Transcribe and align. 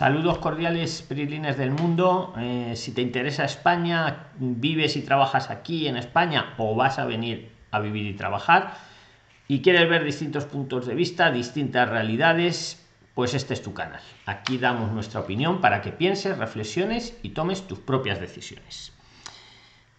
Saludos 0.00 0.38
cordiales, 0.38 1.02
Prilines 1.02 1.58
del 1.58 1.72
mundo. 1.72 2.32
Eh, 2.38 2.72
si 2.74 2.92
te 2.92 3.02
interesa 3.02 3.44
España, 3.44 4.28
vives 4.38 4.96
y 4.96 5.02
trabajas 5.02 5.50
aquí 5.50 5.88
en 5.88 5.98
España 5.98 6.54
o 6.56 6.74
vas 6.74 6.98
a 6.98 7.04
venir 7.04 7.50
a 7.70 7.80
vivir 7.80 8.06
y 8.06 8.14
trabajar 8.14 8.78
y 9.46 9.60
quieres 9.60 9.90
ver 9.90 10.02
distintos 10.02 10.46
puntos 10.46 10.86
de 10.86 10.94
vista, 10.94 11.30
distintas 11.30 11.86
realidades, 11.86 12.82
pues 13.14 13.34
este 13.34 13.52
es 13.52 13.62
tu 13.62 13.74
canal. 13.74 14.00
Aquí 14.24 14.56
damos 14.56 14.90
nuestra 14.90 15.20
opinión 15.20 15.60
para 15.60 15.82
que 15.82 15.92
pienses, 15.92 16.38
reflexiones 16.38 17.18
y 17.22 17.34
tomes 17.34 17.68
tus 17.68 17.80
propias 17.80 18.20
decisiones. 18.20 18.94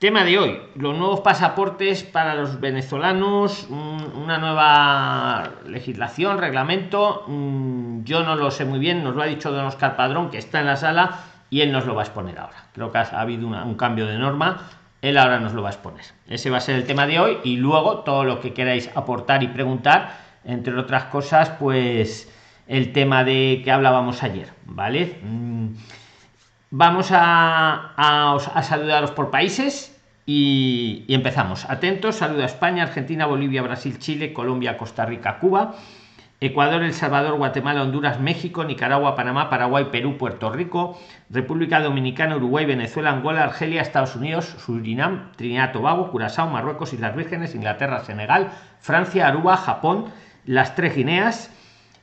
Tema 0.02 0.24
de 0.24 0.40
hoy, 0.40 0.60
los 0.74 0.98
nuevos 0.98 1.20
pasaportes 1.20 2.02
para 2.02 2.34
los 2.34 2.60
venezolanos, 2.60 3.68
una 3.70 4.40
nueva 4.40 5.52
legislación, 5.68 6.40
reglamento, 6.40 7.26
mm, 7.28 8.04
yo 8.04 8.24
no 8.24 8.36
lo 8.36 8.50
sé 8.50 8.66
muy 8.66 8.80
bien, 8.80 9.04
nos 9.04 9.16
lo 9.16 9.22
ha 9.22 9.28
dicho 9.28 9.52
don 9.52 9.68
Oscar 9.68 9.96
Padrón, 9.96 10.32
que 10.32 10.40
está 10.40 10.60
en 10.60 10.66
la 10.66 10.76
sala, 10.76 11.20
y 11.52 11.62
él 11.62 11.72
nos 11.72 11.86
lo 11.86 11.94
va 11.94 12.02
a 12.02 12.06
exponer 12.06 12.40
ahora. 12.40 12.66
Creo 12.74 12.92
que 12.92 12.98
ha 12.98 13.22
habido 13.22 13.46
un 13.46 13.76
cambio 13.76 14.08
de 14.08 14.18
norma, 14.18 14.72
él 15.04 15.20
ahora 15.20 15.40
nos 15.40 15.54
lo 15.54 15.62
va 15.62 15.70
a 15.70 15.74
exponer. 15.74 16.06
Ese 16.28 16.50
va 16.50 16.58
a 16.58 16.62
ser 16.62 16.78
el 16.78 16.88
tema 16.88 17.06
de 17.06 17.20
hoy, 17.20 17.38
y 17.44 17.58
luego 17.58 18.00
todo 18.00 18.24
lo 18.24 18.40
que 18.40 18.54
queráis 18.54 18.90
aportar 18.96 19.44
y 19.44 19.50
preguntar, 19.50 20.18
entre 20.46 20.76
otras 20.80 21.04
cosas, 21.04 21.52
pues 21.60 22.28
el 22.68 22.92
tema 22.92 23.24
de 23.24 23.62
que 23.64 23.72
hablábamos 23.72 24.24
ayer, 24.24 24.52
¿vale? 24.66 25.20
Mm, 25.22 25.76
vamos 26.72 27.10
a, 27.12 28.38
saludaros 28.64 29.12
por 29.12 29.30
países 29.30 29.91
y, 30.34 31.14
empezamos. 31.14 31.70
Atentos, 31.70 32.16
saludo 32.16 32.44
a 32.44 32.46
España, 32.46 32.84
Argentina, 32.84 33.26
Bolivia, 33.26 33.62
Brasil, 33.62 34.00
Chile, 34.00 34.32
Colombia, 34.32 34.78
Costa 34.78 35.06
Rica, 35.06 35.40
Cuba, 35.40 35.76
Ecuador, 36.40 36.84
El 36.84 36.94
Salvador, 36.94 37.36
Guatemala, 37.38 37.84
Honduras, 37.84 38.20
México, 38.20 38.64
Nicaragua, 38.64 39.16
Panamá, 39.16 39.50
Paraguay, 39.50 39.88
Perú, 39.92 40.18
Puerto 40.18 40.50
Rico, 40.50 40.98
República 41.30 41.82
Dominicana, 41.82 42.38
Uruguay, 42.38 42.66
Venezuela, 42.66 43.12
Angola, 43.12 43.44
Argelia, 43.44 43.82
Estados 43.82 44.16
Unidos, 44.16 44.46
Surinam, 44.46 45.34
Trinidad, 45.36 45.74
Tobago, 45.74 46.10
Curazao, 46.10 46.50
Marruecos, 46.50 46.94
Islas 46.94 47.16
Vírgenes, 47.16 47.54
Inglaterra, 47.54 48.04
Senegal, 48.06 48.52
Francia, 48.80 49.28
Aruba, 49.28 49.58
Japón, 49.58 50.06
las 50.46 50.76
tres 50.76 50.96
Guineas, 50.96 51.52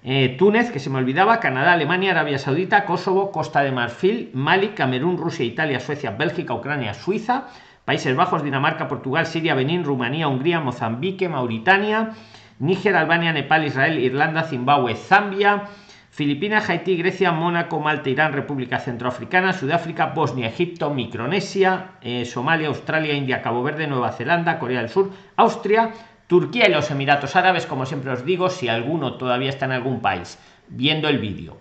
eh, 0.04 0.36
Túnez, 0.38 0.70
que 0.70 0.78
se 0.78 0.90
me 0.90 0.98
olvidaba, 0.98 1.40
Canadá, 1.40 1.72
Alemania, 1.72 2.10
Arabia 2.10 2.38
Saudita, 2.38 2.84
Kosovo, 2.84 3.32
Costa 3.32 3.62
de 3.62 3.72
Marfil, 3.72 4.30
Mali, 4.34 4.68
Camerún, 4.68 5.16
Rusia, 5.16 5.46
Italia, 5.46 5.80
Suecia, 5.80 6.10
Bélgica, 6.10 6.52
Ucrania, 6.54 6.92
Suiza, 6.92 7.48
Países 7.88 8.14
Bajos, 8.14 8.42
Dinamarca, 8.42 8.86
Portugal, 8.86 9.24
Siria, 9.24 9.54
Benín, 9.54 9.82
Rumanía, 9.82 10.28
Hungría, 10.28 10.60
Mozambique, 10.60 11.26
Mauritania, 11.30 12.10
Níger, 12.58 12.94
Albania, 12.94 13.32
Nepal, 13.32 13.64
Israel, 13.64 13.98
Irlanda, 13.98 14.42
Zimbabue, 14.42 14.94
Zambia, 14.94 15.62
Filipinas, 16.10 16.68
Haití, 16.68 16.98
Grecia, 16.98 17.32
Mónaco, 17.32 17.80
Malta, 17.80 18.10
Irán, 18.10 18.34
República 18.34 18.78
Centroafricana, 18.78 19.54
Sudáfrica, 19.54 20.08
Bosnia, 20.08 20.48
Egipto, 20.48 20.92
Micronesia, 20.92 21.92
eh, 22.02 22.26
Somalia, 22.26 22.68
Australia, 22.68 23.14
India, 23.14 23.40
Cabo 23.40 23.62
Verde, 23.62 23.86
Nueva 23.86 24.12
Zelanda, 24.12 24.58
Corea 24.58 24.80
del 24.80 24.90
Sur, 24.90 25.10
Austria, 25.36 25.94
Turquía 26.26 26.68
y 26.68 26.72
los 26.74 26.90
Emiratos 26.90 27.36
Árabes, 27.36 27.64
como 27.64 27.86
siempre 27.86 28.10
os 28.10 28.22
digo, 28.22 28.50
si 28.50 28.68
alguno 28.68 29.14
todavía 29.14 29.48
está 29.48 29.64
en 29.64 29.72
algún 29.72 30.02
país 30.02 30.38
viendo 30.68 31.08
el 31.08 31.20
vídeo 31.20 31.56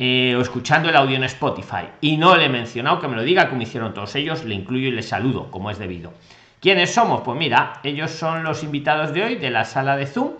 eh, 0.00 0.36
o 0.36 0.40
escuchando 0.40 0.88
el 0.88 0.94
audio 0.94 1.16
en 1.16 1.24
Spotify 1.24 1.88
y 2.00 2.18
no 2.18 2.36
le 2.36 2.44
he 2.44 2.48
mencionado 2.48 3.00
que 3.00 3.08
me 3.08 3.16
lo 3.16 3.22
diga 3.24 3.48
como 3.48 3.62
hicieron 3.62 3.92
todos 3.94 4.14
ellos, 4.14 4.44
le 4.44 4.54
incluyo 4.54 4.86
y 4.86 4.92
le 4.92 5.02
saludo 5.02 5.50
como 5.50 5.72
es 5.72 5.78
debido. 5.80 6.12
¿Quiénes 6.60 6.94
somos? 6.94 7.22
Pues 7.22 7.36
mira, 7.36 7.80
ellos 7.82 8.12
son 8.12 8.44
los 8.44 8.62
invitados 8.62 9.12
de 9.12 9.24
hoy 9.24 9.34
de 9.34 9.50
la 9.50 9.64
sala 9.64 9.96
de 9.96 10.06
Zoom. 10.06 10.34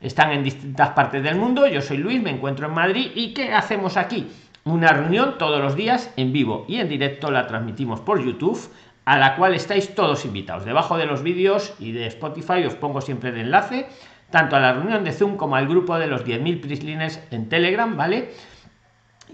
Están 0.00 0.32
en 0.32 0.42
distintas 0.42 0.92
partes 0.92 1.22
del 1.22 1.36
mundo. 1.36 1.66
Yo 1.66 1.82
soy 1.82 1.98
Luis, 1.98 2.22
me 2.22 2.30
encuentro 2.30 2.68
en 2.68 2.72
Madrid. 2.72 3.10
¿Y 3.14 3.34
qué 3.34 3.52
hacemos 3.52 3.98
aquí? 3.98 4.28
Una 4.64 4.88
reunión 4.88 5.36
todos 5.36 5.60
los 5.60 5.76
días 5.76 6.10
en 6.16 6.32
vivo 6.32 6.64
y 6.66 6.76
en 6.78 6.88
directo 6.88 7.30
la 7.30 7.46
transmitimos 7.46 8.00
por 8.00 8.24
YouTube, 8.24 8.58
a 9.04 9.18
la 9.18 9.36
cual 9.36 9.54
estáis 9.54 9.94
todos 9.94 10.24
invitados. 10.24 10.64
Debajo 10.64 10.96
de 10.96 11.04
los 11.04 11.22
vídeos 11.22 11.74
y 11.78 11.92
de 11.92 12.06
Spotify 12.06 12.64
os 12.64 12.76
pongo 12.76 13.02
siempre 13.02 13.28
el 13.28 13.40
enlace, 13.40 13.88
tanto 14.30 14.56
a 14.56 14.60
la 14.60 14.72
reunión 14.72 15.04
de 15.04 15.12
Zoom 15.12 15.36
como 15.36 15.56
al 15.56 15.68
grupo 15.68 15.98
de 15.98 16.06
los 16.06 16.24
10.000 16.24 16.62
prislines 16.62 17.22
en 17.30 17.50
Telegram, 17.50 17.94
¿vale? 17.94 18.30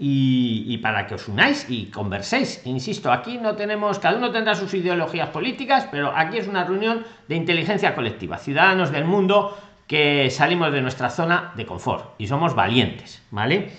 Y, 0.01 0.77
para 0.77 1.05
que 1.07 1.15
os 1.15 1.27
unáis 1.27 1.65
y 1.69 1.87
converséis. 1.87 2.61
Insisto, 2.65 3.11
aquí 3.11 3.37
no 3.37 3.55
tenemos, 3.55 3.99
cada 3.99 4.17
uno 4.17 4.31
tendrá 4.31 4.55
sus 4.55 4.73
ideologías 4.73 5.29
políticas, 5.29 5.87
pero 5.91 6.13
aquí 6.15 6.37
es 6.37 6.47
una 6.47 6.63
reunión 6.63 7.05
de 7.27 7.35
inteligencia 7.35 7.95
colectiva, 7.95 8.37
ciudadanos 8.37 8.91
del 8.91 9.03
mundo 9.03 9.57
que 9.87 10.29
salimos 10.29 10.71
de 10.71 10.81
nuestra 10.81 11.09
zona 11.09 11.51
de 11.55 11.65
confort 11.65 12.13
y 12.17 12.27
somos 12.27 12.55
valientes, 12.55 13.21
¿vale? 13.31 13.71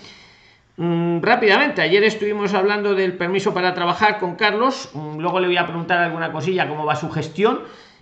Mm, 0.77 1.21
rápidamente, 1.21 1.81
ayer 1.81 2.03
estuvimos 2.03 2.53
hablando 2.53 2.93
del 2.93 3.13
permiso 3.13 3.53
para 3.53 3.73
trabajar 3.73 4.19
con 4.19 4.35
Carlos, 4.35 4.91
mm, 4.93 5.19
luego 5.19 5.39
le 5.39 5.47
voy 5.47 5.57
a 5.57 5.65
preguntar 5.65 5.99
alguna 5.99 6.31
cosilla, 6.31 6.67
cómo 6.67 6.85
va 6.85 6.95
su 6.95 7.09
gestión. 7.09 7.61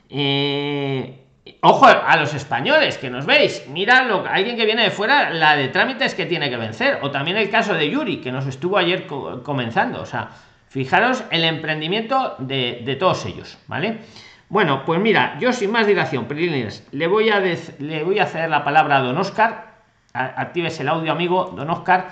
Eh, 0.09 1.19
ojo 1.61 1.85
a 1.85 2.15
los 2.17 2.33
españoles 2.33 2.97
que 2.97 3.09
nos 3.09 3.25
veis, 3.25 3.67
miradlo, 3.67 4.23
alguien 4.29 4.55
que 4.55 4.65
viene 4.65 4.83
de 4.83 4.91
fuera, 4.91 5.29
la 5.29 5.55
de 5.55 5.69
trámites 5.69 6.15
que 6.15 6.25
tiene 6.25 6.49
que 6.49 6.57
vencer, 6.57 6.99
o 7.01 7.11
también 7.11 7.37
el 7.37 7.49
caso 7.49 7.73
de 7.73 7.89
Yuri, 7.89 8.17
que 8.17 8.31
nos 8.31 8.47
estuvo 8.47 8.77
ayer 8.77 9.07
comenzando, 9.07 10.01
o 10.01 10.05
sea, 10.05 10.29
fijaros 10.69 11.23
el 11.31 11.43
emprendimiento 11.43 12.35
de, 12.39 12.95
todos 12.99 13.25
ellos, 13.25 13.57
¿vale? 13.67 13.99
Bueno, 14.49 14.83
pues 14.85 14.99
mira, 14.99 15.37
yo 15.39 15.53
sin 15.53 15.71
más 15.71 15.87
dilación, 15.87 16.27
le 16.91 17.07
voy 17.07 17.29
a 17.29 17.39
le 17.39 18.03
voy 18.03 18.19
a 18.19 18.25
ceder 18.25 18.49
la 18.49 18.63
palabra 18.63 18.97
a 18.97 19.01
don 19.01 19.17
Oscar, 19.17 19.69
actives 20.13 20.79
el 20.79 20.87
audio 20.87 21.11
amigo, 21.11 21.53
don 21.55 21.69
Oscar, 21.69 22.09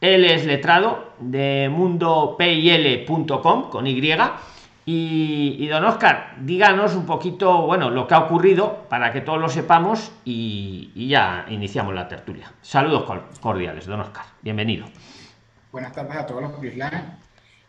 él 0.00 0.24
es 0.24 0.44
letrado 0.44 1.12
de 1.18 1.68
mundopil.com 1.70 3.70
con 3.70 3.86
Y 3.86 4.00
y, 4.88 5.66
don 5.66 5.84
Oscar, 5.84 6.36
díganos 6.40 6.94
un 6.94 7.06
poquito, 7.06 7.66
bueno, 7.66 7.90
lo 7.90 8.06
que 8.06 8.14
ha 8.14 8.20
ocurrido 8.20 8.86
para 8.88 9.12
que 9.12 9.20
todos 9.20 9.40
lo 9.40 9.48
sepamos 9.48 10.12
y, 10.24 11.08
ya 11.08 11.44
iniciamos 11.48 11.92
la 11.92 12.06
tertulia. 12.06 12.52
Saludos 12.62 13.04
cordiales, 13.40 13.86
don 13.86 13.98
Oscar. 13.98 14.24
Bienvenido. 14.40 14.86
Buenas 15.72 15.92
tardes 15.92 16.16
a 16.16 16.24
todos 16.24 16.40
los 16.40 16.52
crislanes. 16.52 17.02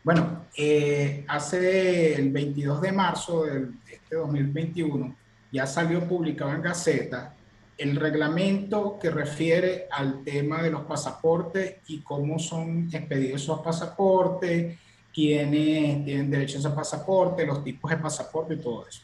Bueno, 0.03 0.45
eh, 0.55 1.25
hace 1.27 2.13
el 2.13 2.31
22 2.31 2.81
de 2.81 2.91
marzo 2.91 3.45
de 3.45 3.67
este 3.91 4.15
2021 4.15 5.15
ya 5.51 5.65
salió 5.65 6.07
publicado 6.07 6.53
en 6.53 6.61
Gaceta 6.61 7.33
el 7.79 7.95
reglamento 7.95 8.99
que 9.01 9.09
refiere 9.09 9.87
al 9.91 10.23
tema 10.23 10.61
de 10.61 10.69
los 10.69 10.83
pasaportes 10.83 11.77
y 11.87 12.01
cómo 12.01 12.37
son 12.37 12.89
expedidos 12.93 13.41
esos 13.41 13.59
pasaportes 13.61 14.77
tienen 15.17 16.29
derecho 16.29 16.59
a 16.67 16.75
pasaporte, 16.75 17.43
los 17.43 17.63
tipos 17.63 17.89
de 17.89 17.97
pasaporte 17.97 18.53
y 18.53 18.57
todo 18.57 18.87
eso. 18.87 19.01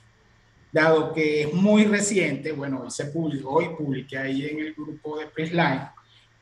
Dado 0.71 1.11
que 1.11 1.41
es 1.41 1.53
muy 1.55 1.85
reciente, 1.85 2.51
bueno, 2.51 2.87
se 2.91 3.05
publicó, 3.05 3.53
hoy 3.53 3.69
publiqué 3.75 4.19
ahí 4.19 4.45
en 4.45 4.59
el 4.59 4.73
grupo 4.75 5.17
de 5.17 5.25
Prisline 5.25 5.89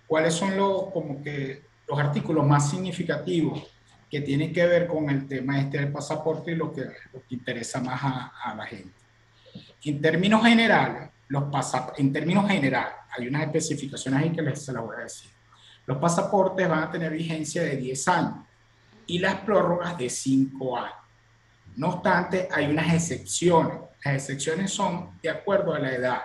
cuáles 0.05 0.33
son 0.33 0.57
los, 0.57 0.91
como 0.91 1.23
que, 1.23 1.61
los 1.87 1.97
artículos 1.97 2.45
más 2.45 2.69
significativos 2.69 3.63
que 4.09 4.19
tienen 4.19 4.51
que 4.51 4.65
ver 4.65 4.87
con 4.87 5.09
el 5.09 5.25
tema 5.25 5.61
este 5.61 5.77
del 5.77 5.89
pasaporte 5.89 6.51
y 6.51 6.55
lo 6.55 6.73
que, 6.73 6.81
lo 7.13 7.21
que 7.21 7.35
interesa 7.35 7.79
más 7.79 8.03
a, 8.03 8.33
a, 8.43 8.55
la 8.55 8.65
gente. 8.65 8.91
En 9.85 10.01
términos 10.01 10.43
generales, 10.43 11.09
los 11.29 11.45
en 11.97 12.11
términos 12.11 12.45
generales, 12.45 12.93
hay 13.17 13.25
unas 13.25 13.43
especificaciones 13.43 14.21
ahí 14.21 14.31
que 14.31 14.41
les 14.41 14.65
se 14.65 14.73
las 14.73 14.83
voy 14.83 14.97
a 14.97 15.03
decir. 15.03 15.31
Los 15.85 15.97
pasaportes 15.97 16.67
van 16.67 16.83
a 16.83 16.91
tener 16.91 17.13
vigencia 17.13 17.63
de 17.63 17.77
10 17.77 18.07
años 18.09 18.50
y 19.11 19.19
las 19.19 19.41
prórrogas 19.41 19.97
de 19.97 20.09
cinco 20.09 20.77
años. 20.77 20.95
No 21.75 21.89
obstante, 21.89 22.47
hay 22.51 22.67
unas 22.67 22.93
excepciones. 22.93 23.79
Las 24.03 24.15
excepciones 24.15 24.71
son 24.71 25.19
de 25.21 25.29
acuerdo 25.29 25.73
a 25.73 25.79
la 25.79 25.93
edad. 25.93 26.21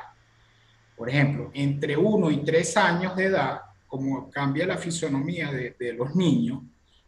Por 0.96 1.08
ejemplo, 1.08 1.50
entre 1.52 1.96
uno 1.96 2.30
y 2.30 2.44
tres 2.44 2.76
años 2.76 3.16
de 3.16 3.24
edad, 3.24 3.60
como 3.88 4.30
cambia 4.30 4.66
la 4.66 4.78
fisonomía 4.78 5.50
de, 5.50 5.74
de 5.78 5.92
los 5.92 6.14
niños, 6.14 6.62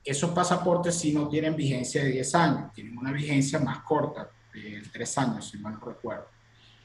esos 0.05 0.31
pasaportes 0.31 0.97
sí 0.97 1.13
no 1.13 1.29
tienen 1.29 1.55
vigencia 1.55 2.03
de 2.03 2.11
10 2.11 2.35
años, 2.35 2.73
tienen 2.73 2.97
una 2.97 3.13
vigencia 3.13 3.59
más 3.59 3.81
corta, 3.81 4.31
de 4.53 4.83
3 4.93 5.19
años, 5.19 5.51
si 5.51 5.59
mal 5.59 5.75
no 5.75 5.81
recuerdo 5.81 6.38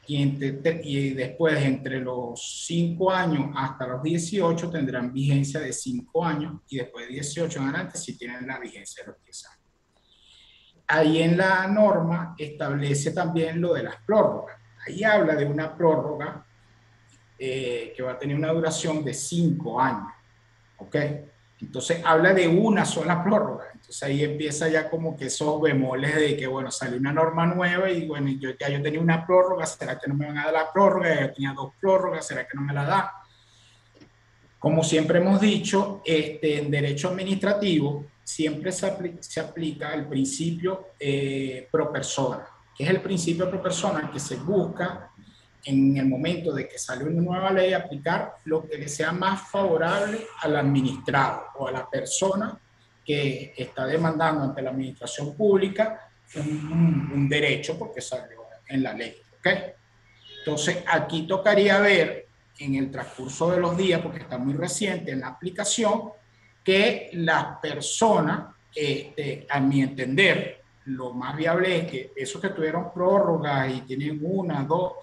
y, 0.06 1.14
después 1.14 1.64
entre 1.64 2.00
los 2.00 2.66
5 2.66 3.12
años 3.12 3.52
hasta 3.56 3.88
los 3.88 4.04
18 4.04 4.70
tendrán 4.70 5.14
vigencia 5.14 5.60
de 5.60 5.72
5 5.72 6.26
años 6.26 6.62
y 6.70 6.78
después 6.78 7.08
de 7.08 7.14
18 7.14 7.60
en 7.60 7.66
adelante 7.66 7.98
si 7.98 8.18
tienen 8.18 8.46
la 8.46 8.60
vigencia 8.60 9.04
de 9.04 9.12
los 9.12 9.24
10 9.24 9.46
años. 9.48 9.60
Ahí 10.88 11.22
en 11.22 11.38
la 11.38 11.68
norma 11.68 12.36
establece 12.38 13.12
también 13.12 13.62
lo 13.62 13.74
de 13.74 13.84
las 13.84 13.96
prórrogas. 14.06 14.58
Ahí 14.86 15.04
habla 15.04 15.36
de 15.36 15.46
una 15.46 15.76
prórroga 15.76 16.46
eh, 17.40 17.94
que 17.96 18.04
va 18.04 18.12
a 18.14 18.20
tener 18.20 18.36
una 18.36 18.52
duración 18.52 19.04
de 19.04 19.14
5 19.14 19.80
años. 19.80 20.12
¿Ok? 20.78 20.96
Entonces 21.62 22.02
habla 22.04 22.34
de 22.34 22.48
una 22.48 22.84
sola 22.84 23.24
prórroga. 23.24 23.73
Entonces 23.94 24.10
ahí 24.10 24.24
empieza 24.24 24.70
ya 24.70 24.90
como 24.90 25.16
que 25.16 25.28
esos 25.28 25.62
bemoles 25.62 26.16
de 26.16 26.36
que, 26.36 26.48
bueno, 26.48 26.72
salió 26.72 26.98
una 26.98 27.14
norma 27.14 27.46
nueva 27.46 27.92
y 27.92 28.08
bueno, 28.08 28.28
yo 28.40 28.50
ya 28.60 28.68
yo 28.68 28.82
tenía 28.82 29.00
una 29.00 29.24
prórroga, 29.24 29.68
¿será 29.68 30.00
que 30.00 30.08
no 30.08 30.16
me 30.16 30.26
van 30.26 30.40
a 30.40 30.46
dar 30.46 30.54
la 30.54 30.74
prórroga? 30.74 31.14
Ya 31.14 31.32
tenía 31.32 31.54
dos 31.54 31.74
prórrogas, 31.80 32.26
¿será 32.26 32.48
que 32.48 32.56
no 32.56 32.62
me 32.64 32.74
la 32.74 32.86
da? 32.86 33.14
Como 34.58 34.84
siempre 34.84 35.20
hemos 35.20 35.40
dicho, 35.40 36.02
este, 36.04 36.58
en 36.58 36.72
derecho 36.72 37.10
administrativo 37.10 38.06
siempre 38.24 38.72
se, 38.72 38.88
aplica 39.40 39.94
el 39.94 40.08
principio 40.08 40.88
eh, 41.00 41.68
pro 41.72 41.92
persona, 41.92 42.48
que 42.76 42.86
es 42.86 42.90
el 42.90 43.00
principio 43.00 43.48
pro 43.48 43.62
persona 43.62 44.10
que 44.12 44.20
se 44.20 44.38
busca 44.38 45.12
en 45.66 45.98
el 45.98 46.08
momento 46.08 46.52
de 46.52 46.68
que 46.68 46.80
sale 46.80 47.04
una 47.04 47.22
nueva 47.22 47.52
ley 47.52 47.74
aplicar 47.74 48.38
lo 48.46 48.68
que 48.68 48.76
le 48.76 48.88
sea 48.88 49.12
más 49.12 49.48
favorable 49.52 50.26
al 50.42 50.56
administrado 50.56 51.44
o 51.60 51.68
a 51.68 51.72
la 51.72 51.88
persona 51.88 52.60
que 53.06 53.54
está 53.58 53.86
demandando 53.86 54.44
ante 54.44 54.62
la 54.62 54.70
administración 54.70 55.36
pública 55.36 56.10
un, 56.36 57.28
derecho 57.30 57.78
porque 57.78 58.02
salió 58.02 58.44
en 58.68 58.84
la 58.84 58.94
ley. 58.94 59.16
¿okay? 59.40 59.58
Entonces, 60.40 60.84
aquí 60.88 61.28
tocaría 61.28 61.80
ver 61.80 62.28
en 62.60 62.76
el 62.76 62.92
transcurso 62.92 63.52
de 63.52 63.60
los 63.60 63.76
días, 63.76 64.02
porque 64.02 64.20
está 64.20 64.38
muy 64.38 64.54
reciente 64.54 65.12
en 65.12 65.22
la 65.22 65.28
aplicación, 65.28 66.12
que 66.64 67.10
las 67.14 67.60
personas, 67.62 68.56
este, 68.74 69.46
a 69.50 69.60
mi 69.60 69.82
entender, 69.82 70.62
lo 70.86 71.14
más 71.14 71.36
viable 71.36 71.78
es 71.78 71.92
que 71.92 72.14
esos 72.16 72.42
que 72.42 72.50
tuvieron 72.50 72.94
prórrogas 72.94 73.74
y 73.74 73.82
tienen 73.82 74.20
una, 74.22 74.64
dos, 74.64 74.94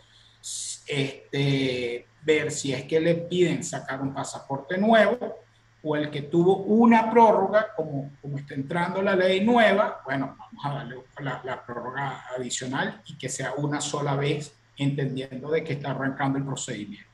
este, 0.86 2.06
ver 2.22 2.50
si 2.50 2.72
es 2.72 2.84
que 2.84 3.00
le 3.00 3.14
piden 3.14 3.62
sacar 3.64 4.00
un 4.00 4.12
pasaporte 4.12 4.76
nuevo 4.76 5.36
o 5.82 5.96
el 5.96 6.10
que 6.10 6.22
tuvo 6.22 6.58
una 6.58 7.10
prórroga, 7.10 7.68
como, 7.74 8.12
como 8.20 8.38
está 8.38 8.54
entrando 8.54 9.00
la 9.00 9.16
ley 9.16 9.44
nueva, 9.44 10.02
bueno, 10.04 10.36
vamos 10.38 10.64
a 10.64 10.74
darle 10.74 10.96
la, 11.20 11.40
la 11.44 11.64
prórroga 11.64 12.24
adicional 12.36 13.02
y 13.06 13.16
que 13.16 13.28
sea 13.28 13.54
una 13.54 13.80
sola 13.80 14.14
vez, 14.14 14.54
entendiendo 14.76 15.50
de 15.50 15.64
que 15.64 15.74
está 15.74 15.90
arrancando 15.90 16.38
el 16.38 16.44
procedimiento. 16.44 17.08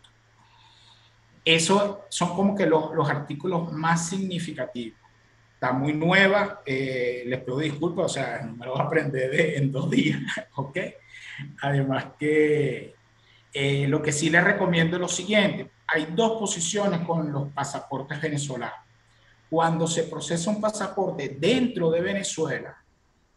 Esos 1.44 1.98
son 2.08 2.34
como 2.34 2.56
que 2.56 2.66
los, 2.66 2.92
los 2.92 3.08
artículos 3.08 3.72
más 3.72 4.08
significativos. 4.08 4.98
Está 5.54 5.72
muy 5.72 5.92
nueva, 5.92 6.60
eh, 6.66 7.22
les 7.26 7.40
pido 7.40 7.58
disculpas, 7.58 8.06
o 8.06 8.08
sea, 8.08 8.42
no 8.44 8.56
me 8.56 8.66
lo 8.66 8.72
voy 8.72 8.80
a 8.80 8.84
aprender 8.84 9.32
en 9.56 9.70
dos 9.70 9.88
días, 9.88 10.20
¿ok? 10.56 10.78
Además 11.62 12.06
que 12.18 12.94
eh, 13.52 13.86
lo 13.88 14.02
que 14.02 14.12
sí 14.12 14.28
les 14.28 14.42
recomiendo 14.42 14.96
es 14.96 15.00
lo 15.00 15.08
siguiente, 15.08 15.70
hay 15.86 16.06
dos 16.06 16.38
posiciones 16.38 17.06
con 17.06 17.30
los 17.32 17.48
pasaportes 17.52 18.20
venezolanos. 18.20 18.78
Cuando 19.48 19.86
se 19.86 20.04
procesa 20.04 20.50
un 20.50 20.60
pasaporte 20.60 21.36
dentro 21.38 21.90
de 21.90 22.00
Venezuela 22.00 22.76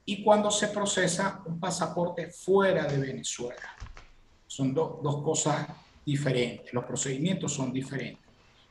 y 0.06 0.24
cuando 0.24 0.50
se 0.50 0.70
procesa 0.70 1.44
un 1.46 1.60
pasaporte 1.60 2.28
fuera 2.32 2.86
de 2.86 2.98
Venezuela. 2.98 3.76
Son 4.48 4.74
dos 4.74 5.22
cosas 5.24 5.68
diferentes, 6.04 6.74
los 6.74 6.86
procedimientos 6.86 7.54
son 7.54 7.72
diferentes. 7.72 8.26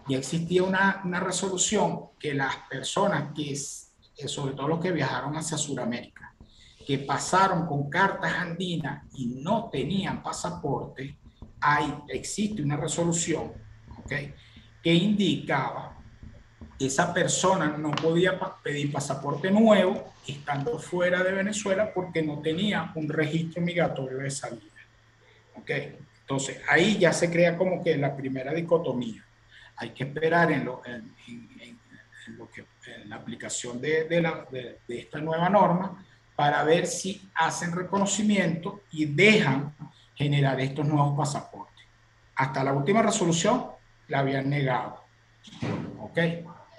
Y 0.08 0.14
existía 0.14 0.64
una, 0.64 1.02
una 1.04 1.20
resolución 1.20 2.06
que 2.18 2.34
las 2.34 2.56
personas 2.68 3.32
que, 3.34 3.52
eh, 3.52 4.28
sobre 4.28 4.54
todo 4.54 4.66
los 4.66 4.80
que 4.80 4.90
viajaron 4.90 5.36
hacia 5.36 5.56
Sudamérica, 5.56 6.34
que 6.84 6.98
pasaron 6.98 7.66
con 7.66 7.88
cartas 7.88 8.32
andinas 8.32 9.04
y 9.14 9.26
no 9.26 9.68
tenían 9.70 10.22
pasaporte, 10.22 11.18
hay, 11.60 11.94
existe 12.08 12.62
una 12.62 12.76
resolución 12.76 13.52
que 14.08 14.94
indicaba 14.94 15.96
que 16.78 16.86
esa 16.86 17.12
persona 17.12 17.76
no 17.76 17.90
podía 17.90 18.38
pedir 18.62 18.92
pasaporte 18.92 19.50
nuevo 19.50 20.12
estando 20.26 20.78
fuera 20.78 21.22
de 21.22 21.32
Venezuela 21.32 21.92
porque 21.92 22.22
no 22.22 22.38
tenía 22.40 22.92
un 22.94 23.08
registro 23.08 23.62
migratorio 23.62 24.18
de 24.18 24.30
salida. 24.30 24.62
¿okay? 25.56 25.96
Entonces, 26.20 26.60
ahí 26.68 26.98
ya 26.98 27.12
se 27.12 27.30
crea 27.30 27.56
como 27.56 27.82
que 27.82 27.96
la 27.96 28.16
primera 28.16 28.52
dicotomía. 28.52 29.24
Hay 29.76 29.90
que 29.90 30.04
esperar 30.04 30.52
en, 30.52 30.64
lo, 30.64 30.82
en, 30.84 31.14
lo 32.36 32.50
que, 32.50 32.64
la 33.06 33.16
aplicación 33.16 33.80
de, 33.80 34.04
de, 34.04 34.20
la, 34.20 34.46
de 34.50 34.78
esta 34.88 35.20
nueva 35.20 35.48
norma 35.48 36.04
para 36.36 36.62
ver 36.62 36.86
si 36.86 37.28
hacen 37.34 37.72
reconocimiento 37.72 38.82
y 38.92 39.06
dejan 39.06 39.74
generar 40.14 40.60
estos 40.60 40.86
nuevos 40.86 41.16
pasaportes. 41.16 41.84
Hasta 42.36 42.62
la 42.62 42.72
última 42.72 43.02
resolución 43.02 43.77
la 44.08 44.20
habían 44.20 44.50
negado. 44.50 45.02
¿Ok? 46.00 46.18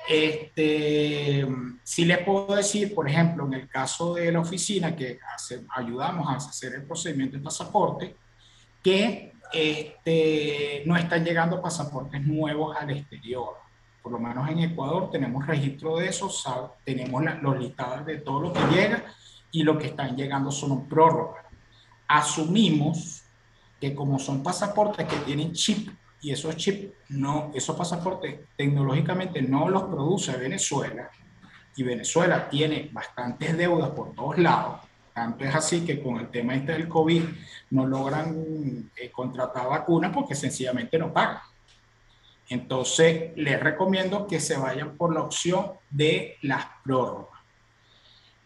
Este, 0.10 1.46
sí 1.84 2.06
les 2.06 2.18
puedo 2.20 2.56
decir, 2.56 2.94
por 2.96 3.08
ejemplo, 3.08 3.46
en 3.46 3.54
el 3.54 3.68
caso 3.68 4.16
de 4.16 4.32
la 4.32 4.40
oficina 4.40 4.96
que 4.96 5.20
hace, 5.36 5.62
ayudamos 5.76 6.28
a 6.28 6.36
hacer 6.36 6.74
el 6.74 6.84
procedimiento 6.84 7.38
de 7.38 7.44
pasaporte, 7.44 8.16
que 8.82 9.34
este, 9.54 10.84
no 10.86 10.96
están 10.98 11.24
llegando 11.24 11.62
pasaportes 11.62 12.22
nuevos 12.26 12.76
al 12.76 12.92
exterior. 12.92 13.58
Por 14.02 14.14
lo 14.14 14.20
menos 14.20 14.50
en 14.50 14.60
Ecuador 14.60 15.12
tenemos 15.12 15.46
registro 15.46 15.98
de 15.98 16.08
eso, 16.08 16.30
tenemos 16.84 17.24
los 17.42 17.60
listados 17.60 18.06
de 18.06 18.18
todo 18.18 18.42
lo 18.42 18.54
que 18.54 18.62
llega 18.74 19.04
y 19.52 19.64
lo 19.64 19.78
que 19.78 19.88
están 19.88 20.16
llegando 20.16 20.52
son 20.52 20.88
prórrogas. 20.88 21.46
Asumimos 22.08 23.24
que 23.80 23.94
como 23.94 24.18
son 24.18 24.42
pasaportes 24.42 25.06
que 25.06 25.18
tienen 25.18 25.54
chip 25.54 25.90
y 26.22 26.32
esos 26.32 26.56
chips, 26.58 26.94
no, 27.10 27.52
esos 27.54 27.76
pasaportes 27.76 28.40
tecnológicamente 28.56 29.42
no 29.42 29.70
los 29.70 29.84
produce 29.84 30.36
Venezuela 30.38 31.10
y 31.76 31.84
Venezuela 31.84 32.50
tiene 32.50 32.90
bastantes 32.92 33.56
deudas 33.58 33.92
por 33.92 34.14
todos 34.14 34.38
lados. 34.38 34.82
Tanto 35.14 35.46
es 35.46 35.56
así 35.56 35.86
que 35.86 36.02
con 36.02 36.18
el 36.18 36.30
tema 36.30 36.56
este 36.56 36.74
del 36.74 36.90
COVID 36.90 37.24
no 37.72 37.86
logran 37.86 38.92
eh, 38.96 39.10
contratar 39.12 39.68
vacunas 39.68 40.12
porque 40.14 40.36
sencillamente 40.36 41.00
no 41.00 41.14
pagan. 41.14 41.40
Entonces, 42.50 43.32
les 43.36 43.60
recomiendo 43.60 44.28
que 44.28 44.40
se 44.40 44.58
vayan 44.58 44.98
por 44.98 45.14
la 45.14 45.22
opción 45.22 45.72
de 45.90 46.38
las 46.42 46.66
prórrogas. 46.84 47.40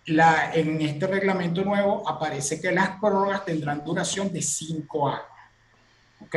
La, 0.06 0.54
en 0.54 0.82
este 0.82 1.08
reglamento 1.08 1.64
nuevo 1.64 2.08
aparece 2.08 2.60
que 2.62 2.72
las 2.72 3.00
prórrogas 3.00 3.46
tendrán 3.46 3.84
duración 3.84 4.32
de 4.32 4.42
cinco 4.42 5.08
años. 5.08 5.26
¿Ok? 6.22 6.36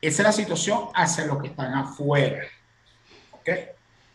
Esa 0.00 0.22
es 0.22 0.26
la 0.26 0.32
situación 0.32 0.88
hacia 0.94 1.26
los 1.26 1.40
que 1.40 1.48
están 1.48 1.74
afuera. 1.74 2.44
¿Ok? 3.32 3.48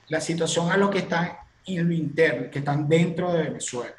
La 0.09 0.21
situación 0.21 0.71
a 0.71 0.77
los 0.77 0.89
que 0.89 0.99
están 0.99 1.31
en 1.65 1.87
lo 1.87 1.93
interno, 1.93 2.49
que 2.51 2.59
están 2.59 2.87
dentro 2.87 3.31
de 3.33 3.43
Venezuela. 3.43 3.95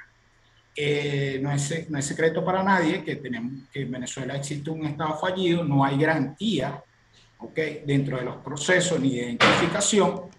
Eh, 0.75 1.39
no, 1.43 1.53
es, 1.53 1.91
no 1.91 1.99
es 1.99 2.07
secreto 2.07 2.45
para 2.45 2.63
nadie 2.63 3.05
que, 3.05 3.17
tenemos, 3.17 3.69
que 3.71 3.83
en 3.83 3.91
Venezuela 3.91 4.37
existe 4.37 4.71
un 4.71 4.87
Estado 4.87 5.19
fallido, 5.19 5.65
no 5.65 5.85
hay 5.85 5.99
garantía 5.99 6.83
¿okay? 7.39 7.83
dentro 7.85 8.17
de 8.17 8.25
los 8.25 8.37
procesos 8.37 8.99
ni 8.99 9.17
de 9.17 9.33
identificación 9.33 10.31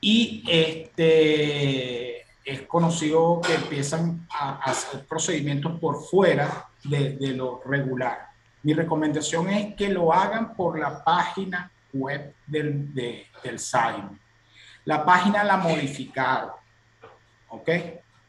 y 0.00 0.42
este, 0.48 2.22
es 2.44 2.62
conocido 2.66 3.40
que 3.40 3.54
empiezan 3.54 4.26
a, 4.30 4.56
hacer 4.64 5.04
procedimientos 5.06 5.78
por 5.78 6.02
fuera 6.02 6.68
de 6.82 7.16
lo 7.36 7.62
regular. 7.64 8.27
Mi 8.62 8.74
recomendación 8.74 9.48
es 9.48 9.74
que 9.74 9.88
lo 9.88 10.12
hagan 10.12 10.54
por 10.54 10.78
la 10.78 11.02
página 11.04 11.70
web 11.92 12.34
del, 12.46 12.92
de, 12.94 13.26
del 13.42 13.58
SAIM. 13.58 14.18
La 14.84 15.04
página 15.04 15.44
la 15.44 15.56
modificaron, 15.56 16.50
¿ok? 17.48 17.68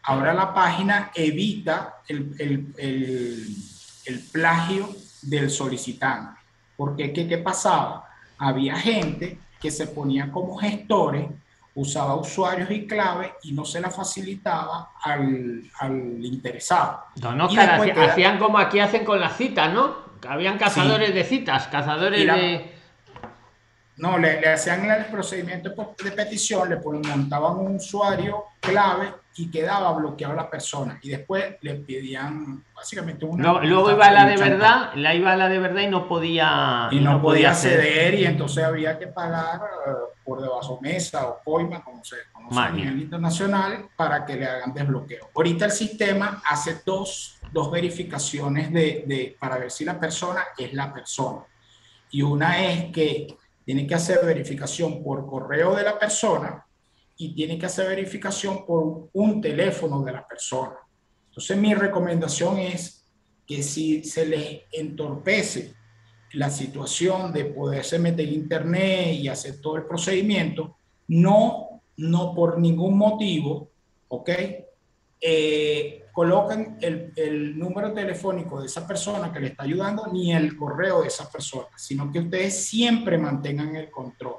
Ahora 0.03 0.33
la 0.33 0.53
página 0.53 1.11
evita 1.13 2.01
el, 2.07 2.35
el, 2.39 2.73
el, 2.77 3.47
el 4.05 4.19
plagio 4.31 4.89
del 5.21 5.49
solicitante. 5.49 6.39
Porque 6.77 7.11
¿qué, 7.11 7.27
¿qué 7.27 7.37
pasaba? 7.37 8.07
Había 8.37 8.77
gente 8.77 9.39
que 9.59 9.71
se 9.71 9.87
ponía 9.87 10.31
como 10.31 10.57
gestores 10.57 11.27
usaba 11.75 12.15
usuarios 12.15 12.69
y 12.71 12.87
claves 12.87 13.31
y 13.43 13.53
no 13.53 13.63
se 13.63 13.79
la 13.79 13.89
facilitaba 13.89 14.91
al, 15.01 15.63
al 15.79 16.25
interesado. 16.25 17.05
No, 17.21 17.33
no, 17.33 17.49
cara, 17.49 17.81
hacían 18.05 18.37
como 18.37 18.57
aquí 18.57 18.79
hacen 18.79 19.05
con 19.05 19.19
las 19.19 19.37
citas, 19.37 19.73
¿no? 19.73 20.08
Habían 20.27 20.57
cazadores 20.57 21.13
de 21.13 21.23
citas, 21.23 21.67
cazadores 21.67 22.25
de. 22.25 22.75
No, 23.97 24.17
le, 24.17 24.47
hacían 24.47 24.89
el 24.89 25.05
procedimiento 25.05 25.95
de 26.01 26.11
petición, 26.11 26.69
le 26.69 26.77
montaban 26.77 27.57
un 27.57 27.75
usuario 27.75 28.45
clave 28.59 29.13
y 29.39 29.49
quedaba 29.49 29.93
bloqueado 29.93 30.35
la 30.35 30.49
persona. 30.49 30.99
Y 31.01 31.09
después 31.09 31.55
le 31.61 31.75
pedían 31.75 32.61
básicamente 32.75 33.23
una. 33.23 33.61
luego 33.63 33.91
iba 33.91 34.05
a 34.05 34.11
la 34.11 34.25
de 34.25 34.35
verdad, 34.35 34.91
la 34.95 35.15
iba 35.15 35.31
a 35.31 35.37
la 35.37 35.47
de 35.47 35.59
verdad 35.59 35.81
y 35.81 35.87
no 35.87 36.09
podía. 36.09 36.89
Y 36.91 36.99
no, 36.99 37.21
podía 37.21 37.51
acceder, 37.51 38.15
y 38.15 38.25
entonces 38.25 38.65
había 38.65 38.99
que 38.99 39.07
pagar 39.07 39.61
eh, 39.87 39.91
por 40.25 40.41
debajo 40.41 40.79
mesa 40.81 41.25
o 41.29 41.39
coima, 41.41 41.81
como 41.81 42.03
se 42.03 42.17
conoce 42.33 42.59
a 42.59 42.69
nivel 42.71 42.99
internacional, 42.99 43.87
para 43.95 44.25
que 44.25 44.35
le 44.35 44.45
hagan 44.45 44.73
desbloqueo. 44.73 45.29
Ahorita 45.33 45.65
el 45.65 45.71
sistema 45.71 46.41
hace 46.49 46.81
dos, 46.85 47.39
dos 47.53 47.71
verificaciones 47.71 48.73
de, 48.73 49.05
de, 49.07 49.37
para 49.39 49.57
ver 49.57 49.71
si 49.71 49.85
la 49.85 49.97
persona 49.97 50.43
es 50.57 50.73
la 50.73 50.93
persona. 50.93 51.45
Y 52.11 52.21
una 52.23 52.61
es 52.61 52.91
que 52.91 53.37
tiene 53.63 53.87
que 53.87 53.95
hacer 53.95 54.19
verificación 54.25 55.01
por 55.01 55.25
correo 55.25 55.75
de 55.75 55.83
la 55.83 55.97
persona 55.97 56.65
y 57.21 57.35
tiene 57.35 57.59
que 57.59 57.65
hacer 57.65 57.85
verificación 57.89 58.65
por 58.65 59.09
un 59.11 59.41
teléfono 59.41 60.01
de 60.03 60.13
la 60.13 60.25
persona. 60.25 60.77
Entonces 61.27 61.57
mi 61.57 61.73
recomendación 61.73 62.59
es 62.59 63.05
que 63.45 63.61
si 63.61 64.05
se 64.05 64.25
les 64.25 64.61
entorpece 64.71 65.73
la 66.33 66.49
situación 66.49 67.33
de 67.33 67.45
poderse 67.45 67.99
meter 67.99 68.25
en 68.25 68.35
internet 68.35 69.15
y 69.15 69.27
hacer 69.27 69.59
todo 69.59 69.75
el 69.75 69.83
procedimiento, 69.83 70.77
no, 71.09 71.81
no 71.97 72.33
por 72.33 72.57
ningún 72.57 72.97
motivo, 72.97 73.69
¿ok? 74.07 74.29
Eh, 75.19 76.05
colocan 76.13 76.77
el, 76.79 77.11
el, 77.17 77.59
número 77.59 77.91
telefónico 77.91 78.61
de 78.61 78.67
esa 78.67 78.87
persona 78.87 79.33
que 79.33 79.41
le 79.41 79.47
está 79.47 79.63
ayudando 79.63 80.07
ni 80.07 80.31
el 80.31 80.55
correo 80.55 81.01
de 81.01 81.09
esa 81.09 81.29
persona, 81.29 81.67
sino 81.75 82.09
que 82.09 82.19
ustedes 82.19 82.65
siempre 82.65 83.17
mantengan 83.17 83.75
el 83.75 83.91
control, 83.91 84.35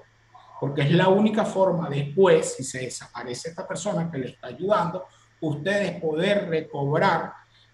porque 0.60 0.82
es 0.82 0.92
la 0.92 1.08
única 1.08 1.46
forma 1.46 1.88
después, 1.88 2.54
si 2.56 2.62
se 2.62 2.80
desaparece 2.80 3.48
esta 3.48 3.66
persona 3.66 4.10
que 4.10 4.18
le 4.18 4.26
está 4.26 4.48
ayudando, 4.48 5.06
ustedes 5.40 5.98
poder 6.00 6.48
recobrar 6.50 7.32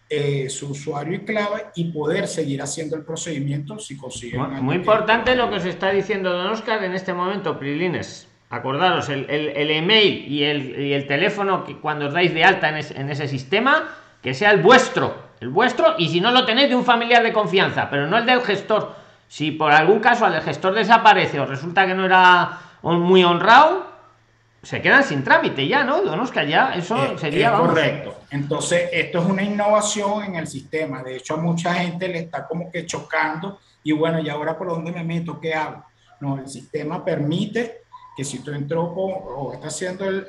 eh, 0.08 0.48
su 0.48 0.70
usuario 0.70 1.16
y 1.16 1.24
clave 1.24 1.66
y 1.74 1.90
poder 1.90 2.28
seguir 2.28 2.62
haciendo 2.62 2.94
el 2.94 3.04
procedimiento 3.04 3.76
si 3.80 3.96
consiguen. 3.96 4.40
Muy, 4.40 4.60
muy 4.60 4.76
importante 4.76 5.34
lo 5.34 5.50
que 5.50 5.56
os 5.56 5.64
está 5.64 5.90
diciendo 5.90 6.32
don 6.32 6.46
Oscar 6.46 6.84
en 6.84 6.94
este 6.94 7.12
momento, 7.12 7.58
Prilines. 7.58 8.28
Acordaros, 8.48 9.08
el, 9.08 9.28
el, 9.28 9.70
email 9.72 10.32
y 10.32 10.44
el, 10.44 10.80
y 10.80 10.92
el, 10.92 11.08
teléfono 11.08 11.64
que 11.64 11.80
cuando 11.80 12.06
os 12.06 12.14
dais 12.14 12.32
de 12.32 12.44
alta 12.44 12.68
en, 12.68 12.76
en, 12.96 13.10
ese 13.10 13.26
sistema, 13.26 13.96
que 14.22 14.34
sea 14.34 14.52
el 14.52 14.62
vuestro, 14.62 15.16
el 15.40 15.48
vuestro, 15.48 15.96
y 15.98 16.08
si 16.08 16.20
no 16.20 16.30
lo 16.30 16.46
tenéis 16.46 16.68
de 16.68 16.76
un 16.76 16.84
familiar 16.84 17.24
de 17.24 17.32
confianza, 17.32 17.90
pero 17.90 18.06
no 18.06 18.16
el 18.16 18.24
del 18.24 18.42
gestor. 18.42 18.94
Si 19.26 19.50
por 19.50 19.72
algún 19.72 19.98
caso 19.98 20.24
al 20.24 20.40
gestor 20.40 20.74
desaparece 20.74 21.40
o 21.40 21.46
resulta 21.46 21.84
que 21.84 21.94
no 21.94 22.04
era 22.04 22.60
muy 22.94 23.24
honrado, 23.24 23.86
se 24.62 24.82
quedan 24.82 25.04
sin 25.04 25.22
trámite 25.22 25.66
ya, 25.68 25.84
¿no? 25.84 26.02
Don 26.02 26.18
Oscar, 26.18 26.46
ya 26.46 26.74
eso 26.74 26.96
eh, 26.96 27.18
sería... 27.18 27.52
correcto. 27.52 28.16
Entonces, 28.30 28.90
esto 28.92 29.20
es 29.20 29.24
una 29.26 29.42
innovación 29.42 30.24
en 30.24 30.36
el 30.36 30.46
sistema. 30.46 31.02
De 31.02 31.16
hecho, 31.16 31.34
a 31.34 31.36
mucha 31.36 31.72
gente 31.74 32.08
le 32.08 32.18
está 32.18 32.46
como 32.46 32.70
que 32.70 32.84
chocando 32.84 33.60
y 33.84 33.92
bueno, 33.92 34.18
¿y 34.20 34.28
ahora 34.28 34.58
por 34.58 34.68
dónde 34.68 34.90
me 34.90 35.04
meto? 35.04 35.38
¿Qué 35.40 35.54
hago? 35.54 35.84
No, 36.20 36.38
el 36.38 36.48
sistema 36.48 37.04
permite 37.04 37.82
que 38.16 38.24
si 38.24 38.40
tú 38.40 38.50
entró 38.50 38.82
o 38.82 39.52
está 39.52 39.68
haciendo 39.68 40.08
el, 40.08 40.26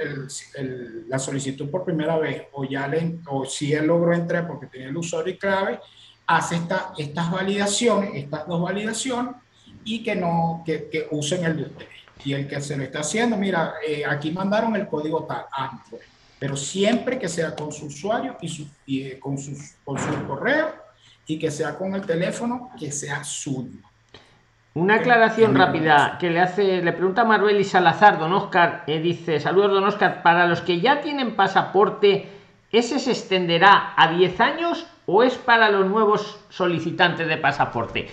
el, 0.55 1.09
la 1.09 1.17
solicitud 1.17 1.71
por 1.71 1.83
primera 1.85 2.17
vez 2.17 2.43
o 2.51 2.65
ya 2.65 2.87
le, 2.87 3.19
o 3.27 3.45
si 3.45 3.73
él 3.73 3.87
logró 3.87 4.13
entrar 4.13 4.45
porque 4.45 4.67
tenía 4.67 4.89
el 4.89 4.97
usuario 4.97 5.33
y 5.33 5.37
clave, 5.37 5.79
hace 6.27 6.57
esta, 6.57 6.91
estas 6.97 7.31
validaciones, 7.31 8.11
estas 8.13 8.45
dos 8.45 8.61
validaciones 8.61 9.35
y 9.83 10.03
que 10.03 10.15
no, 10.15 10.61
que, 10.65 10.89
que 10.89 11.07
usen 11.11 11.45
el 11.45 11.57
de 11.57 11.63
ustedes 11.63 12.06
y 12.23 12.33
el 12.33 12.47
que 12.47 12.61
se 12.61 12.77
lo 12.77 12.83
está 12.83 12.99
haciendo, 12.99 13.37
mira, 13.37 13.75
eh, 13.87 14.03
aquí 14.05 14.31
mandaron 14.31 14.75
el 14.75 14.87
código 14.87 15.25
tal, 15.25 15.45
ah, 15.51 15.81
pero 16.39 16.55
siempre 16.55 17.17
que 17.17 17.27
sea 17.27 17.55
con 17.55 17.71
su 17.71 17.87
usuario 17.87 18.37
y, 18.41 18.47
su, 18.47 18.67
y 18.85 19.03
eh, 19.03 19.19
con, 19.19 19.37
su, 19.37 19.57
con 19.83 19.97
su 19.97 20.27
correo 20.27 20.73
y 21.25 21.39
que 21.39 21.51
sea 21.51 21.75
con 21.75 21.95
el 21.95 22.05
teléfono 22.05 22.71
que 22.79 22.91
sea 22.91 23.23
suyo. 23.23 23.79
Una 24.73 24.95
aclaración 24.95 25.55
rápida 25.55 26.17
que 26.19 26.29
le 26.29 26.39
hace, 26.39 26.83
le 26.83 26.93
pregunta 26.93 27.25
Maruel 27.25 27.59
y 27.59 27.63
Salazar, 27.63 28.19
don 28.19 28.31
Oscar, 28.33 28.83
eh, 28.85 28.99
dice, 28.99 29.39
saludos 29.39 29.71
don 29.71 29.83
Oscar, 29.85 30.21
para 30.21 30.45
los 30.45 30.61
que 30.61 30.79
ya 30.79 31.01
tienen 31.01 31.35
pasaporte, 31.35 32.29
¿ese 32.71 32.99
se 32.99 33.11
extenderá 33.11 33.93
a 33.97 34.11
10 34.11 34.39
años 34.39 34.85
o 35.07 35.23
es 35.23 35.35
para 35.35 35.71
los 35.71 35.87
nuevos 35.87 36.39
solicitantes 36.49 37.27
de 37.27 37.37
pasaporte? 37.37 38.07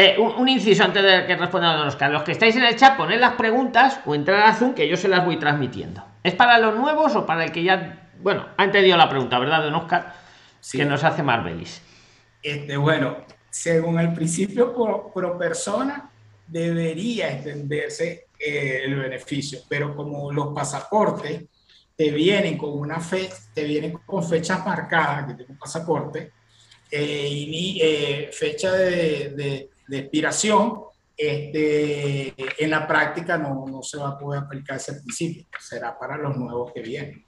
Eh, 0.00 0.16
un, 0.16 0.48
inciso 0.48 0.84
antes 0.84 1.02
de 1.02 1.26
que 1.26 1.34
responda 1.34 1.74
don 1.74 1.88
Oscar. 1.88 2.08
Los 2.12 2.22
que 2.22 2.30
estáis 2.30 2.54
en 2.54 2.62
el 2.62 2.76
chat, 2.76 2.96
poned 2.96 3.18
las 3.18 3.32
preguntas 3.32 3.98
o 4.06 4.14
entrar 4.14 4.46
a 4.46 4.54
Zoom 4.54 4.72
que 4.72 4.88
yo 4.88 4.96
se 4.96 5.08
las 5.08 5.24
voy 5.24 5.40
transmitiendo. 5.40 6.04
¿Es 6.22 6.36
para 6.36 6.56
los 6.60 6.76
nuevos 6.76 7.16
o 7.16 7.26
para 7.26 7.44
el 7.44 7.50
que 7.50 7.64
ya. 7.64 8.08
Bueno, 8.22 8.46
ha 8.56 8.62
entendido 8.62 8.96
la 8.96 9.08
pregunta, 9.08 9.40
¿verdad, 9.40 9.64
don 9.64 9.74
Oscar? 9.74 10.14
Que 10.70 10.84
nos 10.84 11.02
hace 11.02 11.24
Marbelis. 11.24 11.82
Este, 12.40 12.76
bueno, 12.76 13.24
según 13.50 13.98
el 13.98 14.12
principio 14.12 14.72
pro, 14.72 15.36
persona, 15.36 16.08
debería 16.46 17.32
extenderse 17.32 18.26
eh, 18.38 18.82
el 18.84 18.94
beneficio, 18.94 19.58
pero 19.68 19.96
como 19.96 20.30
los 20.30 20.54
pasaportes 20.54 21.42
te 21.96 22.12
vienen 22.12 22.56
con 22.56 22.70
una 22.70 23.00
fe, 23.00 23.30
te 23.52 23.64
vienen 23.64 23.98
con 24.06 24.22
fechas 24.22 24.64
marcadas, 24.64 25.26
que 25.26 25.34
tengo 25.34 25.54
un 25.54 25.58
pasaporte, 25.58 26.30
eh, 26.88 27.28
y 27.28 28.28
fecha 28.30 28.70
de 28.70 29.30
de 29.30 29.70
expiración, 29.90 30.82
este, 31.16 32.34
en 32.62 32.70
la 32.70 32.86
práctica 32.86 33.36
no, 33.38 33.64
no, 33.66 33.82
se 33.82 33.98
va 33.98 34.10
a 34.10 34.18
poder 34.18 34.42
aplicar 34.42 34.76
ese 34.76 34.94
principio, 34.94 35.46
será 35.58 35.98
para 35.98 36.16
los 36.16 36.36
nuevos 36.36 36.72
que 36.72 36.80
vienen. 36.80 37.24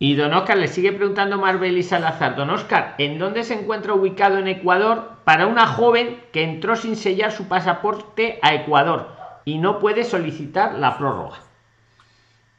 Y 0.00 0.14
don 0.14 0.32
Oscar 0.32 0.56
le 0.56 0.68
sigue 0.68 0.92
preguntando 0.92 1.38
Marvel 1.38 1.76
y 1.76 1.82
Salazar, 1.82 2.36
don 2.36 2.50
Oscar, 2.50 2.94
¿en 2.98 3.18
dónde 3.18 3.42
se 3.42 3.54
encuentra 3.54 3.94
ubicado 3.94 4.38
en 4.38 4.46
Ecuador 4.46 5.18
para 5.24 5.46
una 5.46 5.66
joven 5.66 6.22
que 6.32 6.44
entró 6.44 6.76
sin 6.76 6.94
sellar 6.94 7.32
su 7.32 7.48
pasaporte 7.48 8.38
a 8.42 8.54
Ecuador 8.54 9.16
y 9.44 9.58
no 9.58 9.80
puede 9.80 10.04
solicitar 10.04 10.74
la 10.74 10.96
prórroga? 10.96 11.40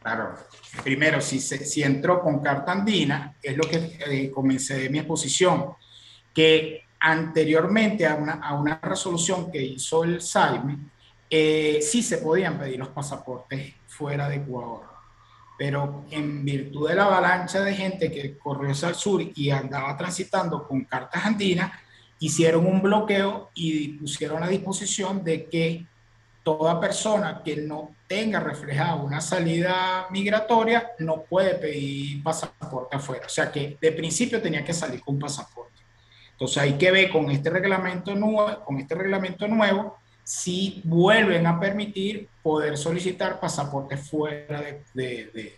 Claro, 0.02 0.34
primero, 0.84 1.22
si, 1.22 1.40
si 1.40 1.82
entró 1.82 2.22
con 2.22 2.42
carta 2.42 2.74
andina, 2.74 3.36
es 3.42 3.56
lo 3.56 3.64
que 3.64 3.98
eh, 4.06 4.32
comencé 4.32 4.78
de 4.78 4.90
mi 4.90 5.00
exposición, 5.00 5.76
que 6.34 6.89
anteriormente 7.00 8.06
a 8.06 8.16
una, 8.16 8.80
resolución 8.82 9.52
que 9.52 9.62
hizo 9.62 10.04
el 10.04 10.22
SAIME, 10.22 10.78
eh, 11.30 11.80
sí 11.82 12.02
se 12.02 12.18
podían 12.18 12.58
pedir 12.58 12.80
los 12.80 12.90
pasaportes 12.90 13.74
fuera 13.88 14.28
de 14.28 14.38
Ecuador. 14.38 14.84
Pero 15.58 16.06
en 16.10 16.44
virtud 16.46 16.90
de 16.90 16.96
la 16.96 17.06
avalancha 17.06 17.62
de 17.62 17.74
gente 17.74 18.12
que 18.12 18.38
corrió 18.38 18.72
hacia 18.72 18.90
el 18.90 18.96
sur 18.96 19.22
y 19.22 19.50
andaba 19.50 19.96
transitando 19.98 20.68
con 20.68 20.86
cartas 20.86 21.26
andinas, 21.26 21.72
hicieron 22.20 22.66
un 22.66 22.82
bloqueo 22.82 23.50
y 23.54 23.90
pusieron 23.90 24.44
a 24.44 24.48
disposición 24.48 25.24
de 25.24 25.46
que 25.46 25.86
toda 26.44 26.80
persona 26.80 27.42
que 27.44 27.58
no 27.58 27.96
tenga 28.08 28.40
reflejada 28.40 28.96
una 28.96 29.22
salida 29.22 30.08
migratoria 30.10 30.92
no 31.00 31.22
puede 31.24 31.56
pedir 31.56 32.24
pasaporte 32.24 32.96
afuera. 32.96 33.26
O 33.26 33.30
sea 33.30 33.52
que 33.52 33.78
de 33.80 33.92
principio 33.92 34.42
tenía 34.42 34.64
que 34.64 34.74
salir 34.74 35.02
con 35.02 35.20
pasaporte. 35.20 35.79
Entonces 36.40 36.58
hay 36.64 36.78
que 36.78 36.90
ver 36.90 37.10
con 37.10 37.30
este 37.32 37.50
reglamento 37.50 38.16
nuevo, 38.16 38.64
con 38.64 38.78
este 38.78 38.96
reglamento 38.96 39.46
nuevo 39.46 39.98
si 40.24 40.82
vuelven 40.86 41.46
a 41.46 41.60
permitir 41.60 42.30
poder 42.42 42.78
solicitar 42.78 43.42
pasaportes 43.42 44.10
fuera 44.10 44.62
de, 44.62 44.84
de, 44.94 45.56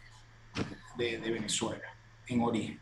de, 0.98 1.20
de 1.20 1.32
Venezuela, 1.32 1.84
en 2.26 2.42
origen. 2.42 2.80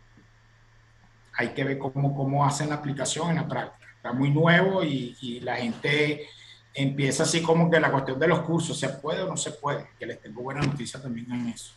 Hay 1.33 1.49
que 1.49 1.63
ver 1.65 1.77
cómo, 1.77 2.15
cómo 2.15 2.45
hacen 2.45 2.69
la 2.69 2.75
aplicación 2.75 3.31
en 3.31 3.35
la 3.35 3.47
práctica. 3.47 3.91
Está 3.97 4.13
muy 4.13 4.29
nuevo 4.29 4.81
y, 4.81 5.17
y 5.19 5.41
la 5.41 5.57
gente 5.57 6.25
empieza 6.73 7.23
así 7.23 7.41
como 7.41 7.69
que 7.69 7.81
la 7.81 7.91
cuestión 7.91 8.17
de 8.17 8.29
los 8.29 8.39
cursos, 8.43 8.79
¿se 8.79 8.87
puede 8.87 9.23
o 9.23 9.27
no 9.27 9.35
se 9.35 9.51
puede? 9.51 9.89
Que 9.99 10.05
les 10.05 10.21
tengo 10.21 10.41
buena 10.41 10.61
noticia 10.61 11.01
también 11.01 11.29
en 11.33 11.49
eso. 11.49 11.73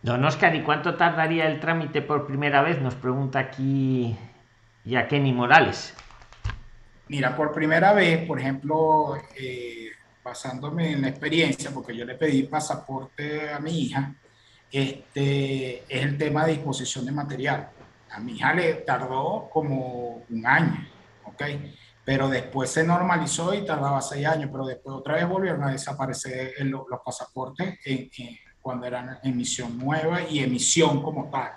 Don 0.00 0.24
Oscar, 0.24 0.54
¿y 0.54 0.62
cuánto 0.62 0.94
tardaría 0.94 1.48
el 1.48 1.60
trámite 1.60 2.00
por 2.00 2.26
primera 2.26 2.62
vez? 2.62 2.80
Nos 2.80 2.94
pregunta 2.94 3.40
aquí 3.40 4.16
y 4.84 4.96
a 4.96 5.06
Kenny 5.06 5.32
Morales? 5.32 5.94
Mira, 7.08 7.36
por 7.36 7.52
primera 7.52 7.92
vez, 7.92 8.26
por 8.26 8.40
ejemplo, 8.40 9.16
eh, 9.38 9.90
basándome 10.24 10.92
en 10.92 11.02
la 11.02 11.08
experiencia, 11.08 11.70
porque 11.70 11.96
yo 11.96 12.04
le 12.04 12.14
pedí 12.14 12.44
pasaporte 12.44 13.50
a 13.50 13.58
mi 13.58 13.82
hija, 13.82 14.14
este, 14.70 15.80
es 15.80 16.02
el 16.02 16.16
tema 16.16 16.46
de 16.46 16.52
disposición 16.52 17.04
de 17.04 17.12
material. 17.12 17.68
A 18.10 18.20
mi 18.20 18.32
hija 18.32 18.54
le 18.54 18.74
tardó 18.74 19.48
como 19.52 20.24
un 20.28 20.46
año, 20.46 20.86
¿ok? 21.24 21.42
Pero 22.04 22.28
después 22.28 22.70
se 22.70 22.82
normalizó 22.82 23.54
y 23.54 23.64
tardaba 23.64 24.00
seis 24.00 24.26
años, 24.26 24.48
pero 24.50 24.64
después 24.64 24.96
otra 24.96 25.14
vez 25.14 25.28
volvieron 25.28 25.62
a 25.64 25.70
desaparecer 25.70 26.54
los 26.64 26.86
pasaportes 27.04 27.78
cuando 28.60 28.86
eran 28.86 29.18
emisión 29.22 29.78
nueva 29.78 30.22
y 30.22 30.40
emisión 30.40 31.02
como 31.02 31.30
tal. 31.30 31.52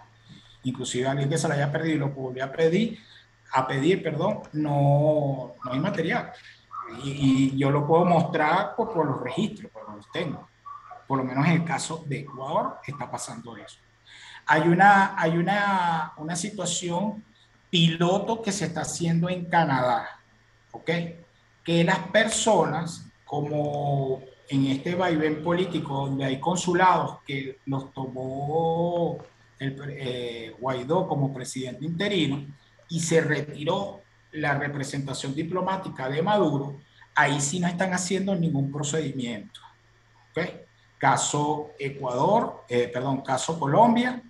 Inclusive 0.63 1.07
alguien 1.07 1.29
que 1.29 1.37
se 1.37 1.47
la 1.47 1.55
haya 1.55 1.71
perdido 1.71 1.99
lo 1.99 2.09
volvió 2.09 2.43
a 2.43 2.51
pedir, 2.51 2.99
a 3.55 3.65
pedir, 3.65 4.03
perdón, 4.03 4.41
no, 4.51 5.53
no 5.63 5.71
hay 5.71 5.79
material. 5.79 6.31
Y, 7.03 7.57
yo 7.57 7.71
lo 7.71 7.87
puedo 7.87 8.03
mostrar 8.03 8.75
por, 8.75 8.93
por 8.93 9.05
los 9.05 9.21
registros, 9.21 9.71
por 9.71 9.95
los 9.95 10.11
tengo. 10.11 10.47
Por 11.07 11.19
lo 11.19 11.23
menos 11.23 11.45
en 11.45 11.53
el 11.53 11.63
caso 11.63 12.03
de 12.05 12.19
Ecuador 12.19 12.79
está 12.85 13.09
pasando 13.09 13.55
eso. 13.55 13.77
Hay 14.45 14.67
una, 14.67 15.19
hay 15.19 15.37
una, 15.37 16.13
una 16.17 16.35
situación 16.35 17.23
piloto 17.69 18.41
que 18.41 18.51
se 18.51 18.65
está 18.65 18.81
haciendo 18.81 19.29
en 19.29 19.45
Canadá, 19.45 20.19
¿ok? 20.71 20.91
Que 21.63 21.83
las 21.83 21.99
personas, 22.09 23.07
como 23.23 24.21
en 24.49 24.65
este 24.67 24.95
vaivén 24.95 25.41
político 25.41 26.05
donde 26.07 26.25
hay 26.25 26.39
consulados 26.39 27.19
que 27.25 27.59
los 27.65 27.91
tomó 27.93 29.17
el 29.59 29.81
eh, 29.89 30.55
Guaidó 30.59 31.07
como 31.07 31.33
presidente 31.33 31.85
interino, 31.85 32.45
y 32.89 32.99
se 32.99 33.21
retiró 33.21 34.01
la 34.31 34.55
representación 34.55 35.33
diplomática 35.33 36.09
de 36.09 36.21
Maduro, 36.21 36.77
ahí 37.15 37.39
sí 37.39 37.59
no 37.59 37.67
están 37.67 37.93
haciendo 37.93 38.35
ningún 38.35 38.71
procedimiento. 38.71 39.61
¿okay? 40.31 40.61
Caso 40.97 41.71
Ecuador, 41.79 42.65
eh, 42.69 42.89
perdón, 42.93 43.21
caso 43.21 43.59
Colombia, 43.59 44.21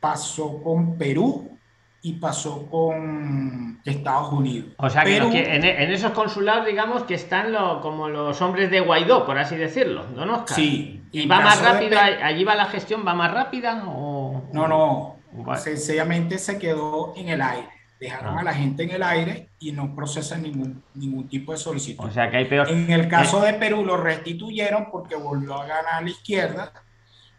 pasó 0.00 0.62
con 0.62 0.96
Perú 0.96 1.58
y 2.02 2.12
pasó 2.14 2.66
con 2.70 3.80
Estados 3.84 4.32
Unidos. 4.32 4.70
O 4.76 4.88
sea 4.88 5.02
que, 5.02 5.16
en, 5.16 5.64
esos 5.64 6.12
consulados, 6.12 6.66
digamos 6.66 7.02
que 7.02 7.14
están 7.14 7.52
como 7.82 8.08
los 8.08 8.40
hombres 8.40 8.70
de 8.70 8.80
Guaidó, 8.80 9.26
por 9.26 9.38
así 9.38 9.56
decirlo, 9.56 10.06
¿no, 10.14 10.22
Oscar? 10.36 10.56
Sí. 10.56 11.02
¿Y 11.10 11.26
va 11.26 11.40
más 11.40 11.60
rápido? 11.60 11.98
¿Allí 11.98 12.44
va 12.44 12.54
la 12.54 12.66
gestión? 12.66 13.04
¿Va 13.06 13.14
más 13.14 13.32
rápida? 13.32 13.82
O... 13.88 14.44
No, 14.52 14.68
no. 14.68 15.15
Sencillamente 15.56 16.38
se 16.38 16.58
quedó 16.58 17.14
en 17.16 17.28
el 17.28 17.42
aire. 17.42 17.68
Dejaron 17.98 18.36
ah. 18.36 18.40
a 18.40 18.44
la 18.44 18.54
gente 18.54 18.82
en 18.82 18.90
el 18.90 19.02
aire 19.02 19.48
y 19.58 19.72
no 19.72 19.94
procesan 19.94 20.42
ningún, 20.42 20.82
ningún 20.94 21.28
tipo 21.28 21.52
de 21.52 21.58
solicitud. 21.58 22.04
O 22.04 22.10
sea 22.10 22.30
que 22.30 22.38
hay 22.38 22.44
peor. 22.44 22.68
En 22.68 22.90
el 22.90 23.08
caso 23.08 23.40
de 23.40 23.54
Perú 23.54 23.84
lo 23.84 23.96
restituyeron 23.96 24.90
porque 24.90 25.16
volvió 25.16 25.54
a 25.54 25.66
ganar 25.66 26.02
la 26.02 26.10
izquierda 26.10 26.72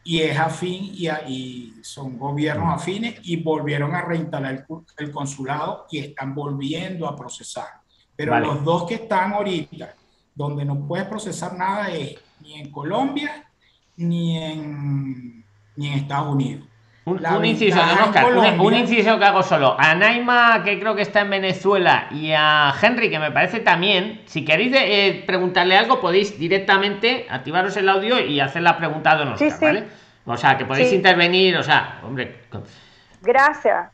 y 0.04 0.22
es 0.22 0.40
afín 0.40 0.92
y, 0.94 1.10
y, 1.28 1.76
son 1.84 2.18
gobiernos 2.18 2.74
afines 2.74 3.20
y 3.24 3.36
volvieron 3.44 3.94
a 3.94 4.02
reinstalar 4.02 4.66
el, 4.98 5.12
consulado 5.12 5.86
y 5.92 6.00
están 6.00 6.34
volviendo 6.34 7.08
a 7.08 7.16
procesar. 7.16 7.82
Pero 8.16 8.40
los 8.40 8.64
dos 8.64 8.86
que 8.86 8.96
están 8.96 9.34
ahorita, 9.34 9.94
donde 10.34 10.66
no 10.66 10.88
puedes 10.88 11.06
procesar 11.08 11.56
nada 11.56 11.90
es 11.92 12.16
ni 12.40 12.56
en 12.56 12.72
Colombia 12.72 13.48
ni 13.98 14.38
en, 14.38 15.44
ni 15.76 15.88
enEstados 15.88 16.34
Unidos. 16.34 16.68
Un, 17.08 17.46
inciso, 17.46 17.80
un, 18.60 18.74
inciso 18.74 19.18
que 19.18 19.24
hago 19.24 19.42
solo. 19.42 19.78
A 19.80 19.96
Naima, 19.96 20.62
que 20.66 20.78
creo 20.78 20.94
que 20.94 21.04
está 21.04 21.22
en 21.22 21.30
Venezuela, 21.30 22.08
y 22.12 22.34
a 22.34 22.74
Henry, 22.82 23.10
que 23.10 23.18
me 23.18 23.32
parece 23.32 23.62
también. 23.62 24.24
Si 24.26 24.44
queréis 24.44 24.76
eh, 24.76 25.24
preguntarle 25.26 25.78
algo, 25.78 26.02
podéis 26.02 26.38
directamente 26.38 27.26
activaros 27.30 27.78
el 27.78 27.88
audio 27.88 28.20
y 28.20 28.42
hacer 28.42 28.62
la 28.62 28.76
pregunta 28.76 29.12
a 29.12 29.16
Don 29.16 29.36
¿vale? 29.62 29.86
O 30.26 30.36
sea, 30.36 30.58
que 30.58 30.66
podéis 30.66 30.92
intervenir, 30.92 31.56
o 31.56 31.64
sea, 31.64 32.02
hombre. 32.04 32.42
Gracias. 33.22 33.90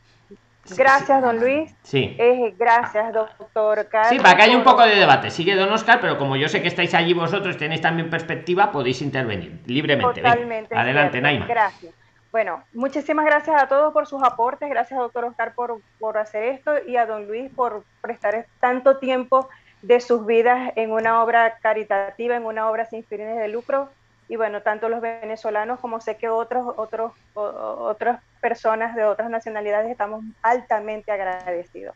Gracias, 0.76 1.22
don 1.22 1.38
Luis. 1.38 1.72
Sí. 1.84 2.16
Eh, 2.18 2.52
gracias, 2.58 3.12
doctor 3.12 3.86
Carlos. 3.88 4.10
Sí, 4.10 4.18
para 4.18 4.34
que 4.34 4.42
haya 4.42 4.56
un 4.56 4.64
poco 4.64 4.82
de 4.82 4.96
debate. 4.96 5.30
Sigue 5.30 5.54
don 5.54 5.72
Oscar, 5.72 6.00
pero 6.00 6.18
como 6.18 6.34
yo 6.34 6.48
sé 6.48 6.62
que 6.62 6.68
estáis 6.68 6.92
allí 6.94 7.14
vosotros, 7.14 7.56
tenéis 7.58 7.80
también 7.80 8.10
perspectiva, 8.10 8.72
podéis 8.72 9.02
intervenir 9.02 9.60
libremente. 9.66 10.20
Totalmente. 10.20 10.76
Adelante, 10.76 11.20
Naima. 11.20 11.46
Gracias. 11.46 11.94
Bueno, 12.34 12.64
muchísimas 12.72 13.26
gracias 13.26 13.62
a 13.62 13.68
todos 13.68 13.92
por 13.92 14.08
sus 14.08 14.20
aportes, 14.20 14.68
gracias 14.68 14.98
doctor 14.98 15.24
Oscar 15.26 15.54
por, 15.54 15.80
por 16.00 16.18
hacer 16.18 16.42
esto 16.42 16.72
y 16.84 16.96
a 16.96 17.06
don 17.06 17.28
Luis 17.28 17.48
por 17.54 17.84
prestar 18.00 18.46
tanto 18.58 18.96
tiempo 18.96 19.48
de 19.82 20.00
sus 20.00 20.26
vidas 20.26 20.72
en 20.74 20.90
una 20.90 21.22
obra 21.22 21.58
caritativa, 21.62 22.34
en 22.34 22.44
una 22.44 22.68
obra 22.68 22.86
sin 22.86 23.04
fines 23.04 23.38
de 23.38 23.46
lucro. 23.46 23.88
Y 24.28 24.34
bueno, 24.34 24.62
tanto 24.62 24.88
los 24.88 25.00
venezolanos 25.00 25.78
como 25.78 26.00
sé 26.00 26.16
que 26.16 26.28
otros, 26.28 26.74
otros, 26.76 27.12
otras 27.34 28.20
personas 28.40 28.96
de 28.96 29.04
otras 29.04 29.30
nacionalidades 29.30 29.88
estamos 29.88 30.24
altamente 30.42 31.12
agradecidos. 31.12 31.94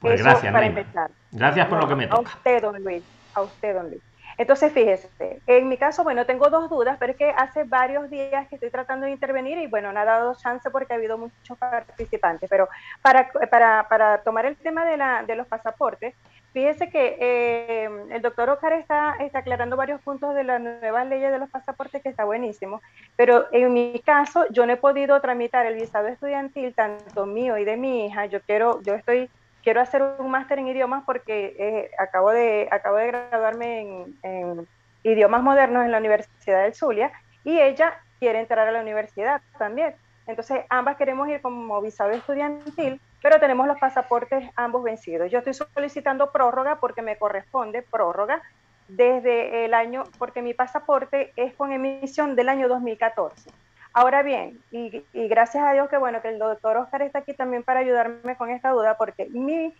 Pues 0.00 0.20
gracias, 0.20 0.52
para 0.52 0.66
empezar. 0.66 1.12
Gracias 1.30 1.68
por 1.68 1.80
lo 1.80 1.86
que 1.86 1.94
me 1.94 2.08
toca. 2.08 2.32
A 2.32 2.34
usted, 2.34 2.60
don 2.60 2.82
Luis. 2.82 3.04
A 3.34 3.42
usted, 3.42 3.72
don 3.72 3.88
Luis. 3.90 4.02
Entonces, 4.38 4.72
fíjese, 4.72 5.08
en 5.46 5.68
mi 5.68 5.78
caso, 5.78 6.04
bueno, 6.04 6.26
tengo 6.26 6.50
dos 6.50 6.68
dudas, 6.68 6.96
pero 7.00 7.12
es 7.12 7.18
que 7.18 7.30
hace 7.30 7.64
varios 7.64 8.10
días 8.10 8.46
que 8.48 8.56
estoy 8.56 8.70
tratando 8.70 9.06
de 9.06 9.12
intervenir 9.12 9.56
y 9.58 9.66
bueno, 9.66 9.92
no 9.92 10.00
ha 10.00 10.04
dado 10.04 10.34
chance 10.34 10.70
porque 10.70 10.92
ha 10.92 10.96
habido 10.96 11.16
muchos 11.16 11.56
participantes, 11.56 12.48
pero 12.50 12.68
para, 13.00 13.30
para, 13.50 13.88
para 13.88 14.18
tomar 14.18 14.44
el 14.44 14.56
tema 14.56 14.84
de, 14.84 14.98
la, 14.98 15.22
de 15.22 15.36
los 15.36 15.46
pasaportes, 15.46 16.14
fíjese 16.52 16.90
que 16.90 17.16
eh, 17.18 17.88
el 18.10 18.20
doctor 18.22 18.50
Ocar 18.50 18.74
está, 18.74 19.16
está 19.20 19.38
aclarando 19.38 19.76
varios 19.76 20.00
puntos 20.02 20.34
de 20.34 20.44
la 20.44 20.58
nueva 20.58 21.04
ley 21.04 21.20
de 21.20 21.38
los 21.38 21.48
pasaportes 21.48 22.02
que 22.02 22.10
está 22.10 22.24
buenísimo, 22.24 22.82
pero 23.16 23.46
en 23.52 23.72
mi 23.72 24.02
caso 24.04 24.44
yo 24.50 24.66
no 24.66 24.74
he 24.74 24.76
podido 24.76 25.18
tramitar 25.20 25.64
el 25.64 25.74
visado 25.74 26.08
estudiantil, 26.08 26.74
tanto 26.74 27.24
mío 27.24 27.56
y 27.56 27.64
de 27.64 27.76
mi 27.76 28.06
hija, 28.06 28.26
yo 28.26 28.40
quiero, 28.42 28.82
yo 28.82 28.94
estoy 28.94 29.30
quiero 29.66 29.80
hacer 29.80 30.00
un 30.20 30.30
máster 30.30 30.60
en 30.60 30.68
idiomas 30.68 31.02
porque 31.04 31.56
eh, 31.58 31.90
acabo, 31.98 32.30
de, 32.30 32.68
acabo 32.70 32.98
de 32.98 33.08
graduarme 33.08 34.06
en, 34.22 34.68
idiomas 35.02 35.42
modernos 35.42 35.84
en 35.84 35.90
la 35.90 35.98
Universidad 35.98 36.62
del 36.62 36.72
Zulia 36.72 37.10
y 37.42 37.58
ella 37.58 37.98
quiere 38.20 38.38
entrar 38.38 38.68
a 38.68 38.70
la 38.70 38.80
universidad 38.80 39.40
también. 39.58 39.96
Entonces, 40.28 40.60
ambas 40.68 40.96
queremos 40.96 41.28
ir 41.28 41.40
como 41.40 41.82
visado 41.82 42.12
estudiantil, 42.12 43.00
pero 43.20 43.40
tenemos 43.40 43.66
los 43.66 43.76
pasaportes 43.80 44.48
ambos 44.54 44.84
vencidos. 44.84 45.32
Yo 45.32 45.40
estoy 45.40 45.54
solicitando 45.54 46.30
prórroga 46.30 46.76
porque 46.76 47.02
me 47.02 47.18
corresponde 47.18 47.82
prórroga 47.82 48.42
desde 48.86 49.64
el 49.64 49.74
año, 49.74 50.04
porque 50.16 50.42
mi 50.42 50.54
pasaporte 50.54 51.32
es 51.34 51.54
con 51.54 51.72
emisión 51.72 52.36
del 52.36 52.50
año 52.50 52.68
2014. 52.68 53.50
Ahora 53.98 54.22
bien, 54.22 54.62
y, 54.70 55.02
gracias 55.14 55.64
a 55.64 55.72
Dios 55.72 55.88
que 55.88 55.96
bueno 55.96 56.20
que 56.20 56.28
el 56.28 56.38
doctor 56.38 56.76
Oscar 56.76 57.00
está 57.00 57.20
aquí 57.20 57.32
también 57.32 57.62
para 57.62 57.80
ayudarme 57.80 58.36
con 58.36 58.50
esta 58.50 58.68
duda, 58.68 58.98
porque 58.98 59.24
mi, 59.30 59.72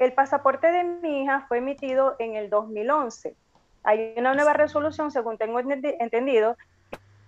el 0.00 0.12
pasaporte 0.14 0.72
de 0.72 0.82
mi 0.82 1.22
hija 1.22 1.44
fue 1.46 1.58
emitido 1.58 2.16
en 2.18 2.34
el 2.34 2.50
2011. 2.50 3.36
Hay 3.84 4.14
una 4.16 4.34
nueva 4.34 4.52
resolución, 4.52 5.12
según 5.12 5.38
tengo 5.38 5.60
entendido, 5.60 6.56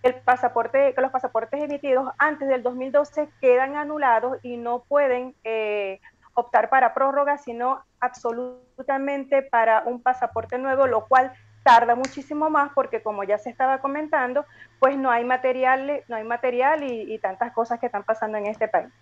el 0.02 0.16
pasaporte, 0.16 0.92
que 0.92 1.00
los 1.00 1.12
pasaportes 1.12 1.62
emitidos 1.62 2.12
antes 2.18 2.48
del 2.48 2.64
2012 2.64 3.28
quedan 3.40 3.76
anulados 3.76 4.38
y 4.42 4.56
no 4.56 4.80
pueden 4.80 5.36
eh, 5.44 6.00
optar 6.34 6.68
para 6.68 6.94
prórroga, 6.94 7.38
sino 7.38 7.84
absolutamente 8.00 9.42
para 9.42 9.84
un 9.86 10.02
pasaporte 10.02 10.58
nuevo, 10.58 10.88
lo 10.88 11.06
cual 11.06 11.32
tarda 11.64 11.96
muchísimo 11.96 12.50
más 12.50 12.70
porque 12.74 13.02
como 13.02 13.24
ya 13.24 13.38
se 13.38 13.50
estaba 13.50 13.78
comentando, 13.78 14.46
pues 14.78 14.96
no 14.96 15.10
hay 15.10 15.24
material, 15.24 16.04
no 16.06 16.14
hay 16.14 16.24
material 16.24 16.84
y, 16.84 17.18
tantas 17.18 17.52
cosas 17.52 17.80
que 17.80 17.86
están 17.86 18.04
pasando 18.04 18.38
en 18.38 18.46
este 18.46 18.68
país. 18.68 18.92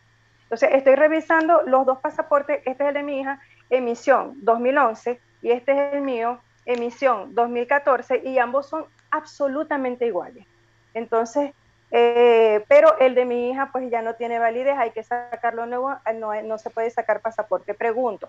Entonces, 0.45 0.71
estoy 0.73 0.95
revisando 0.95 1.63
los 1.67 1.85
dos 1.85 1.99
pasaportes, 1.99 2.63
este 2.65 2.85
es 2.85 2.89
el 2.89 2.95
de 2.95 3.03
mi 3.03 3.21
hija, 3.21 3.41
emisión 3.69 4.35
2011, 4.43 5.21
y 5.43 5.51
este 5.51 5.73
es 5.73 5.95
el 5.95 6.03
mío, 6.03 6.39
emisión 6.65 7.35
2014, 7.35 8.23
y 8.25 8.39
ambos 8.39 8.69
son 8.69 8.85
absolutamente 9.11 10.07
iguales. 10.07 10.47
Entonces, 10.95 11.53
eh, 11.91 12.65
pero 12.69 12.97
el 12.99 13.15
de 13.15 13.25
mi 13.25 13.51
hija 13.51 13.71
pues 13.73 13.91
ya 13.91 14.03
no 14.03 14.15
tiene 14.15 14.39
validez, 14.39 14.79
hay 14.79 14.93
que 14.93 15.03
sacarlo 15.03 15.67
nuevo, 15.67 15.95
no, 16.15 16.41
no 16.43 16.59
se 16.59 16.71
puede 16.71 16.91
sacar 16.91 17.21
pasaporte. 17.21 17.75
Pregunto, 17.75 18.29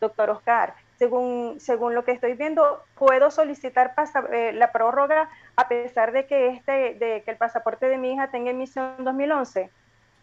doctor 0.00 0.30
Oscar, 0.30 0.74
según, 1.02 1.58
según 1.58 1.96
lo 1.96 2.04
que 2.04 2.12
estoy 2.12 2.34
viendo, 2.34 2.84
puedo 2.94 3.32
solicitar 3.32 3.92
eh, 4.32 4.52
la 4.54 4.70
prórroga 4.70 5.28
a 5.56 5.66
pesar 5.66 6.12
de 6.12 6.26
que, 6.26 6.50
este, 6.50 6.94
de 6.94 7.22
que 7.24 7.32
el 7.32 7.36
pasaporte 7.36 7.88
de 7.88 7.98
mi 7.98 8.12
hija 8.12 8.30
tenga 8.30 8.52
emisión 8.52 8.94
2011. 9.00 9.68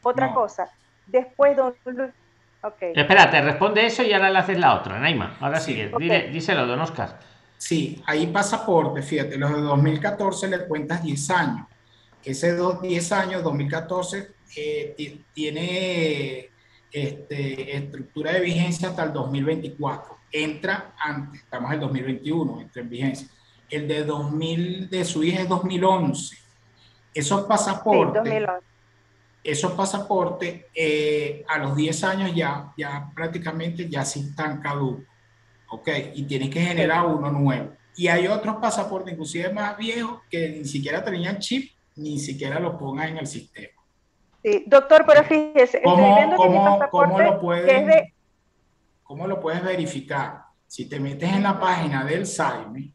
Otra 0.04 0.34
cosa, 0.34 0.70
después, 1.06 1.58
don 1.58 1.76
okay. 2.62 2.94
Espérate, 2.96 3.42
responde 3.42 3.86
eso 3.86 4.04
y 4.04 4.14
ahora 4.14 4.30
le 4.30 4.40
haces 4.40 4.58
la 4.58 4.76
otra, 4.76 4.98
Naima. 5.00 5.36
Ahora 5.42 5.60
sí, 5.60 5.74
sigue, 5.74 6.30
díselo, 6.30 6.66
don 6.66 6.80
Oscar. 6.80 7.20
Sí, 7.58 8.02
ahí 8.06 8.28
pasaporte, 8.28 9.02
fíjate, 9.02 9.38
los 9.38 9.54
de 9.54 9.60
2014 9.60 10.48
le 10.48 10.66
cuentas 10.66 11.04
10 11.04 11.30
años. 11.32 11.68
Ese 12.24 12.56
10 12.56 13.12
años, 13.12 13.44
2014, 13.44 14.30
eh, 14.56 15.20
tiene 15.34 16.49
este, 16.92 17.78
estructura 17.78 18.34
de 18.34 18.42
vigencia 18.42 18.90
hasta 18.90 19.04
el 19.04 19.14
2024. 19.14 20.18
Entra 20.32 20.94
antes, 20.98 21.42
estamos 21.42 21.70
en 21.70 21.76
el 21.76 21.80
2021, 21.82 22.62
entra 22.62 22.82
en 22.82 22.90
vigencia. 22.90 23.28
El 23.70 23.88
de 23.88 24.04
2000 24.04 24.90
de 24.90 25.06
su 25.06 25.24
hija 25.24 25.42
es 25.42 25.50
2011. 25.50 26.38
Esos 27.14 27.44
pasaportes, 27.44 28.24
esos 29.44 29.72
pasaportes 29.74 30.66
eh, 30.74 31.44
a 31.48 31.58
los 31.60 31.76
10 31.76 32.04
años 32.04 32.36
ya, 32.36 32.74
ya 32.78 33.12
prácticamente 33.16 33.88
ya 33.90 34.04
sí 34.06 34.22
están 34.22 34.60
caducos. 34.60 35.06
¿Ok? 35.72 35.88
Y 36.16 36.24
tienes 36.24 36.50
que 36.50 36.62
generar 36.62 37.06
uno 37.06 37.32
nuevo. 37.32 37.74
Y 37.96 38.08
hay 38.08 38.28
otros 38.28 38.56
pasaportes, 38.58 39.14
inclusive 39.14 39.52
más 39.52 39.78
viejos, 39.78 40.22
que 40.30 40.50
ni 40.50 40.66
siquiera 40.66 41.04
tenían 41.04 41.38
chip, 41.40 41.72
ni 41.96 42.18
siquiera 42.18 42.60
lo 42.60 42.78
pongan 42.78 43.10
en 43.10 43.18
el 43.20 43.28
sistema. 43.28 43.79
Sí, 44.44 44.64
doctor, 44.68 45.06
pero 45.06 45.24
fíjese, 45.24 45.82
¿Cómo, 45.82 46.18
estoy 46.18 46.50
mi 46.50 46.58
pasaporte 46.58 47.24
lo 47.24 47.42
puedes, 47.42 48.14
¿Cómo 49.04 49.28
lo 49.28 49.40
puedes 49.40 49.64
verificar? 49.64 50.44
Si 50.66 50.88
te 50.88 51.00
metes 51.00 51.32
en 51.34 51.44
la 51.44 51.60
página 51.60 52.06
del 52.06 52.26
SAIME, 52.26 52.94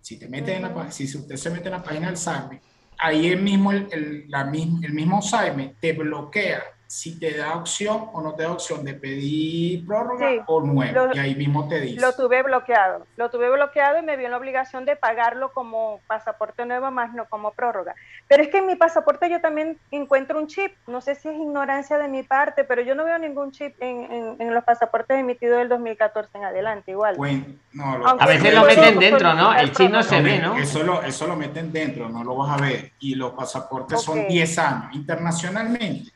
si 0.00 0.18
te 0.18 0.28
metes 0.28 0.56
en 0.56 0.62
la 0.62 0.90
si 0.90 1.04
usted 1.04 1.36
se 1.36 1.50
mete 1.50 1.66
en 1.66 1.72
la 1.72 1.82
página 1.82 2.06
del 2.08 2.16
SAIME, 2.16 2.60
ahí 2.98 3.28
el 3.28 3.42
mismo, 3.42 3.70
el, 3.72 4.24
la, 4.28 4.42
el 4.42 4.92
mismo 4.92 5.22
SAIME 5.22 5.76
te 5.80 5.92
bloquea 5.92 6.62
si 6.86 7.18
te 7.18 7.36
da 7.36 7.56
opción 7.56 8.10
o 8.12 8.20
no 8.20 8.34
te 8.34 8.44
da 8.44 8.52
opción 8.52 8.84
de 8.84 8.94
pedir 8.94 9.84
prórroga 9.86 10.44
o 10.46 10.60
nuevo, 10.60 11.08
y 11.12 11.18
ahí 11.18 11.34
mismo 11.34 11.68
te 11.68 11.80
dice. 11.80 12.00
Lo 12.00 12.12
tuve 12.12 12.42
bloqueado, 12.42 13.06
lo 13.16 13.28
tuve 13.30 13.50
bloqueado 13.50 13.98
y 13.98 14.02
me 14.02 14.16
vio 14.16 14.28
la 14.28 14.36
obligación 14.36 14.84
de 14.84 14.94
pagarlo 14.94 15.52
como 15.52 16.00
pasaporte 16.06 16.64
nuevo 16.64 16.90
más 16.90 17.12
no 17.12 17.26
como 17.26 17.52
prórroga. 17.52 17.94
Pero 18.28 18.42
es 18.42 18.48
que 18.50 18.58
en 18.58 18.66
mi 18.66 18.76
pasaporte 18.76 19.28
yo 19.28 19.40
también 19.40 19.78
encuentro 19.90 20.38
un 20.38 20.46
chip, 20.46 20.72
no 20.86 21.00
sé 21.00 21.16
si 21.16 21.28
es 21.28 21.34
ignorancia 21.34 21.98
de 21.98 22.08
mi 22.08 22.22
parte, 22.22 22.64
pero 22.64 22.82
yo 22.82 22.94
no 22.94 23.04
veo 23.04 23.18
ningún 23.18 23.50
chip 23.50 23.74
en, 23.80 24.36
en, 24.40 24.54
los 24.54 24.64
pasaportes 24.64 25.18
emitidos 25.18 25.58
del 25.58 25.68
2014 25.68 26.38
en 26.38 26.44
adelante, 26.44 26.92
igual. 26.92 27.16
Bueno, 27.16 27.44
no, 27.72 28.06
a 28.06 28.26
veces 28.26 28.54
lo 28.54 28.64
meten 28.64 28.98
dentro, 28.98 29.34
¿no? 29.34 29.54
El 29.54 29.72
chip 29.72 29.90
no 29.90 30.02
se 30.02 30.22
ve, 30.22 30.38
¿no? 30.38 30.56
Eso 30.56 30.82
lo, 30.82 31.02
eso 31.02 31.26
lo 31.26 31.36
meten 31.36 31.72
dentro, 31.72 32.08
no 32.08 32.22
lo 32.22 32.36
vas 32.36 32.58
a 32.58 32.62
ver. 32.62 32.92
Y 33.00 33.16
los 33.16 33.32
pasaportes 33.32 34.00
son 34.00 34.28
10 34.28 34.58
años 34.58 34.94
internacionalmente 34.94 36.15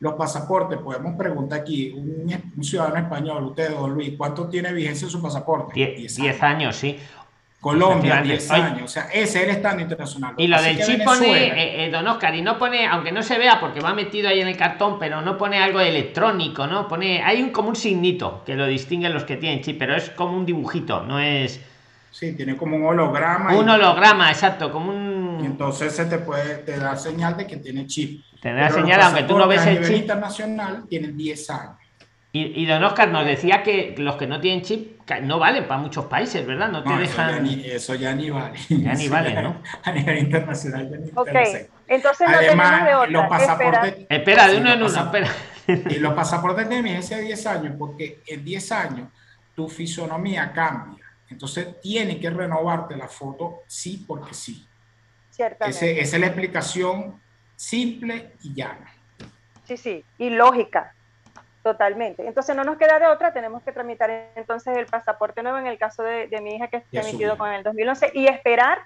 los 0.00 0.14
pasaportes, 0.14 0.78
podemos 0.78 1.14
preguntar 1.16 1.60
aquí, 1.60 1.90
un, 1.90 2.64
ciudadano 2.64 2.96
español, 2.96 3.44
usted, 3.44 3.70
don 3.70 3.92
Luis, 3.92 4.14
¿cuánto 4.16 4.48
tiene 4.48 4.72
vigencia 4.72 5.08
su 5.08 5.20
pasaporte? 5.20 5.74
10 5.74 6.42
años, 6.42 6.76
sí. 6.76 6.98
Colombia, 7.60 8.22
10 8.22 8.50
años. 8.52 8.84
O 8.84 8.88
sea, 8.88 9.08
ese 9.12 9.22
es 9.22 9.44
el 9.44 9.50
estándar 9.50 9.82
internacional. 9.82 10.34
Y 10.38 10.46
lo 10.46 10.60
del 10.62 10.82
chip 10.82 11.04
pone, 11.04 11.48
eh, 11.48 11.84
eh, 11.84 11.90
don 11.90 12.08
Oscar, 12.08 12.34
y 12.34 12.40
no 12.40 12.58
pone, 12.58 12.86
aunque 12.86 13.12
no 13.12 13.22
se 13.22 13.36
vea 13.36 13.60
porque 13.60 13.80
va 13.80 13.92
metido 13.92 14.30
ahí 14.30 14.40
en 14.40 14.48
el 14.48 14.56
cartón, 14.56 14.98
pero 14.98 15.20
no 15.20 15.36
pone 15.36 15.58
algo 15.58 15.78
electrónico, 15.80 16.66
¿no? 16.66 16.88
Pone, 16.88 17.22
hay 17.22 17.42
un 17.42 17.50
como 17.50 17.68
un 17.68 17.76
signito 17.76 18.42
que 18.46 18.54
lo 18.54 18.66
distingue 18.66 19.10
los 19.10 19.24
que 19.24 19.36
tienen 19.36 19.60
chip, 19.60 19.78
pero 19.78 19.94
es 19.94 20.08
como 20.08 20.38
un 20.38 20.46
dibujito, 20.46 21.02
no 21.02 21.20
es. 21.20 21.60
Sí, 22.10 22.32
tiene 22.32 22.56
como 22.56 22.76
un 22.76 22.84
holograma. 22.84 23.56
Un 23.56 23.68
holograma, 23.68 24.30
exacto, 24.30 24.72
como 24.72 24.90
un. 24.90 25.38
Y 25.42 25.46
entonces 25.46 25.94
se 25.94 26.06
te 26.06 26.18
puede, 26.18 26.58
te 26.58 26.76
da 26.76 26.96
señal 26.96 27.36
de 27.36 27.46
que 27.46 27.56
tiene 27.56 27.86
chip. 27.86 28.24
Te 28.40 28.52
da 28.52 28.70
señal, 28.70 29.00
aunque 29.02 29.22
tú 29.22 29.38
no 29.38 29.46
ves 29.46 29.64
el 29.66 29.84
chip. 29.84 29.96
internacional 29.96 30.84
tienen 30.88 31.16
10 31.16 31.50
años. 31.50 31.76
Y, 32.32 32.64
don 32.64 32.84
Oscar 32.84 33.08
nos 33.08 33.26
decía 33.26 33.64
que 33.64 33.92
los 33.98 34.14
que 34.14 34.28
no 34.28 34.38
tienen 34.38 34.62
chip 34.62 35.00
no 35.22 35.40
valen 35.40 35.66
para 35.66 35.80
muchos 35.80 36.04
países, 36.04 36.46
¿verdad? 36.46 36.68
No 36.68 36.84
te 36.84 36.92
dejan. 36.96 37.44
Eso 37.64 37.96
ya, 37.96 38.14
ni, 38.14 38.30
vale. 38.30 38.56
Ya 38.68 38.94
ni 38.94 39.08
vale, 39.08 39.42
¿no? 39.42 39.60
A 39.82 39.90
nivel 39.90 40.18
internacional 40.18 40.88
ya 40.88 40.96
ni 40.96 41.10
Ok, 41.12 41.28
entonces 41.88 42.28
no 42.28 42.38
tenemos 42.38 42.84
de 42.84 42.94
otra. 42.94 43.10
Los 43.10 43.26
pasaportes. 43.28 43.96
Espera, 44.08 44.46
de 44.46 44.58
uno 44.58 44.72
en 44.72 44.82
uno, 44.82 45.00
espera. 45.04 45.28
Y 45.90 45.98
los 45.98 46.14
pasaportes 46.14 46.68
de 46.68 46.82
vigencia 46.82 47.16
de 47.16 47.24
10 47.24 47.46
años, 47.46 47.74
porque 47.78 48.20
en 48.26 48.44
10 48.44 48.72
años 48.72 49.08
tu 49.54 49.68
fisonomía 49.68 50.52
cambia. 50.52 50.99
Entonces 51.30 51.80
tiene 51.80 52.18
que 52.18 52.28
renovarte 52.30 52.96
la 52.96 53.08
foto 53.08 53.62
sí 53.66 54.04
porque 54.06 54.34
sí. 54.34 54.66
Ciertamente. 55.30 56.00
esa 56.00 56.16
es 56.16 56.20
la 56.20 56.26
explicación 56.26 57.20
simple 57.56 58.32
y 58.42 58.54
llana. 58.54 58.92
Sí, 59.64 59.76
sí, 59.76 60.04
y 60.18 60.30
lógica. 60.30 60.94
Totalmente. 61.62 62.26
Entonces 62.26 62.56
no 62.56 62.64
nos 62.64 62.78
queda 62.78 62.98
de 62.98 63.06
otra, 63.06 63.32
tenemos 63.32 63.62
que 63.62 63.72
tramitar 63.72 64.10
entonces 64.34 64.76
el 64.76 64.86
pasaporte 64.86 65.42
nuevo 65.42 65.58
en 65.58 65.66
el 65.66 65.78
caso 65.78 66.02
de, 66.02 66.28
mi 66.42 66.56
hija 66.56 66.68
que 66.68 66.82
se 66.90 67.00
emitido 67.00 67.36
con 67.36 67.52
el 67.52 67.62
2011 67.62 68.12
y 68.14 68.26
esperar 68.26 68.78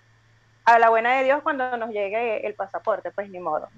a 0.64 0.78
la 0.78 0.90
buena 0.90 1.16
de 1.16 1.24
Dios 1.24 1.42
cuando 1.42 1.76
nos 1.76 1.90
llegue 1.90 2.44
el 2.46 2.54
pasaporte, 2.54 3.12
pues 3.12 3.30
ni 3.30 3.38
modo. 3.38 3.68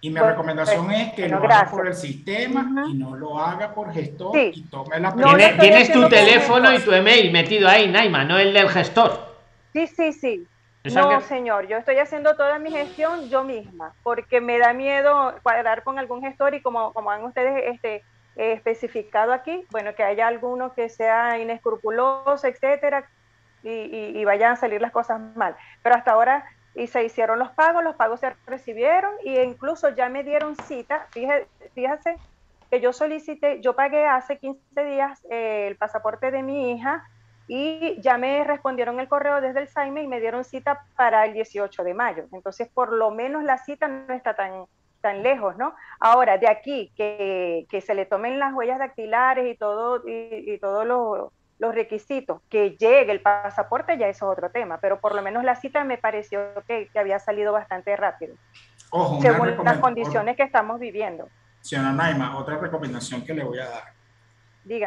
Y 0.00 0.10
mi 0.10 0.20
recomendación 0.20 0.86
pues, 0.86 1.08
es 1.08 1.12
que 1.14 1.28
lo 1.28 1.38
haga 1.38 1.68
por 1.68 1.88
el 1.88 1.94
sistema 1.94 2.86
y 2.88 2.94
no 2.94 3.16
lo 3.16 3.38
haga 3.38 3.74
por 3.74 3.92
gestor 3.92 4.36
y 4.36 4.62
tome 4.70 5.00
la 5.00 5.10
no, 5.10 5.34
Tienes 5.36 5.90
tu 5.90 6.08
teléfono 6.08 6.72
y 6.72 6.78
tu 6.80 6.92
email 6.92 7.32
metido 7.32 7.68
ahí, 7.68 7.88
Naima, 7.88 8.24
no 8.24 8.38
el 8.38 8.52
del 8.52 8.68
gestor. 8.68 9.34
Sí, 9.72 9.86
sí, 9.88 10.12
sí. 10.12 10.46
No, 10.84 11.20
señor, 11.20 11.66
yo 11.66 11.76
estoy 11.76 11.96
haciendo 11.98 12.36
toda 12.36 12.58
mi 12.58 12.70
gestión 12.70 13.28
yo 13.28 13.42
misma, 13.42 13.92
porque 14.02 14.40
me 14.40 14.58
da 14.58 14.72
miedo 14.72 15.34
cuadrar 15.42 15.82
con 15.82 15.98
algún 15.98 16.22
gestor 16.22 16.54
y 16.54 16.62
como, 16.62 16.92
como 16.92 17.10
han 17.10 17.24
ustedes 17.24 17.64
este, 17.66 18.04
especificado 18.36 19.32
aquí, 19.32 19.64
bueno, 19.70 19.94
que 19.94 20.04
haya 20.04 20.28
alguno 20.28 20.72
que 20.74 20.88
sea 20.88 21.38
inescrupuloso, 21.38 22.46
etcétera, 22.46 23.04
y, 23.64 23.70
y, 23.70 24.24
vayan 24.24 24.52
a 24.52 24.56
salir 24.56 24.80
las 24.80 24.92
cosas 24.92 25.20
mal. 25.34 25.56
Pero 25.82 25.96
hasta 25.96 26.12
ahora 26.12 26.44
y 26.78 26.86
se 26.86 27.04
hicieron 27.04 27.38
los 27.38 27.50
pagos, 27.50 27.82
los 27.82 27.96
pagos 27.96 28.20
se 28.20 28.34
recibieron 28.46 29.12
e 29.24 29.42
incluso 29.42 29.90
ya 29.90 30.08
me 30.08 30.22
dieron 30.22 30.56
cita. 30.56 31.06
Fíjese, 31.10 31.48
fíjese 31.74 32.16
que 32.70 32.80
yo 32.80 32.92
solicité, 32.92 33.60
yo 33.60 33.74
pagué 33.74 34.06
hace 34.06 34.38
15 34.38 34.84
días 34.84 35.24
eh, 35.30 35.66
el 35.66 35.76
pasaporte 35.76 36.30
de 36.30 36.42
mi 36.42 36.72
hija 36.72 37.04
y 37.48 38.00
ya 38.00 38.18
me 38.18 38.44
respondieron 38.44 39.00
el 39.00 39.08
correo 39.08 39.40
desde 39.40 39.60
el 39.60 39.68
SAIME 39.68 40.02
y 40.02 40.06
me 40.06 40.20
dieron 40.20 40.44
cita 40.44 40.84
para 40.96 41.24
el 41.24 41.32
18 41.32 41.82
de 41.82 41.94
mayo. 41.94 42.24
Entonces, 42.32 42.68
por 42.68 42.92
lo 42.92 43.10
menos 43.10 43.42
la 43.42 43.58
cita 43.58 43.88
no 43.88 44.12
está 44.12 44.34
tan, 44.34 44.66
tan 45.00 45.22
lejos, 45.22 45.56
¿no? 45.56 45.74
Ahora, 45.98 46.36
de 46.36 46.48
aquí, 46.48 46.92
que, 46.94 47.66
que 47.70 47.80
se 47.80 47.94
le 47.94 48.04
tomen 48.04 48.38
las 48.38 48.52
huellas 48.52 48.78
dactilares 48.78 49.46
y 49.52 49.56
todo, 49.56 50.02
y, 50.06 50.58
todos 50.58 50.86
los, 50.86 51.32
requisitos, 51.60 52.40
que 52.48 52.70
llegue 52.70 53.10
el 53.10 53.20
pasaporte, 53.20 53.98
ya 53.98 54.08
eso 54.08 54.30
es 54.30 54.38
otro 54.38 54.50
tema, 54.50 54.78
pero 54.80 55.00
por 55.00 55.14
lo 55.14 55.22
menos 55.22 55.44
la 55.44 55.56
cita 55.56 55.84
me 55.84 55.98
pareció 55.98 56.40
que, 56.66 56.88
que 56.92 56.98
había 56.98 57.18
salido 57.18 57.52
bastante 57.52 57.96
rápido, 57.96 58.36
según 59.20 59.64
las 59.64 59.78
condiciones 59.78 60.36
que 60.36 60.44
estamos 60.44 60.78
viviendo. 60.78 61.28
Señora 61.60 61.92
Naima, 61.92 62.38
otra 62.38 62.58
recomendación 62.58 63.24
que 63.24 63.34
le 63.34 63.44
voy 63.44 63.58
a 63.58 63.68
dar 63.68 63.98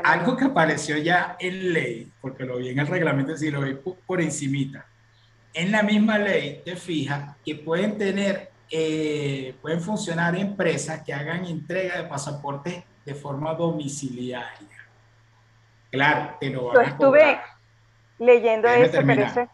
algo 0.04 0.38
que 0.38 0.46
apareció 0.46 0.98
ya 0.98 1.36
en 1.40 1.74
ley, 1.74 2.12
porque 2.22 2.46
lo 2.46 2.58
vi 2.58 2.70
en 2.70 2.80
el 2.80 2.88
reglamento, 2.88 3.36
si 3.36 3.50
lo 3.50 3.62
vi 3.62 3.78
por 4.06 4.22
encimita. 4.22 4.86
En 5.54 5.72
la 5.72 5.84
misma 5.84 6.18
ley 6.18 6.62
te 6.64 6.76
fija 6.76 7.36
que 7.44 7.56
pueden 7.56 7.98
tener, 7.98 8.52
eh, 8.70 9.56
pueden 9.62 9.82
funcionar 9.82 10.36
empresas 10.36 11.02
que 11.02 11.14
hagan 11.14 11.46
entrega 11.46 11.98
de 11.98 12.04
pasaportes 12.08 12.84
de 13.06 13.16
forma 13.16 13.54
domiciliaria. 13.54 14.81
Claro, 15.92 16.38
te 16.40 16.50
lo 16.50 16.68
van 16.68 16.76
Yo 16.76 16.82
estuve 16.82 17.40
leyendo 18.18 18.68
eso, 18.68 19.00
pero 19.06 19.24
eso... 19.24 19.50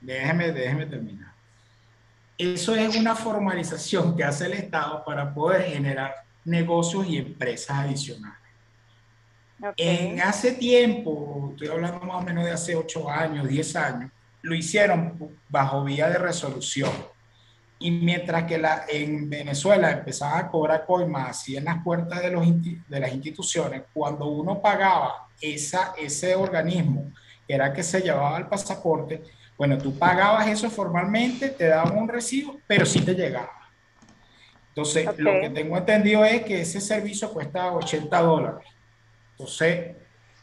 Déjeme, 0.00 0.52
déjeme 0.52 0.86
terminar. 0.86 1.32
Eso 2.36 2.74
es 2.74 2.96
una 2.96 3.14
formalización 3.14 4.16
que 4.16 4.24
hace 4.24 4.46
el 4.46 4.52
Estado 4.52 5.02
para 5.04 5.32
poder 5.32 5.62
generar 5.62 6.14
negocios 6.44 7.06
y 7.06 7.18
empresas 7.18 7.78
adicionales. 7.78 8.38
En 9.76 10.20
hace 10.20 10.52
tiempo, 10.52 11.48
estoy 11.52 11.68
hablando 11.68 12.00
más 12.00 12.22
o 12.22 12.26
menos 12.26 12.44
de 12.44 12.52
hace 12.52 12.76
8 12.76 13.10
años, 13.10 13.48
10 13.48 13.76
años, 13.76 14.10
lo 14.42 14.54
hicieron 14.54 15.34
bajo 15.48 15.82
vía 15.82 16.10
de 16.10 16.18
resolución. 16.18 16.90
Y 17.78 17.90
mientras 17.90 18.44
que 18.44 18.58
la, 18.58 18.84
en 18.88 19.28
Venezuela 19.28 19.90
empezaban 19.90 20.44
a 20.44 20.48
cobrar 20.48 20.86
coimas 20.86 21.30
así 21.30 21.56
en 21.56 21.64
las 21.64 21.82
puertas 21.82 22.22
de, 22.22 22.30
los, 22.30 22.46
de 22.88 23.00
las 23.00 23.12
instituciones, 23.12 23.82
cuando 23.92 24.26
uno 24.26 24.60
pagaba 24.62 25.28
esa, 25.40 25.94
ese 25.98 26.34
organismo, 26.34 27.12
que 27.46 27.54
era 27.54 27.72
que 27.72 27.82
se 27.82 28.00
llevaba 28.00 28.38
el 28.38 28.46
pasaporte, 28.46 29.22
bueno, 29.58 29.78
tú 29.78 29.98
pagabas 29.98 30.48
eso 30.48 30.70
formalmente, 30.70 31.50
te 31.50 31.66
daban 31.66 31.96
un 31.96 32.08
recibo, 32.08 32.58
pero 32.66 32.86
sí 32.86 33.00
te 33.00 33.14
llegaba. 33.14 33.52
Entonces, 34.68 35.06
lo 35.18 35.40
que 35.40 35.50
tengo 35.50 35.76
entendido 35.76 36.24
es 36.24 36.42
que 36.42 36.60
ese 36.60 36.80
servicio 36.80 37.32
cuesta 37.32 37.72
80 37.72 38.20
dólares 38.20 38.66
entonces, 39.38 39.96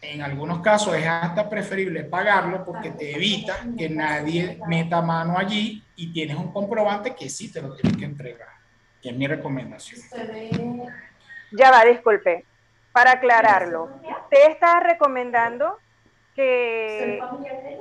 en 0.04 0.22
algunos 0.22 0.60
casos 0.60 0.96
es 0.96 1.08
hasta 1.08 1.50
preferible 1.50 2.04
pagarlo 2.04 2.66
porque 2.66 2.92
te 2.92 3.16
evita 3.16 3.66
que 3.78 3.90
nadie 3.90 4.60
meta 4.68 5.02
mano 5.02 5.38
allí 5.38 5.84
y 5.96 6.12
tienes 6.12 6.36
un 6.36 6.52
comprobante 6.52 7.16
que 7.16 7.30
sí 7.30 7.52
te 7.52 7.62
lo 7.62 7.76
tienes 7.76 7.98
que 7.98 8.06
entregar. 8.06 8.50
Es 9.02 9.16
mi 9.16 9.28
recomendación. 9.28 10.02
Ya 11.52 11.72
va, 11.72 11.84
disculpe. 11.86 12.46
Para 12.92 13.14
aclararlo, 13.14 13.86
¿usted 13.86 14.52
está 14.52 14.80
recomendando 14.80 15.78
que, 16.36 17.20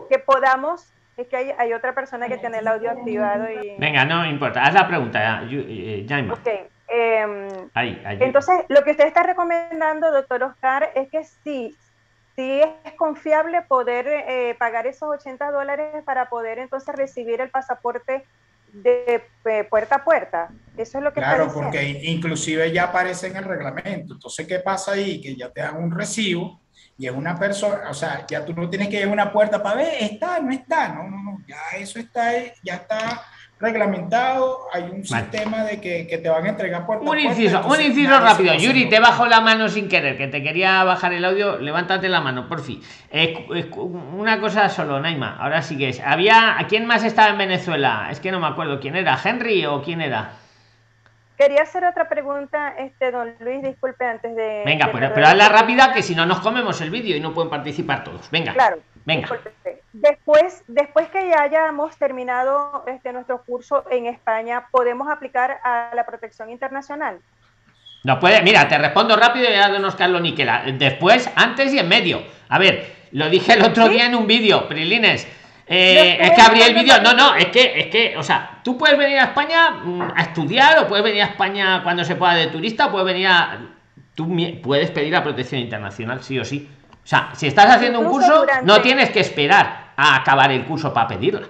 que 0.08 0.18
podamos 0.18 0.88
es 1.16 1.28
que 1.28 1.36
hay, 1.36 1.50
hay, 1.58 1.74
otra 1.74 1.94
persona 1.94 2.26
que 2.26 2.38
tiene 2.38 2.58
el 2.58 2.66
audio 2.66 2.90
activado 2.90 3.46
y... 3.50 3.76
Venga, 3.78 4.06
no 4.06 4.24
importa. 4.24 4.62
Haz 4.62 4.72
la 4.72 4.88
pregunta, 4.88 5.42
eh, 5.44 6.06
Jaime. 6.08 6.32
Okay. 6.32 6.68
Em, 6.94 7.48
entonces, 8.20 8.66
lo 8.68 8.82
que 8.82 8.90
usted 8.90 9.06
está 9.06 9.22
recomendando, 9.22 10.10
doctor 10.10 10.42
Oscar, 10.42 10.90
es 10.94 11.08
que 11.08 11.24
sí, 11.24 11.74
sí 12.36 12.60
es 12.84 12.92
confiable 12.94 13.62
poder 13.62 14.06
eh, 14.08 14.56
pagar 14.58 14.86
esos 14.86 15.08
80 15.08 15.50
dólares 15.50 16.02
para 16.04 16.28
poder 16.28 16.58
entonces 16.58 16.94
recibir 16.94 17.40
el 17.40 17.50
pasaporte 17.50 18.24
de 18.72 19.22
eh, 19.44 19.64
puerta 19.64 19.96
a 19.96 20.04
puerta. 20.04 20.50
Eso 20.76 20.98
es 20.98 21.04
lo 21.04 21.12
que 21.12 21.20
Claro, 21.20 21.52
porque 21.52 21.82
inclusive 22.04 22.72
ya 22.72 22.84
aparece 22.84 23.26
en 23.26 23.36
el 23.36 23.44
reglamento. 23.44 24.14
Entonces, 24.14 24.46
¿qué 24.46 24.60
pasa 24.60 24.92
ahí? 24.92 25.20
Que 25.20 25.36
ya 25.36 25.50
te 25.50 25.60
dan 25.60 25.76
un 25.76 25.90
recibo 25.90 26.60
y 26.96 27.06
es 27.06 27.12
una 27.12 27.38
persona, 27.38 27.90
o 27.90 27.94
sea, 27.94 28.26
ya 28.26 28.44
tú 28.44 28.54
no 28.54 28.68
tienes 28.68 28.88
que 28.88 29.00
ir 29.00 29.08
a 29.08 29.12
una 29.12 29.32
puerta 29.32 29.62
para 29.62 29.76
ver, 29.76 29.94
está, 30.00 30.40
no 30.40 30.52
está, 30.52 30.88
no, 30.88 31.04
no, 31.04 31.22
no, 31.22 31.38
ya 31.46 31.78
eso 31.78 31.98
está, 31.98 32.32
ya 32.62 32.74
está 32.74 33.22
reglamentado, 33.62 34.66
hay 34.72 34.82
un 34.82 35.04
sistema 35.04 35.62
de 35.64 35.80
que, 35.80 36.06
que, 36.08 36.18
te 36.18 36.28
van 36.28 36.44
a 36.44 36.48
entregar 36.50 36.84
por 36.84 36.98
Un 36.98 37.18
inciso, 37.18 37.64
un 37.64 37.80
inciso 37.80 38.18
rápido. 38.18 38.54
Yuri, 38.54 38.88
te 38.88 38.98
bajo 38.98 39.26
la 39.26 39.40
mano 39.40 39.68
sin 39.68 39.88
querer, 39.88 40.18
que 40.18 40.26
te 40.26 40.42
quería 40.42 40.82
bajar 40.82 41.12
el 41.12 41.24
audio. 41.24 41.58
Levántate 41.58 42.08
la 42.08 42.20
mano, 42.20 42.48
por 42.48 42.60
fin. 42.60 42.82
una 44.18 44.40
cosa 44.40 44.68
solo, 44.68 45.00
Naima. 45.00 45.36
Ahora 45.38 45.62
sí 45.62 45.78
que 45.78 45.90
es. 45.90 46.00
Había. 46.00 46.58
¿A 46.58 46.66
quién 46.66 46.86
más 46.86 47.04
estaba 47.04 47.30
en 47.30 47.38
Venezuela? 47.38 48.08
Es 48.10 48.18
que 48.18 48.32
no 48.32 48.40
me 48.40 48.48
acuerdo 48.48 48.80
quién 48.80 48.96
era. 48.96 49.16
¿Henry 49.22 49.64
o 49.64 49.80
quién 49.80 50.00
era? 50.00 50.32
Quería 51.38 51.62
hacer 51.62 51.84
otra 51.84 52.08
pregunta, 52.08 52.74
este 52.78 53.10
don 53.10 53.34
Luis, 53.40 53.62
disculpe 53.62 54.04
antes 54.04 54.34
de. 54.34 54.62
Venga, 54.66 54.90
pero, 54.92 55.12
pero 55.14 55.28
hazla 55.28 55.48
rápida 55.48 55.92
que 55.92 56.02
si 56.02 56.14
no 56.14 56.26
nos 56.26 56.40
comemos 56.40 56.80
el 56.80 56.90
vídeo 56.90 57.16
y 57.16 57.20
no 57.20 57.32
pueden 57.32 57.50
participar 57.50 58.04
todos. 58.04 58.28
Venga. 58.30 58.52
Claro. 58.52 58.78
Venga. 59.04 59.28
Después, 59.92 60.62
después 60.68 61.08
que 61.08 61.28
ya 61.28 61.42
hayamos 61.42 61.96
terminado 61.96 62.84
este, 62.86 63.12
nuestro 63.12 63.42
curso 63.42 63.84
en 63.90 64.06
España, 64.06 64.68
¿podemos 64.70 65.08
aplicar 65.10 65.58
a 65.64 65.90
la 65.94 66.06
protección 66.06 66.50
internacional? 66.50 67.18
No 68.04 68.18
puede, 68.18 68.42
mira, 68.42 68.66
te 68.68 68.78
respondo 68.78 69.16
rápido 69.16 69.48
y 69.48 69.52
ya 69.52 69.68
don 69.68 69.84
Oscar 69.84 70.10
lo 70.10 70.20
niquela. 70.20 70.64
Después, 70.72 71.30
antes 71.36 71.72
y 71.72 71.78
en 71.78 71.88
medio. 71.88 72.22
A 72.48 72.58
ver, 72.58 72.94
lo 73.12 73.28
dije 73.30 73.52
el 73.54 73.62
otro 73.62 73.88
día 73.88 74.06
en 74.06 74.14
un 74.14 74.26
vídeo, 74.26 74.66
Prilines. 74.68 75.28
Eh, 75.66 76.18
es 76.20 76.30
que 76.32 76.42
abrí 76.42 76.62
el 76.62 76.74
vídeo. 76.74 77.00
No, 77.00 77.14
no, 77.14 77.34
es 77.34 77.46
que, 77.46 77.78
es 77.78 77.86
que, 77.86 78.16
o 78.16 78.22
sea, 78.22 78.60
tú 78.64 78.76
puedes 78.76 78.98
venir 78.98 79.18
a 79.18 79.24
España 79.24 79.70
mm, 79.70 80.02
a 80.16 80.22
estudiar 80.22 80.78
o 80.80 80.88
puedes 80.88 81.04
venir 81.04 81.22
a 81.22 81.26
España 81.26 81.82
cuando 81.82 82.04
se 82.04 82.16
pueda 82.16 82.34
de 82.34 82.48
turista, 82.48 82.86
o 82.86 82.90
puedes 82.90 83.06
venir 83.06 83.28
a. 83.28 83.60
Tú 84.14 84.28
puedes 84.62 84.90
pedir 84.90 85.12
la 85.12 85.22
protección 85.22 85.60
internacional, 85.60 86.22
sí 86.22 86.38
o 86.38 86.44
sí. 86.44 86.68
O 87.04 87.06
sea, 87.06 87.30
si 87.34 87.46
estás 87.46 87.70
haciendo 87.70 88.00
un 88.00 88.08
curso, 88.08 88.46
no 88.64 88.80
tienes 88.80 89.10
que 89.10 89.20
esperar 89.20 89.92
a 89.96 90.16
acabar 90.16 90.52
el 90.52 90.64
curso 90.64 90.92
para 90.92 91.08
pedirla. 91.08 91.46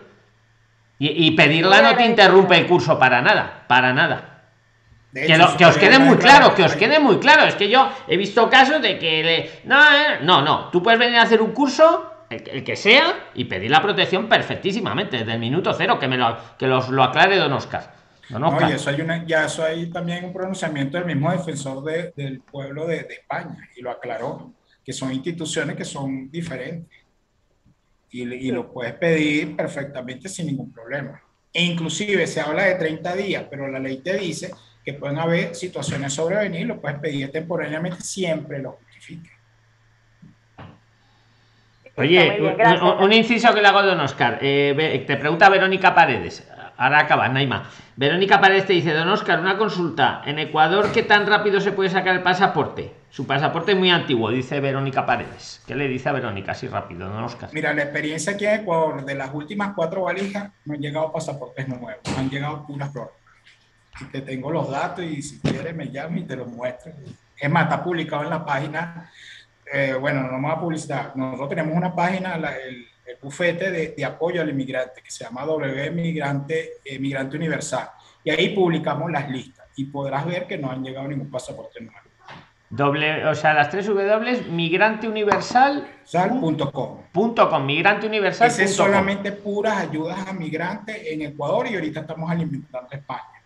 Y, 0.99 1.33
pedirla 1.33 1.83
no 1.83 1.97
te 1.97 2.07
interrumpe 2.07 2.57
el 2.57 2.67
curso 2.67 2.97
para 2.97 3.21
nada, 3.21 3.65
para 3.67 3.93
nada. 3.93 4.45
que, 5.13 5.27
que 5.59 5.67
os 5.67 5.77
quede 5.77 5.99
muy 5.99 6.17
claro, 6.17 6.55
que 6.55 6.63
os 6.63 6.77
quede 6.77 7.01
muy 7.01 7.19
claro. 7.19 7.43
Es 7.43 7.57
que 7.57 7.69
yo 7.69 7.91
he 8.07 8.17
visto 8.17 8.49
casos 8.49 8.81
de 8.81 8.99
que 8.99 9.25
le... 9.25 9.51
no, 9.65 9.83
eh, 9.83 10.19
no, 10.23 10.43
no. 10.43 10.69
Tú 10.71 10.81
puedes 10.81 11.01
venir 11.01 11.19
a 11.19 11.23
hacer 11.23 11.43
un 11.43 11.51
curso 11.51 12.13
el, 12.31 12.65
que 12.65 12.77
sea 12.77 13.31
y 13.35 13.45
pedir 13.45 13.71
la 13.71 13.83
protección 13.83 14.29
perfectísimamente 14.29 15.19
desde 15.19 15.33
el 15.33 15.39
minuto 15.39 15.73
cero 15.75 15.99
que 15.99 16.09
me 16.09 16.17
lo 16.17 16.37
que 16.59 16.67
los 16.67 16.89
lo 16.89 17.03
aclare 17.03 17.37
don 17.37 17.53
Oscar. 17.53 17.95
No, 18.31 18.57
y 18.69 18.73
eso 18.73 18.91
hay 18.91 19.01
una, 19.01 19.27
ya 19.27 19.45
eso 19.45 19.65
hay 19.65 19.91
también 19.91 20.25
un 20.25 20.33
pronunciamiento 20.33 20.97
del 20.97 21.07
mismo 21.07 21.31
defensor 21.31 21.83
del 21.85 22.41
pueblo 22.41 22.87
de, 22.87 23.07
España 23.11 23.69
y 23.77 23.83
lo 23.83 23.91
aclaró 23.91 24.53
que 24.85 24.93
son 24.93 25.13
instituciones 25.13 25.77
que 25.77 25.85
son 25.85 26.31
diferentes 26.31 26.99
y, 28.11 28.23
y 28.23 28.51
lo 28.51 28.73
puedes 28.73 28.95
pedir 28.95 29.57
perfectamente 29.57 30.29
sin 30.29 30.47
ningún 30.47 30.73
problema. 30.73 31.23
E 31.53 31.63
inclusive 31.63 32.27
se 32.27 32.41
habla 32.41 32.65
de 32.65 32.75
30 32.77 33.17
días, 33.17 33.45
pero 33.51 33.69
la 33.69 33.79
ley 33.79 33.99
te 33.99 34.17
dice 34.17 34.51
que 34.85 34.95
pueden 34.95 35.19
haber 35.19 35.55
situaciones 35.55 36.13
sobrevenir, 36.13 36.67
lo 36.67 36.81
puedes 36.81 36.99
pedir 36.99 37.31
temporalmente 37.31 38.01
siempre 38.01 38.59
lo 38.59 38.73
justifique. 38.73 39.31
Oye, 41.97 42.39
un, 43.01 43.13
inciso 43.13 43.53
que 43.55 43.61
le 43.61 43.69
hago 43.69 43.79
a 43.79 43.83
don 43.83 44.01
Oscar. 44.01 44.39
Eh, 44.41 45.05
te 45.07 45.17
pregunta 45.19 45.51
Verónica 45.51 45.95
Paredes. 45.95 46.49
Ahora 46.77 47.01
acaba, 47.01 47.29
Naima. 47.29 47.71
Verónica 47.97 48.41
Paredes 48.41 48.67
te 48.67 48.73
dice, 48.73 48.93
don 48.93 49.09
Oscar, 49.09 49.41
una 49.41 49.59
consulta. 49.59 50.23
En 50.25 50.39
Ecuador, 50.39 50.91
¿qué 50.93 51.03
tan 51.03 51.27
rápido 51.27 51.61
se 51.61 51.73
puede 51.73 51.91
sacar 51.91 52.15
el 52.15 52.23
pasaporte? 52.23 52.93
Su 53.11 53.27
pasaporte 53.27 53.73
es 53.73 53.79
muy 53.79 53.91
antiguo, 53.91 54.31
dice 54.31 54.61
Verónica 54.61 55.05
Paredes. 55.05 55.63
¿Qué 55.67 55.75
le 55.75 55.87
dice 55.89 56.09
a 56.09 56.13
Verónica 56.13 56.53
así 56.53 56.67
rápido, 56.67 57.09
don 57.09 57.25
Oscar? 57.25 57.51
Mira, 57.53 57.75
la 57.75 57.83
experiencia 57.83 58.33
aquí 58.33 58.47
en 58.47 58.61
Ecuador, 58.61 59.05
de 59.05 59.15
las 59.15 59.33
últimas 59.35 59.73
cuatro 59.75 60.03
valijas, 60.03 60.51
no 60.65 60.75
han 60.75 60.81
llegado 60.81 61.13
pasaportes 61.13 61.69
nuevos, 61.69 61.99
han 62.17 62.31
llegado 62.31 62.67
puras. 62.67 62.91
Y 64.01 64.05
te 64.07 64.23
tengo 64.23 64.51
los 64.51 64.71
datos 64.71 65.05
y 65.05 65.21
si 65.21 65.41
quieres 65.41 65.75
me 65.75 65.91
llamas 65.91 66.21
y 66.21 66.23
te 66.23 66.37
los 66.37 66.49
muestro. 66.49 66.93
Es 67.37 67.51
más, 67.51 67.65
está 67.65 67.85
publicado 67.85 68.23
en 68.25 68.31
la 68.31 68.45
página 68.45 69.11
eh, 69.73 69.95
bueno, 69.95 70.23
no 70.25 70.33
vamos 70.33 70.53
a 70.53 70.61
publicitar. 70.61 71.17
Nosotros 71.17 71.49
tenemos 71.49 71.75
una 71.75 71.95
página, 71.95 72.35
el, 72.35 72.87
bufete 73.21 73.71
de, 73.71 74.05
apoyo 74.05 74.43
al 74.43 74.51
inmigrante, 74.51 75.03
que 75.03 75.11
se 75.11 75.25
llama 75.25 75.45
W 75.45 75.91
Migrante, 75.91 76.75
eh, 76.85 76.99
Migrante 76.99 77.37
Universal. 77.37 77.89
Y 78.25 78.31
ahí 78.31 78.51
publicamos 78.51 79.11
las 79.11 79.29
listas 79.31 79.67
y 79.77 79.87
podrás 79.87 80.27
ver 80.27 80.47
que 80.47 80.59
no 80.59 80.71
han 80.71 80.85
llegado 80.85 81.09
ningún 81.09 81.31
pasaporte 81.31 81.81
nuevo. 81.81 81.99
Doble, 82.71 83.27
o 83.27 83.35
sea, 83.35 83.53
las 83.53 83.69
tres 83.69 83.87
W, 83.87 84.45
migranteuniversal.com. 84.51 87.03
Punto 87.13 87.51
com, 87.51 87.67
migranteuniversal. 87.67 88.49
Ese 88.49 88.65
es 88.65 88.75
solamente 88.75 89.33
puras 89.33 89.77
ayudas 89.77 90.27
a 90.27 90.33
migrantes 90.33 91.03
en 91.07 91.21
Ecuador 91.23 91.67
y 91.71 91.75
ahorita 91.75 92.01
estamos 92.01 92.31
alimentando 92.31 92.89
España. 92.91 93.43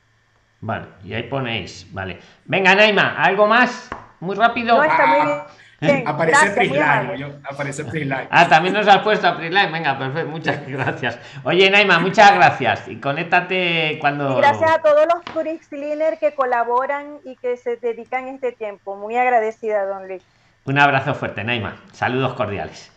Vale, 0.60 0.86
y 1.04 1.14
ahí 1.14 1.24
ponéis, 1.24 1.88
vale. 1.92 2.20
Venga, 2.44 2.76
Naima, 2.76 3.20
¿algo 3.20 3.48
más? 3.48 3.88
Muy 4.20 4.36
rápido. 4.36 4.76
No, 4.76 4.84
está 4.84 5.06
muy 5.06 5.26
bien 5.26 5.40
aparece 6.06 6.50
Prisline, 6.52 7.40
aparece 7.44 7.84
Prisline. 7.84 8.28
Ah, 8.30 8.48
también 8.48 8.72
nos 8.72 8.88
has 8.88 9.02
puesto 9.02 9.28
a 9.28 9.36
Prisline. 9.36 9.70
Venga, 9.70 9.98
perfecto, 9.98 10.30
muchas 10.30 10.66
gracias. 10.66 11.18
Oye, 11.44 11.70
Naima, 11.70 11.98
muchas 11.98 12.34
gracias. 12.34 12.88
Y 12.88 12.96
conéctate 12.96 13.98
cuando. 14.00 14.36
gracias 14.36 14.70
a 14.70 14.78
todos 14.80 15.06
los 15.12 15.22
tourist 15.34 15.68
cleaners 15.68 16.18
que 16.18 16.34
colaboran 16.34 17.18
y 17.24 17.36
que 17.36 17.56
se 17.58 17.76
dedican 17.76 18.28
este 18.28 18.52
tiempo. 18.52 18.96
Muy 18.96 19.16
agradecida, 19.16 19.84
don 19.84 20.08
Luis. 20.08 20.22
Un 20.64 20.78
abrazo 20.78 21.14
fuerte, 21.14 21.44
Naima. 21.44 21.76
Saludos 21.92 22.34
cordiales. 22.34 22.90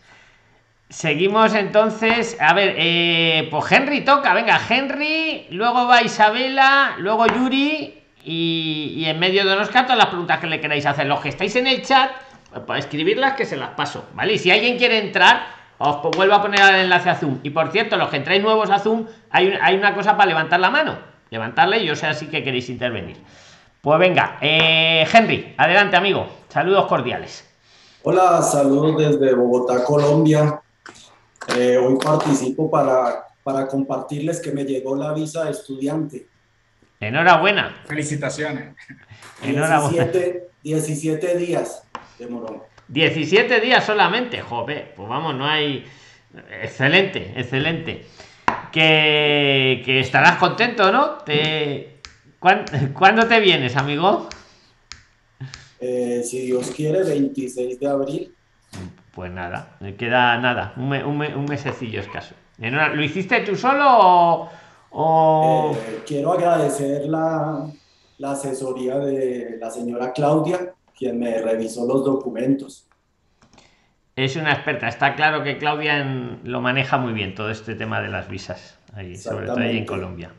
Seguimos 0.88 1.54
entonces. 1.54 2.36
A 2.40 2.54
ver, 2.54 2.74
eh, 2.78 3.46
pues 3.50 3.70
Henry 3.70 4.00
toca. 4.00 4.32
Venga, 4.32 4.58
Henry, 4.68 5.48
luego 5.50 5.86
va 5.86 6.02
Isabela, 6.02 6.94
luego 6.98 7.26
Yuri. 7.26 7.98
Y, 8.22 8.94
y 8.96 9.04
en 9.06 9.18
medio 9.18 9.46
de 9.46 9.56
los 9.56 9.70
todas 9.70 9.96
las 9.96 10.06
preguntas 10.06 10.40
que 10.40 10.46
le 10.46 10.60
queráis 10.60 10.84
hacer. 10.86 11.06
Los 11.06 11.20
que 11.20 11.28
estáis 11.28 11.54
en 11.56 11.66
el 11.66 11.82
chat 11.82 12.10
para 12.66 12.78
escribirlas 12.78 13.34
que 13.34 13.44
se 13.44 13.56
las 13.56 13.70
paso, 13.70 14.04
¿vale? 14.14 14.34
Y 14.34 14.38
si 14.38 14.50
alguien 14.50 14.76
quiere 14.76 14.98
entrar, 14.98 15.46
os 15.78 16.02
vuelvo 16.16 16.34
a 16.34 16.42
poner 16.42 16.60
el 16.60 16.80
enlace 16.82 17.10
a 17.10 17.14
Zoom. 17.14 17.38
Y 17.42 17.50
por 17.50 17.70
cierto, 17.70 17.96
los 17.96 18.08
que 18.08 18.16
entráis 18.16 18.42
nuevos 18.42 18.70
a 18.70 18.78
Zoom, 18.78 19.06
hay, 19.30 19.54
hay 19.60 19.76
una 19.76 19.94
cosa 19.94 20.16
para 20.16 20.28
levantar 20.28 20.60
la 20.60 20.70
mano. 20.70 20.98
Levantarle 21.30 21.78
y 21.78 21.86
yo 21.86 21.94
sé 21.94 22.06
así 22.06 22.26
que 22.26 22.42
queréis 22.42 22.68
intervenir. 22.68 23.16
Pues 23.80 23.98
venga, 23.98 24.36
eh, 24.40 25.06
Henry, 25.10 25.54
adelante 25.56 25.96
amigo. 25.96 26.26
Saludos 26.48 26.86
cordiales. 26.86 27.48
Hola, 28.02 28.42
saludos 28.42 28.98
desde 28.98 29.34
Bogotá, 29.34 29.84
Colombia. 29.84 30.60
Eh, 31.56 31.78
hoy 31.78 31.96
participo 31.96 32.70
para, 32.70 33.26
para 33.42 33.66
compartirles 33.68 34.40
que 34.40 34.52
me 34.52 34.64
llegó 34.64 34.96
la 34.96 35.12
visa 35.12 35.44
de 35.44 35.52
estudiante. 35.52 36.26
Enhorabuena. 36.98 37.82
Felicitaciones. 37.86 38.74
Enhorabuena. 39.42 40.10
17 40.62 41.36
días. 41.38 41.82
17 42.88 43.60
días 43.60 43.84
solamente, 43.84 44.40
joder, 44.40 44.92
pues 44.96 45.08
vamos, 45.08 45.34
no 45.34 45.46
hay. 45.46 45.84
Excelente, 46.62 47.32
excelente. 47.36 48.04
Que, 48.72 50.00
estarás 50.00 50.38
contento, 50.38 50.90
¿no? 50.92 51.18
Te... 51.18 52.00
¿Cuándo, 52.38 53.26
te 53.26 53.40
vienes, 53.40 53.76
amigo? 53.76 54.28
Eh, 55.80 56.22
si 56.24 56.46
Dios 56.46 56.70
quiere, 56.70 57.02
26 57.02 57.78
de 57.78 57.88
abril. 57.88 58.34
Pues 59.12 59.30
nada, 59.30 59.76
me 59.80 59.96
queda 59.96 60.38
nada, 60.38 60.72
un, 60.76 60.92
un, 60.92 61.44
mesecillo 61.44 62.00
escaso. 62.00 62.34
¿Lo 62.58 63.02
hiciste 63.02 63.40
tú 63.40 63.56
solo 63.56 64.48
o...? 64.90 65.72
Eh, 65.74 66.02
quiero 66.06 66.32
agradecer 66.32 67.06
la, 67.06 67.66
la 68.18 68.32
asesoría 68.32 68.98
de 68.98 69.56
la 69.58 69.70
señora 69.70 70.12
Claudia, 70.12 70.74
quien 71.00 71.18
me 71.18 71.40
revisó 71.40 71.86
los 71.86 72.04
documentos. 72.04 72.86
Es 74.14 74.36
una 74.36 74.52
experta, 74.52 74.86
está 74.86 75.14
claro 75.14 75.42
que 75.42 75.56
Claudia 75.56 76.04
lo 76.44 76.60
maneja 76.60 76.98
muy 76.98 77.14
bien 77.14 77.34
todo 77.34 77.50
este 77.50 77.74
tema 77.74 78.02
de 78.02 78.08
las 78.08 78.28
visas, 78.28 78.78
ahí, 78.92 79.16
sobre 79.16 79.46
todo 79.46 79.56
ahí 79.56 79.78
en 79.78 79.86
Colombia. 79.86 80.30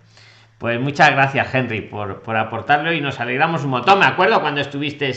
Pues 0.60 0.80
muchas 0.80 1.10
gracias, 1.10 1.52
Henry, 1.56 1.82
por, 1.82 2.22
por, 2.22 2.38
aportarlo 2.38 2.94
y 2.94 3.02
nos 3.02 3.20
alegramos 3.20 3.64
un 3.64 3.72
montón. 3.72 3.98
Me 3.98 4.06
acuerdo 4.06 4.40
cuando 4.40 4.62
estuviste 4.62 5.12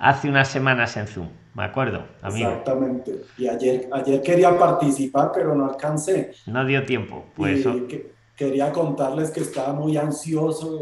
hace 0.00 0.28
unas 0.28 0.48
semanas 0.48 0.96
en 0.96 1.06
Zoom, 1.06 1.28
me 1.54 1.62
acuerdo, 1.62 2.04
amigo. 2.22 2.48
Exactamente. 2.48 3.20
Y 3.38 3.46
ayer, 3.46 3.88
ayer 3.92 4.20
quería 4.22 4.58
participar, 4.58 5.30
pero 5.32 5.54
no 5.54 5.66
alcancé. 5.66 6.32
No 6.46 6.64
dio 6.64 6.84
tiempo, 6.84 7.26
pues. 7.36 7.64
quería 8.34 8.72
contarles 8.72 9.30
que 9.30 9.40
estaba 9.40 9.72
muy 9.72 9.96
ansioso 9.96 10.80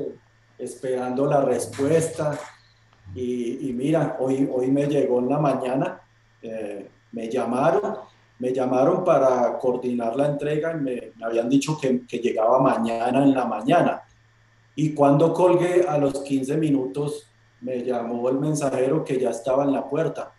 esperando 0.57 1.27
la 1.27 1.43
respuesta 1.43 2.39
y, 3.15 3.73
mira, 3.75 4.17
hoy, 4.21 4.49
hoy 4.53 4.71
me 4.71 4.87
llegó 4.87 5.19
en 5.19 5.29
la 5.29 5.39
mañana, 5.39 6.01
eh, 6.43 6.89
me 7.13 7.29
llamaron, 7.29 7.97
me 8.39 8.53
llamaron 8.53 9.05
para 9.05 9.59
coordinar 9.59 10.15
la 10.15 10.27
entrega 10.27 10.73
y 10.73 10.81
me, 10.81 11.13
habían 11.23 11.49
dicho 11.49 11.79
que, 11.81 12.07
que, 12.07 12.19
llegaba 12.19 12.61
mañana 12.61 13.23
en 13.23 13.35
la 13.35 13.45
mañana. 13.45 14.03
Y 14.77 14.95
cuando 14.95 15.33
colgué 15.33 15.85
a 15.89 15.99
los 15.99 16.23
15 16.23 16.57
minutos, 16.57 17.29
me 17.61 17.83
llamó 17.83 18.29
el 18.29 18.39
mensajero 18.39 19.05
que 19.05 19.19
ya 19.19 19.31
estaba 19.31 19.65
en 19.65 19.73
la 19.73 19.89
puerta. 19.89 20.33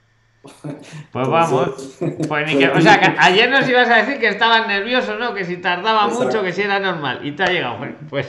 Pues 1.12 1.28
vamos. 1.28 1.98
Pues 2.28 2.56
o 2.76 2.82
sea, 2.82 3.16
ayer 3.20 3.50
nos 3.50 3.68
ibas 3.68 3.90
a 3.90 3.98
decir 3.98 4.20
que 4.20 4.28
estabas 4.28 4.68
nervioso, 4.68 5.18
¿no? 5.18 5.34
Que 5.34 5.44
si 5.44 5.58
tardaba 5.58 6.08
mucho, 6.08 6.44
que 6.44 6.54
si 6.54 6.62
era 6.62 6.80
normal. 6.80 7.26
Y 7.26 7.32
te 7.34 7.44
ha 7.44 7.48
llegado. 7.48 7.78
Pues, 8.10 8.28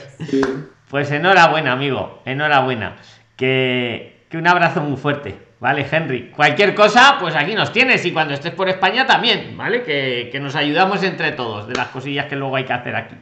pues 0.89 1.11
enhorabuena, 1.11 1.73
amigo. 1.73 2.21
Enhorabuena. 2.25 2.97
Que, 3.35 4.20
que 4.31 4.37
un 4.37 4.47
abrazo 4.47 4.79
muy 4.79 4.95
fuerte, 4.95 5.37
¿vale, 5.59 5.85
Henry? 5.91 6.31
Cualquier 6.31 6.73
cosa, 6.73 7.17
pues 7.19 7.35
aquí 7.35 7.53
nos 7.53 7.73
tienes 7.73 8.05
y 8.05 8.13
cuando 8.13 8.33
estés 8.33 8.53
por 8.53 8.69
España 8.69 9.05
también, 9.05 9.57
¿vale? 9.57 9.83
Que, 9.83 10.31
nos 10.41 10.55
ayudamos 10.55 11.03
entre 11.03 11.33
todos 11.33 11.67
de 11.67 11.75
las 11.75 11.89
cosillas 11.89 12.27
que 12.27 12.37
luego 12.37 12.55
hay 12.55 12.63
que 12.63 12.71
hacer 12.71 12.95
aquí. 12.95 13.15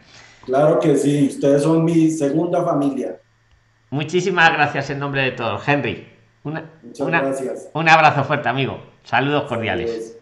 Claro 0.45 0.80
que 0.80 0.95
sí, 0.95 1.30
ustedes 1.30 1.63
son 1.63 1.84
mi 1.84 2.12
segunda 2.12 2.63
familia. 2.63 3.17
Muchísimas 3.89 4.54
gracias 4.54 4.91
en 4.91 5.00
nombre 5.00 5.24
de 5.24 5.32
todos, 5.32 5.67
Henry. 5.67 6.08
Una, 6.43 6.63
Muchas 6.84 7.08
gracias. 7.08 7.69
Un 7.74 7.89
abrazo 7.89 8.24
fuerte, 8.24 8.48
amigo. 8.48 8.80
Saludos 9.04 9.45
cordiales. 9.45 10.15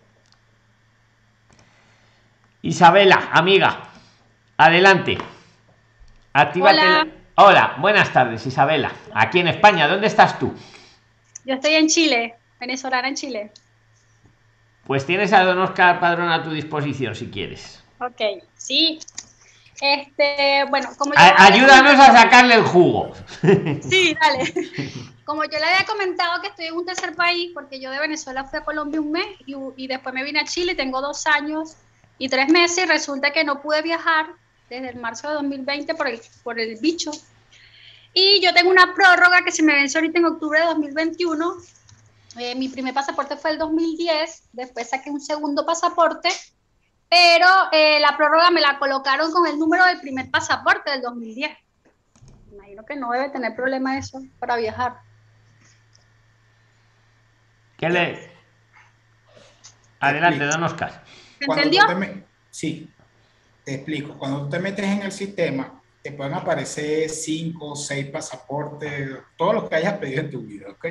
Isabela, 2.62 3.30
amiga, 3.34 3.90
adelante. 4.58 5.18
Hola. 6.62 7.08
Hola, 7.40 7.76
buenas 7.80 8.12
tardes, 8.12 8.48
Isabela. 8.48 8.92
Aquí 9.14 9.40
en 9.40 9.48
España, 9.50 9.88
¿dónde 9.88 10.08
estás 10.08 10.40
tú? 10.40 10.56
Yo 11.48 11.54
estoy 11.54 11.76
en 11.76 11.88
Chile, 11.88 12.36
venezolana 12.60 13.08
en 13.08 13.16
Chile. 13.16 13.52
Pues 14.86 15.06
tienes 15.06 15.32
a 15.32 15.46
don 15.46 15.58
Oscar 15.60 15.98
Padrón 16.02 16.30
a 16.30 16.44
tu 16.44 16.50
disposición 16.50 17.16
si 17.16 17.28
quieres. 17.28 17.82
Ok, 18.02 18.44
sí. 18.58 19.00
Este, 19.80 20.66
bueno, 20.70 20.90
como 20.98 21.14
Ayúdanos 21.16 21.94
a 21.94 22.12
sacarle 22.12 22.56
el 22.56 22.64
jugo. 22.64 23.14
Sí, 23.82 24.14
dale. 24.20 24.54
Como 25.24 25.44
yo 25.44 25.60
le 25.60 25.66
había 25.66 25.86
comentado 25.86 26.42
que 26.42 26.48
estoy 26.48 26.66
en 26.66 26.76
un 26.76 26.86
tercer 26.86 27.14
país, 27.14 27.52
porque 27.54 27.80
yo 27.82 27.92
de 27.92 28.00
Venezuela 28.00 28.46
fui 28.46 28.60
a 28.60 28.64
Colombia 28.64 29.02
un 29.02 29.12
mes 29.12 29.28
y, 29.46 29.56
y 29.76 29.88
después 29.88 30.16
me 30.16 30.24
vine 30.24 30.40
a 30.40 30.46
Chile, 30.46 30.74
tengo 30.74 31.02
dos 31.02 31.28
años 31.28 31.76
y 32.18 32.30
tres 32.30 32.50
meses, 32.50 32.86
y 32.86 32.88
resulta 32.88 33.32
que 33.32 33.44
no 33.44 33.62
pude 33.62 33.82
viajar 33.82 34.28
desde 34.70 34.90
el 34.90 34.96
marzo 34.98 35.28
de 35.28 35.36
2020 35.36 35.96
por 35.96 36.08
el, 36.08 36.22
por 36.44 36.60
el 36.60 36.78
bicho. 36.80 37.12
Y 38.20 38.42
yo 38.42 38.52
tengo 38.52 38.72
una 38.72 38.96
prórroga 38.96 39.44
que 39.46 39.52
se 39.52 39.62
me 39.62 39.76
vence 39.76 39.96
ahorita 39.96 40.18
en 40.18 40.26
octubre 40.26 40.60
de 40.60 40.66
2021. 40.66 41.54
Eh, 42.40 42.56
mi 42.56 42.68
primer 42.68 42.92
pasaporte 42.92 43.38
fue 43.38 43.52
el 43.52 43.60
2010, 43.60 44.50
después 44.54 44.90
saqué 44.90 45.12
un 45.12 45.22
segundo 45.22 45.68
pasaporte, 45.68 46.28
pero 47.08 47.46
eh, 47.72 48.00
la 48.00 48.18
prórroga 48.18 48.50
me 48.50 48.60
la 48.60 48.80
colocaron 48.80 49.32
con 49.32 49.46
el 49.46 49.60
número 49.60 49.86
del 49.86 50.00
primer 50.00 50.32
pasaporte 50.32 50.90
del 50.90 51.04
2010. 51.04 51.52
Imagino 52.54 52.86
que 52.86 52.96
no 52.96 53.12
debe 53.12 53.30
tener 53.30 53.56
problema 53.56 54.00
eso 54.00 54.20
para 54.40 54.56
viajar. 54.56 54.96
¿Qué 57.78 57.88
le... 57.88 58.32
Adelante, 60.00 60.44
don 60.44 60.64
Oscar. 60.64 61.04
entendió? 61.40 61.84
Sí, 62.50 62.92
te 63.64 63.76
explico. 63.76 64.18
Cuando 64.18 64.46
tú 64.46 64.50
te 64.50 64.58
metes 64.58 64.86
en 64.86 65.04
el 65.04 65.12
sistema, 65.12 65.77
te 66.08 66.14
pueden 66.14 66.36
aparecer 66.36 67.10
cinco 67.10 67.72
o 67.72 67.76
seis 67.76 68.06
pasaportes, 68.06 69.10
todos 69.36 69.56
los 69.56 69.68
que 69.68 69.76
hayas 69.76 69.98
pedido 69.98 70.22
en 70.22 70.32
tu 70.32 70.40
vida, 70.40 70.70
¿ok? 70.70 70.86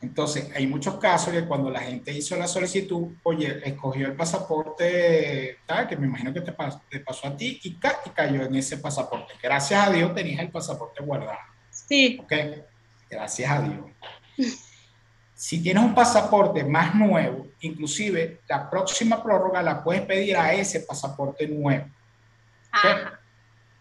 Entonces, 0.00 0.50
hay 0.56 0.66
muchos 0.66 0.96
casos 0.96 1.32
que 1.32 1.44
cuando 1.44 1.70
la 1.70 1.78
gente 1.78 2.12
hizo 2.12 2.34
la 2.34 2.48
solicitud, 2.48 3.12
oye, 3.22 3.60
escogió 3.64 4.08
el 4.08 4.14
pasaporte 4.14 5.58
tal, 5.66 5.86
que 5.86 5.96
me 5.96 6.08
imagino 6.08 6.34
que 6.34 6.40
te, 6.40 6.50
pasó 6.50 7.28
a 7.28 7.36
ti, 7.36 7.60
y, 7.62 7.68
y, 7.68 8.10
cayó 8.12 8.42
en 8.42 8.56
ese 8.56 8.78
pasaporte. 8.78 9.34
Gracias 9.40 9.86
a 9.86 9.92
Dios 9.92 10.12
tenías 10.16 10.40
el 10.40 10.50
pasaporte 10.50 11.00
guardado. 11.04 11.38
Sí. 11.70 12.18
¿Ok? 12.20 12.32
Gracias 13.08 13.48
a 13.48 13.62
Dios. 13.62 14.50
Si 15.32 15.62
tienes 15.62 15.84
un 15.84 15.94
pasaporte 15.94 16.64
más 16.64 16.92
nuevo, 16.96 17.46
inclusive 17.60 18.40
la 18.48 18.68
próxima 18.68 19.22
prórroga 19.22 19.62
la 19.62 19.84
puedes 19.84 20.02
pedir 20.02 20.36
a 20.36 20.52
ese 20.52 20.80
pasaporte 20.80 21.46
nuevo. 21.46 21.86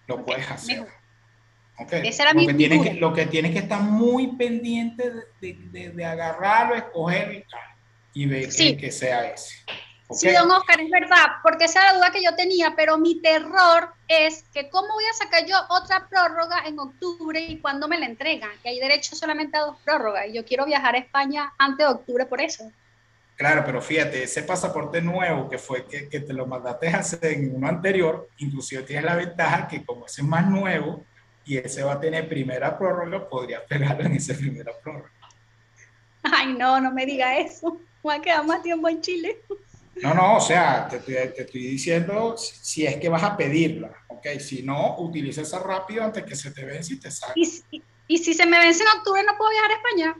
Lo 0.07 0.25
puedes 0.25 0.49
hacer. 0.49 0.87
Okay. 1.79 2.07
Ese 2.07 2.23
era 2.23 2.33
lo, 2.33 2.47
que 2.47 2.53
tienes 2.55 2.81
que, 2.81 2.93
lo 2.95 3.13
que 3.13 3.25
tienes 3.27 3.51
que 3.51 3.59
estar 3.59 3.81
muy 3.81 4.35
pendiente 4.35 5.11
de, 5.39 5.53
de, 5.71 5.89
de 5.89 6.05
agarrarlo, 6.05 6.75
escoger 6.75 7.45
y, 8.13 8.25
ver 8.25 8.49
que 8.49 8.91
sea 8.91 9.27
ese. 9.31 9.63
Sí, 10.09 10.31
don 10.31 10.49
Oscar, 10.49 10.79
es 10.79 10.89
verdad, 10.89 11.25
porque 11.43 11.65
esa 11.65 11.81
era 11.81 11.91
la 11.91 11.97
duda 11.97 12.11
que 12.11 12.23
yo 12.23 12.33
tenía, 12.35 12.73
pero 12.75 12.97
mi 12.97 13.21
terror 13.21 13.93
es 14.07 14.43
que 14.53 14.69
cómo 14.69 14.87
voy 14.93 15.03
a 15.03 15.13
sacar 15.13 15.45
yo 15.45 15.57
otra 15.69 16.07
prórroga 16.07 16.63
en 16.65 16.79
octubre 16.79 17.39
y 17.41 17.59
cuándo 17.59 17.89
me 17.89 17.99
la 17.99 18.05
entregan, 18.05 18.51
que 18.63 18.69
hay 18.69 18.79
derecho 18.79 19.15
solamente 19.17 19.57
a 19.57 19.61
dos 19.61 19.77
prórrogas 19.83 20.27
y 20.29 20.33
yo 20.33 20.45
quiero 20.45 20.65
viajar 20.65 20.95
a 20.95 20.99
España 20.99 21.53
antes 21.57 21.85
de 21.85 21.93
octubre 21.93 22.25
por 22.25 22.39
eso. 22.39 22.71
Claro, 23.37 23.63
pero 23.63 23.81
fíjate, 23.81 24.23
ese 24.23 24.41
pasaporte 24.41 24.99
nuevo 24.99 25.47
que 25.47 25.59
fue 25.59 25.85
que, 25.85 26.09
que 26.09 26.21
te 26.21 26.33
lo 26.33 26.47
mandaste 26.47 26.87
hacer 26.87 27.23
en 27.33 27.55
uno 27.55 27.67
anterior, 27.67 28.27
inclusive 28.39 28.81
tienes 28.81 29.05
la 29.05 29.15
ventaja 29.15 29.67
que 29.67 29.85
como 29.85 30.07
ese 30.07 30.21
es 30.21 30.27
más 30.27 30.49
nuevo 30.49 31.05
y 31.45 31.57
ese 31.57 31.83
va 31.83 31.93
a 31.93 31.99
tener 31.99 32.27
primera 32.27 32.75
prórroga, 32.75 33.29
podrías 33.29 33.61
pegarlo 33.69 34.05
en 34.05 34.13
esa 34.13 34.33
primera 34.33 34.71
prórroga. 34.83 35.11
Ay, 36.23 36.53
no, 36.53 36.81
no 36.81 36.91
me 36.91 37.05
diga 37.05 37.37
eso. 37.37 37.79
Voy 38.01 38.15
a 38.15 38.21
quedar 38.21 38.43
más 38.43 38.63
tiempo 38.63 38.89
en 38.89 39.01
Chile. 39.01 39.37
No, 40.01 40.13
no, 40.13 40.37
o 40.37 40.41
sea, 40.41 40.87
te, 40.87 40.99
te, 40.99 41.41
estoy 41.41 41.61
diciendo 41.61 42.35
si 42.37 42.85
es 42.85 42.97
que 42.97 43.09
vas 43.09 43.23
a 43.23 43.37
pedirla, 43.37 43.91
¿ok? 44.07 44.27
Si 44.39 44.63
no, 44.63 44.97
utiliza 44.99 45.41
esa 45.41 45.59
rápido 45.59 46.03
antes 46.03 46.23
que 46.23 46.35
se 46.35 46.51
te 46.51 46.65
vence 46.65 46.93
y 46.93 46.99
te 46.99 47.09
salga. 47.09 47.33
¿Y, 47.35 47.83
¿Y, 48.07 48.17
si 48.17 48.33
se 48.33 48.45
me 48.45 48.59
vence 48.59 48.83
en 48.83 48.89
octubre, 48.97 49.23
no 49.23 49.37
puedo 49.37 49.51
viajar 49.51 49.71
a 49.71 49.75
España? 49.75 50.15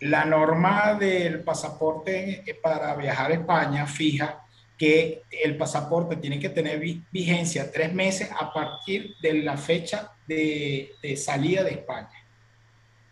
La 0.00 0.24
norma 0.24 0.94
del 0.94 1.42
pasaporte 1.42 2.42
para 2.62 2.94
viajar 2.96 3.30
a 3.30 3.34
España 3.34 3.86
fija 3.86 4.46
que 4.78 5.22
el 5.30 5.58
pasaporte 5.58 6.16
tiene 6.16 6.38
que 6.38 6.48
tener 6.48 6.80
vigencia 7.12 7.70
tres 7.70 7.92
meses 7.92 8.30
a 8.38 8.52
partir 8.52 9.14
de 9.20 9.34
la 9.42 9.56
fecha 9.56 10.10
de, 10.26 10.92
de 11.02 11.16
salida 11.16 11.62
de 11.62 11.72
España. 11.72 12.26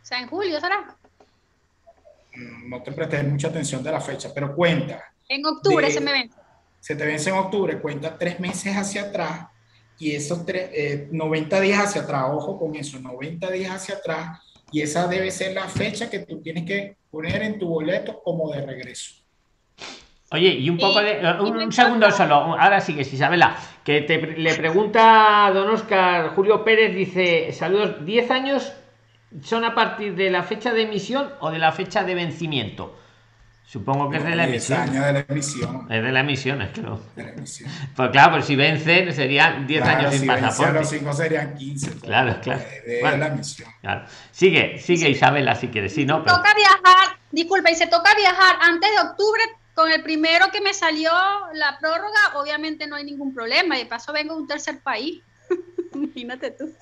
O 0.03 0.05
sea, 0.05 0.21
en 0.21 0.29
julio 0.29 0.59
será. 0.59 0.97
Mm, 2.35 2.71
no 2.71 2.83
te 2.83 2.93
prestes 2.93 3.25
mucha 3.25 3.49
atención 3.49 3.83
de 3.83 3.93
la 3.93 4.01
fecha, 4.01 4.31
pero 4.35 4.55
cuenta 4.55 5.13
en 5.29 5.45
octubre 5.45 5.91
se 5.91 6.01
me 6.01 6.13
vence. 6.13 6.39
Se 6.81 6.97
te 6.97 7.05
vence 7.05 7.29
en 7.29 7.37
octubre, 7.37 7.79
cuenta 7.81 8.17
tres 8.17 8.41
meses 8.41 8.75
hacia 8.75 9.03
atrás 9.03 9.49
y 9.99 10.15
esos 10.15 10.47
tres, 10.47 11.11
90 11.11 11.59
eh, 11.59 11.61
días 11.61 11.85
hacia 11.85 12.03
atrás, 12.03 12.25
ojo 12.31 12.59
con 12.59 12.75
eso, 12.77 12.99
90 12.99 13.51
días 13.51 13.73
hacia 13.73 13.97
atrás 13.97 14.41
y 14.71 14.83
esa 14.83 15.07
debe 15.07 15.31
ser 15.31 15.55
la 15.55 15.69
fecha 15.69 16.11
que 16.11 16.21
tú 16.21 16.41
tienes 16.41 16.65
que 16.65 16.97
poner 17.11 17.43
en 17.43 17.59
tu 17.59 17.69
boleto 17.69 18.23
como 18.23 18.53
de 18.53 18.65
regreso. 18.65 19.15
Oye, 20.31 20.51
y 20.51 20.69
un 20.69 20.77
poco 20.77 21.01
de. 21.01 21.21
Un, 21.41 21.73
segundo 21.73 22.11
solo, 22.11 22.35
ahora 22.35 22.81
sí 22.81 22.95
que 22.95 23.05
sí, 23.05 23.17
Isabela, 23.17 23.57
que 23.83 24.03
te, 24.03 24.19
le 24.19 24.55
pregunta 24.55 25.47
a 25.47 25.53
don 25.53 25.71
Oscar 25.71 26.35
Julio 26.35 26.65
Pérez, 26.65 26.95
dice: 26.95 27.51
Saludos, 27.53 28.01
¿10 28.05 28.31
años 28.31 28.73
son 29.43 29.65
a 29.65 29.75
partir 29.75 30.15
de 30.17 30.31
la 30.31 30.43
fecha 30.43 30.75
de 30.75 30.83
emisión 30.83 31.31
o 31.41 31.51
de 31.51 31.59
la 31.59 31.73
fecha 31.73 32.05
de 32.05 32.15
vencimiento? 32.15 32.95
Supongo 33.69 34.09
que 34.09 34.17
es 34.17 34.25
de 34.25 34.35
la 34.35 34.47
emisión. 34.47 34.81
años 34.81 35.05
de 35.05 35.13
la 35.13 35.27
emisión. 35.29 35.93
Es 35.93 36.03
de 36.03 36.11
la 36.11 36.21
emisión, 36.21 36.63
es 36.63 36.79
no. 36.79 37.03
De 37.15 37.23
la 37.23 37.33
emisión. 37.33 37.71
Pues 37.95 38.11
claro, 38.13 38.33
pues 38.33 38.47
si 38.47 38.57
vencen 38.57 39.13
serían 39.15 39.67
10 39.67 39.83
años 39.85 40.15
sin 40.15 40.27
pasaporte. 40.27 40.73
los 40.73 40.89
5 40.89 41.13
serían 41.13 41.55
15. 41.55 42.01
Claro, 42.01 42.41
claro. 42.41 42.63
De, 42.87 43.03
la 43.03 43.27
emisión. 43.27 43.71
Claro. 43.83 44.07
Sigue, 44.31 44.79
sigue 44.79 45.11
Isabela 45.11 45.55
si 45.55 45.69
quieres. 45.69 45.95
Sí, 45.95 46.07
no, 46.07 46.23
Toca 46.23 46.55
viajar, 46.55 47.19
disculpa, 47.31 47.71
y 47.71 47.75
se 47.75 47.87
toca 47.89 48.15
viajar 48.15 48.57
antes 48.63 48.91
de 48.91 49.07
octubre 49.07 49.43
con 49.75 49.93
el 49.93 50.03
primero 50.03 50.47
que 50.51 50.63
me 50.63 50.73
salió 50.73 51.11
la 51.53 51.79
prórroga, 51.79 52.41
obviamente 52.41 52.87
no 52.87 52.97
hay 52.97 53.05
ningún 53.05 53.35
problema. 53.35 53.77
Y 53.77 53.81
de 53.81 53.87
paso 53.87 54.15
vengo 54.15 54.35
de 54.35 54.41
un 54.41 54.49
tercer 54.49 54.81
país. 54.81 55.23
Imagínate 55.93 56.53
tú 56.53 56.73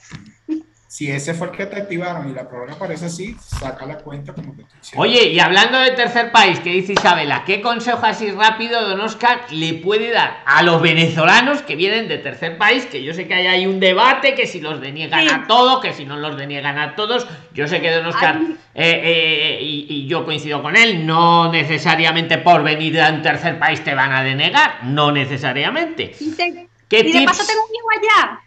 si 0.88 1.10
ese 1.10 1.34
fue 1.34 1.48
el 1.48 1.52
que 1.52 1.66
te 1.66 1.76
activaron 1.76 2.30
y 2.30 2.32
la 2.32 2.48
prórroga 2.48 2.78
parece 2.78 3.06
así, 3.06 3.36
saca 3.40 3.86
la 3.86 3.98
cuenta 3.98 4.32
como 4.32 4.54
te 4.54 4.64
Oye, 4.96 5.30
y 5.30 5.40
hablando 5.40 5.78
de 5.78 5.90
tercer 5.90 6.30
país, 6.30 6.60
que 6.60 6.70
dice 6.70 6.92
Isabela, 6.92 7.42
¿qué 7.44 7.60
consejo 7.60 8.06
así 8.06 8.30
rápido, 8.30 8.88
don 8.88 9.00
Oscar, 9.00 9.46
le 9.50 9.74
puede 9.74 10.12
dar 10.12 10.42
a 10.46 10.62
los 10.62 10.80
venezolanos 10.80 11.62
que 11.62 11.74
vienen 11.74 12.06
de 12.06 12.18
tercer 12.18 12.56
país? 12.56 12.86
Que 12.86 13.02
yo 13.02 13.14
sé 13.14 13.26
que 13.26 13.34
hay 13.34 13.46
ahí 13.48 13.66
un 13.66 13.80
debate, 13.80 14.34
que 14.34 14.46
si 14.46 14.60
los 14.60 14.80
deniegan 14.80 15.28
a 15.28 15.46
todos, 15.48 15.82
que 15.82 15.92
si 15.92 16.04
no 16.04 16.16
los 16.16 16.36
deniegan 16.36 16.78
a 16.78 16.94
todos. 16.94 17.26
Yo 17.52 17.66
sé 17.66 17.80
que 17.80 17.90
don 17.90 18.06
Oscar, 18.06 18.40
eh, 18.74 19.00
eh, 19.04 19.58
y, 19.60 20.06
yo 20.06 20.24
coincido 20.24 20.62
con 20.62 20.76
él, 20.76 21.04
no 21.04 21.50
necesariamente 21.50 22.38
por 22.38 22.62
venir 22.62 22.92
de 22.92 23.10
un 23.10 23.22
tercer 23.22 23.58
país 23.58 23.82
te 23.82 23.94
van 23.94 24.12
a 24.12 24.22
denegar, 24.22 24.84
no 24.84 25.10
necesariamente. 25.10 26.14
Y, 26.20 26.30
de 26.30 27.24
paso 27.26 27.44
tengo 27.44 27.64
un 27.64 27.74
hijo 27.74 27.88
allá. 27.98 28.40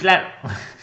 Claro. 0.00 0.28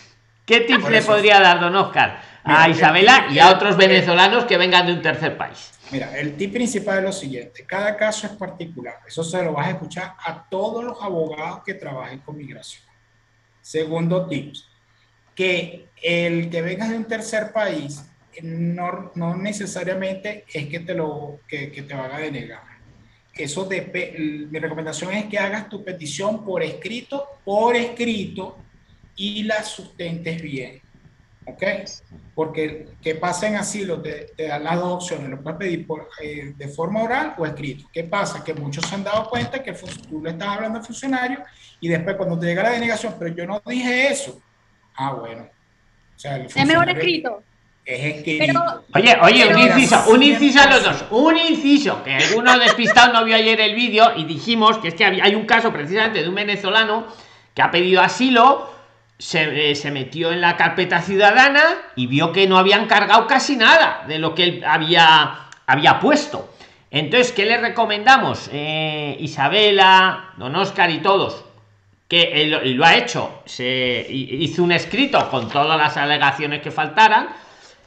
¿Qué 0.46 0.62
tips 0.62 0.90
le 0.90 1.02
podría 1.02 1.40
dar 1.40 1.60
don 1.60 1.76
Oscar 1.76 2.22
a 2.44 2.70
Isabela 2.70 3.28
y 3.32 3.40
a 3.40 3.50
otros 3.50 3.76
venezolanos 3.76 4.46
que 4.46 4.58
vengan 4.58 4.86
de 4.86 4.94
un 4.94 5.02
tercer 5.02 5.36
país? 5.38 5.72
Mira, 5.92 6.18
el 6.18 6.36
tip 6.36 6.54
principal 6.54 7.00
es 7.00 7.04
lo 7.04 7.12
siguiente, 7.12 7.66
cada 7.66 7.96
caso 7.96 8.28
es 8.28 8.34
particular, 8.34 8.96
eso 9.08 9.24
se 9.24 9.42
lo 9.44 9.54
vas 9.54 9.68
a 9.68 9.72
escuchar 9.72 10.14
a 10.24 10.44
todos 10.50 10.84
los 10.84 11.02
abogados 11.02 11.62
que 11.66 11.76
trabajen 11.76 12.20
con 12.20 12.38
migración. 12.38 12.84
Segundo 13.62 14.28
tip, 14.28 14.54
que 15.34 15.88
el 16.02 16.50
que 16.50 16.62
vengas 16.62 16.90
de 16.90 16.98
un 16.98 17.06
tercer 17.06 17.52
país 17.52 18.06
no, 18.42 19.12
no 19.16 19.36
necesariamente 19.36 20.46
es 20.54 20.68
que 20.68 20.80
te 20.80 20.94
lo 20.94 21.40
que, 21.48 21.72
que 21.72 21.84
te 21.84 21.94
van 21.94 22.12
a 22.12 22.20
denegar. 22.20 22.64
Eso 23.34 23.66
de, 23.66 24.48
mi 24.50 24.60
recomendación 24.60 25.12
es 25.14 25.26
que 25.26 25.38
hagas 25.38 25.68
tu 25.68 25.84
petición 25.84 26.46
por 26.46 26.64
escrito, 26.64 27.40
por 27.44 27.76
escrito, 27.76 28.58
y 29.16 29.44
la 29.44 29.64
sustentes 29.64 30.42
bien. 30.42 30.82
¿Ok? 31.48 31.64
Porque 32.34 32.88
que 33.02 33.16
pasen 33.16 33.56
asilo 33.56 34.02
te, 34.02 34.32
te 34.36 34.48
dan 34.48 34.64
las 34.64 34.78
dos 34.78 35.04
opciones, 35.04 35.30
lo 35.30 35.42
puedes 35.42 35.60
pedir 35.60 35.86
por, 35.86 36.10
eh, 36.22 36.54
de 36.58 36.68
forma 36.68 37.04
oral 37.04 37.36
o 37.38 37.46
escrito. 37.46 37.88
¿Qué 37.94 38.04
pasa? 38.04 38.44
Que 38.44 38.54
muchos 38.56 38.86
se 38.86 38.96
han 38.96 39.04
dado 39.04 39.30
cuenta 39.30 39.62
que 39.62 39.74
tú 39.74 40.24
le 40.24 40.32
estás 40.32 40.48
hablando 40.48 40.80
al 40.80 40.86
funcionario 40.86 41.44
y 41.80 41.88
después 41.88 42.16
cuando 42.16 42.40
te 42.40 42.48
llega 42.48 42.64
la 42.64 42.72
denegación, 42.72 43.16
pero 43.20 43.34
yo 43.36 43.46
no 43.46 43.62
dije 43.66 44.08
eso. 44.08 44.42
Ah, 44.96 45.14
bueno. 45.14 45.44
O 46.16 46.20
sea, 46.20 46.38
el 46.38 46.46
es 46.48 46.66
mejor 46.66 46.90
escrito. 46.90 47.44
Es 47.86 48.16
escrito. 48.16 48.84
oye, 48.96 49.16
oye, 49.22 49.54
un 49.54 49.60
inciso, 49.60 50.04
un 50.10 50.24
inciso 50.24 50.60
a 50.60 50.66
los 50.66 50.84
dos, 50.84 51.06
un 51.12 51.38
inciso, 51.38 52.04
que 52.04 52.16
alguno 52.16 52.58
despistado 52.58 53.14
no 53.14 53.24
vio 53.24 53.36
ayer 53.36 53.62
el 53.62 53.76
vídeo 53.76 54.14
y 54.16 54.26
dijimos 54.26 54.80
que 54.80 54.88
es 54.88 54.96
que 54.96 55.06
hay 55.06 55.36
un 55.36 55.46
caso 55.46 55.72
precisamente 55.72 56.24
de 56.24 56.28
un 56.28 56.34
venezolano 56.34 57.06
que 57.54 57.62
ha 57.62 57.70
pedido 57.70 58.02
asilo 58.02 58.75
eh, 59.18 59.76
se, 59.76 59.92
metió 59.92 60.34
en 60.34 60.42
la 60.42 60.58
carpeta 60.58 61.02
ciudadana 61.02 61.64
y 61.96 62.08
vio 62.08 62.34
que 62.34 62.48
no 62.48 62.58
habían 62.58 62.86
cargado 62.86 63.28
casi 63.28 63.56
nada 63.56 64.04
de 64.08 64.20
lo 64.20 64.36
que 64.36 64.44
él 64.44 64.64
había, 64.66 65.48
había 65.66 66.00
puesto. 66.00 66.54
Entonces, 66.92 67.32
¿qué 67.32 67.46
le 67.46 67.58
recomendamos? 67.58 68.50
Eh, 68.52 69.16
Isabela, 69.20 70.34
Don 70.36 70.56
Oscar 70.56 70.92
y 70.92 71.00
todos, 71.00 71.46
que 72.10 72.42
él, 72.42 72.76
lo 72.76 72.86
ha 72.86 72.96
hecho, 72.96 73.42
se 73.46 74.06
hizo 74.10 74.64
un 74.64 74.74
escrito 74.74 75.30
con 75.30 75.50
todas 75.50 75.78
las 75.78 75.96
alegaciones 75.96 76.62
que 76.62 76.72
faltaran, 76.72 77.30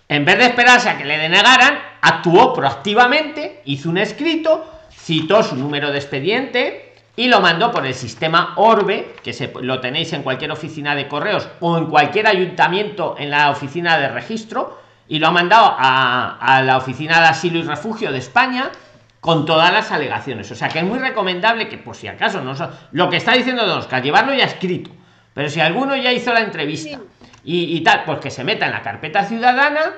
en 0.09 0.25
vez 0.25 0.39
de 0.39 0.47
esperarse 0.47 0.89
a 0.89 0.97
que 0.97 1.05
le 1.05 1.19
denegaran, 1.19 1.79
actuó 2.01 2.55
proactivamente, 2.55 3.61
hizo 3.67 3.91
un 3.91 3.99
escrito, 3.99 4.67
citó 4.91 5.43
su 5.43 5.57
número 5.57 5.91
de 5.91 5.99
expediente 5.99 6.88
y 7.19 7.27
lo 7.27 7.41
mandó 7.41 7.73
por 7.73 7.85
el 7.85 7.95
sistema 7.95 8.53
Orbe, 8.55 9.17
que 9.25 9.33
se, 9.33 9.53
lo 9.61 9.81
tenéis 9.81 10.13
en 10.13 10.23
cualquier 10.23 10.53
oficina 10.53 10.95
de 10.95 11.09
correos 11.09 11.49
o 11.59 11.77
en 11.77 11.87
cualquier 11.87 12.29
ayuntamiento 12.29 13.17
en 13.19 13.31
la 13.31 13.51
oficina 13.51 13.99
de 13.99 14.07
registro, 14.07 14.81
y 15.09 15.19
lo 15.19 15.27
ha 15.27 15.33
mandado 15.33 15.75
a, 15.77 16.39
a 16.39 16.63
la 16.63 16.77
oficina 16.77 17.21
de 17.21 17.27
asilo 17.27 17.59
y 17.59 17.63
refugio 17.63 18.13
de 18.13 18.19
España 18.19 18.71
con 19.19 19.47
todas 19.47 19.73
las 19.73 19.91
alegaciones. 19.91 20.49
O 20.53 20.55
sea 20.55 20.69
que 20.69 20.79
es 20.79 20.85
muy 20.85 21.01
recomendable 21.01 21.69
que, 21.69 21.77
por 21.77 21.97
si 21.97 22.07
acaso, 22.07 22.41
no 22.41 22.55
lo 22.93 23.11
que 23.11 23.17
está 23.17 23.33
diciendo 23.33 23.67
Don 23.67 23.81
Oscar, 23.81 24.01
llevarlo 24.01 24.33
ya 24.33 24.45
escrito. 24.45 24.93
Pero 25.35 25.49
si 25.49 25.59
alguno 25.59 25.97
ya 25.97 26.13
hizo 26.13 26.33
la 26.33 26.43
entrevista 26.43 27.01
y, 27.43 27.81
tal, 27.81 28.05
pues 28.05 28.21
que 28.21 28.31
se 28.31 28.45
meta 28.45 28.67
en 28.67 28.71
la 28.71 28.83
carpeta 28.83 29.25
ciudadana 29.25 29.93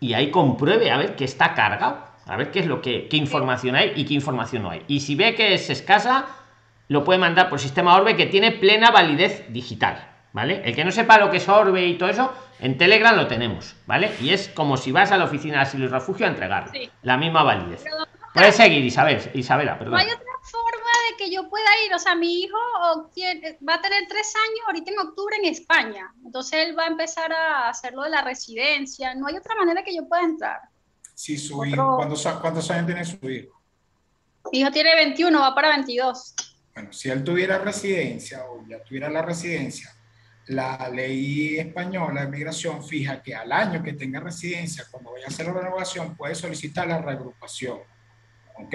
y 0.00 0.14
ahí 0.14 0.30
compruebe 0.30 0.90
a 0.90 0.96
ver 0.96 1.16
qué 1.16 1.26
está 1.26 1.52
cargado, 1.52 1.98
a 2.24 2.34
ver 2.36 2.50
qué 2.50 2.60
es 2.60 2.66
lo 2.66 2.80
que, 2.80 3.08
qué 3.08 3.18
información 3.18 3.76
hay 3.76 3.92
y 3.94 4.06
qué 4.06 4.14
información 4.14 4.62
no 4.62 4.70
hay. 4.70 4.84
Y 4.88 5.00
si 5.00 5.16
ve 5.16 5.34
que 5.34 5.52
es 5.52 5.68
escasa, 5.68 6.24
lo 6.88 7.04
puede 7.04 7.18
mandar 7.18 7.48
por 7.48 7.60
sistema 7.60 7.96
Orbe 7.96 8.16
que 8.16 8.26
tiene 8.26 8.52
plena 8.52 8.90
validez 8.90 9.44
digital. 9.52 10.12
¿Vale? 10.32 10.60
El 10.66 10.76
que 10.76 10.84
no 10.84 10.92
sepa 10.92 11.16
lo 11.16 11.30
que 11.30 11.38
es 11.38 11.48
Orbe 11.48 11.86
y 11.86 11.96
todo 11.96 12.10
eso, 12.10 12.30
en 12.58 12.76
Telegram 12.76 13.16
lo 13.16 13.26
tenemos, 13.26 13.74
¿vale? 13.86 14.12
Y 14.20 14.34
es 14.34 14.48
como 14.48 14.76
si 14.76 14.92
vas 14.92 15.10
a 15.10 15.16
la 15.16 15.24
oficina 15.24 15.56
de 15.56 15.62
asilo 15.62 15.86
y 15.86 15.88
refugio 15.88 16.26
a 16.26 16.28
entregarlo. 16.28 16.72
La 17.00 17.16
misma 17.16 17.42
validez. 17.42 17.84
Puedes 18.34 18.54
seguir, 18.54 18.84
Isabel, 18.84 19.30
Isabela, 19.32 19.78
perdón. 19.78 19.94
No 19.94 19.98
hay 19.98 20.08
otra 20.08 20.26
forma 20.42 20.90
de 21.08 21.16
que 21.16 21.30
yo 21.30 21.48
pueda 21.48 21.70
ir. 21.86 21.94
O 21.94 21.98
sea, 21.98 22.14
mi 22.14 22.42
hijo 22.42 22.58
va 23.66 23.74
a 23.74 23.80
tener 23.80 24.06
tres 24.08 24.34
años 24.36 24.60
ahorita 24.66 24.90
en 24.90 24.98
octubre 24.98 25.36
en 25.36 25.46
España. 25.46 26.12
Entonces 26.22 26.66
él 26.66 26.78
va 26.78 26.84
a 26.84 26.88
empezar 26.88 27.32
a 27.32 27.70
hacerlo 27.70 28.02
de 28.02 28.10
la 28.10 28.20
residencia. 28.20 29.14
No 29.14 29.26
hay 29.26 29.36
otra 29.36 29.54
manera 29.54 29.82
que 29.82 29.96
yo 29.96 30.06
pueda 30.06 30.22
entrar. 30.22 30.60
Sí, 31.14 31.38
su 31.38 31.64
hijo. 31.64 31.96
¿Cuántos, 31.96 32.26
años 32.70 32.86
tiene 32.86 33.04
su 33.06 33.30
hijo? 33.30 33.58
Mi 34.52 34.60
hijo 34.60 34.70
tiene 34.70 34.94
21, 34.94 35.40
va 35.40 35.54
para 35.54 35.70
22. 35.70 36.34
Bueno, 36.76 36.92
si 36.92 37.08
él 37.08 37.24
tuviera 37.24 37.56
residencia 37.56 38.44
o 38.50 38.62
ya 38.68 38.84
tuviera 38.84 39.08
la 39.08 39.22
residencia, 39.22 39.90
la 40.48 40.90
ley 40.90 41.56
española 41.56 42.20
de 42.20 42.28
migración 42.28 42.84
fija 42.84 43.22
que 43.22 43.34
al 43.34 43.50
año 43.50 43.82
que 43.82 43.94
tenga 43.94 44.20
residencia, 44.20 44.84
cuando 44.90 45.12
vaya 45.12 45.24
a 45.24 45.28
hacer 45.28 45.46
la 45.46 45.54
renovación, 45.54 46.14
puede 46.14 46.34
solicitar 46.34 46.86
la 46.86 47.00
reagrupación. 47.00 47.78
¿ok? 48.56 48.74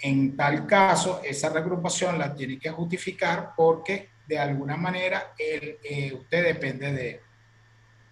En 0.00 0.36
tal 0.36 0.66
caso, 0.66 1.22
esa 1.24 1.48
reagrupación 1.48 2.18
la 2.18 2.34
tiene 2.34 2.58
que 2.58 2.68
justificar 2.68 3.52
porque 3.56 4.10
de 4.28 4.38
alguna 4.38 4.76
manera 4.76 5.32
el, 5.38 5.78
eh, 5.82 6.12
usted 6.12 6.44
depende 6.44 6.92
de 6.92 7.10
él. 7.12 7.20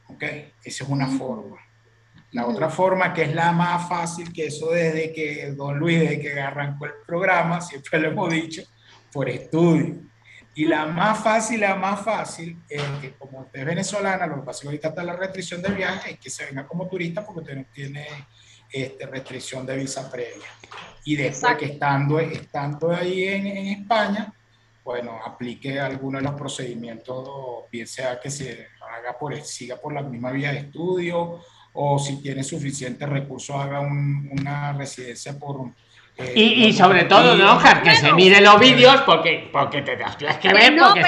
¿Ok? 0.07 0.23
Esa 0.65 0.85
es 0.85 0.89
una 0.89 1.09
forma. 1.09 1.59
La 2.33 2.47
otra 2.47 2.71
forma, 2.71 3.13
que 3.13 3.25
es 3.25 3.35
la 3.35 3.53
más 3.53 3.87
fácil, 3.87 4.33
que 4.33 4.47
eso 4.47 4.71
desde 4.71 5.13
que 5.13 5.53
Don 5.53 5.79
Luis, 5.79 6.01
desde 6.01 6.21
que 6.21 6.41
arrancó 6.41 6.87
el 6.87 6.95
programa, 7.07 7.61
siempre 7.61 8.01
lo 8.01 8.09
hemos 8.09 8.31
dicho, 8.31 8.63
por 9.13 9.29
estudio. 9.29 9.97
Y 10.55 10.67
la 10.67 10.87
más 10.87 11.23
fácil, 11.23 11.61
la 11.61 11.77
más 11.77 12.03
fácil, 12.03 12.61
es 12.69 12.83
que 13.01 13.13
como 13.13 13.41
usted 13.41 13.61
es 13.61 13.67
venezolana, 13.67 14.27
lo 14.27 14.37
que 14.37 14.43
pasa 14.43 14.59
es 14.59 14.61
que 14.63 14.69
ahorita 14.69 14.89
está 14.89 15.05
la 15.05 15.17
restricción 15.17 15.63
de 15.63 15.71
viaje, 15.71 16.13
es 16.13 16.19
que 16.19 16.29
se 16.29 16.47
venga 16.47 16.67
como 16.67 16.89
turista 16.89 17.25
porque 17.25 17.41
usted 17.41 17.57
no 17.57 17.65
tiene 17.73 18.07
este, 18.71 19.07
restricción 19.07 19.65
de 19.65 19.77
visa 19.77 20.11
previa. 20.11 20.49
Y 21.05 21.17
después 21.17 21.57
que 21.57 21.67
estando, 21.67 22.19
estando 22.19 22.91
ahí 22.91 23.25
en, 23.25 23.47
en, 23.47 23.67
España, 23.69 24.33
bueno, 24.85 25.19
aplique 25.25 25.79
alguno 25.79 26.19
de 26.19 26.25
los 26.25 26.35
procedimientos, 26.35 27.71
bien 27.71 27.87
sea 27.87 28.19
que 28.21 28.31
se 28.31 28.67
haga 28.81 29.17
por, 29.19 29.41
siga 29.43 29.77
por 29.77 29.93
la 29.93 30.03
misma 30.03 30.33
vía 30.33 30.53
de 30.53 30.59
estudio 30.59 31.41
o 31.73 31.99
si 31.99 32.21
tiene 32.21 32.43
suficientes 32.43 33.09
recursos 33.09 33.57
haga 33.57 33.81
una 33.81 34.73
residencia 34.73 35.39
por 35.39 35.73
y, 36.35 36.73
sobre 36.73 37.05
todo, 37.05 37.35
¿no, 37.37 37.57
Oscar? 37.57 37.83
Que 37.83 37.97
se 37.97 38.13
mire 38.13 38.41
los 38.41 38.59
vídeos 38.59 39.01
porque, 39.03 39.49
porque 39.53 39.83
te 39.83 39.97
das 39.97 40.17
que 40.17 40.53
ver, 40.53 40.77
porque 40.77 41.03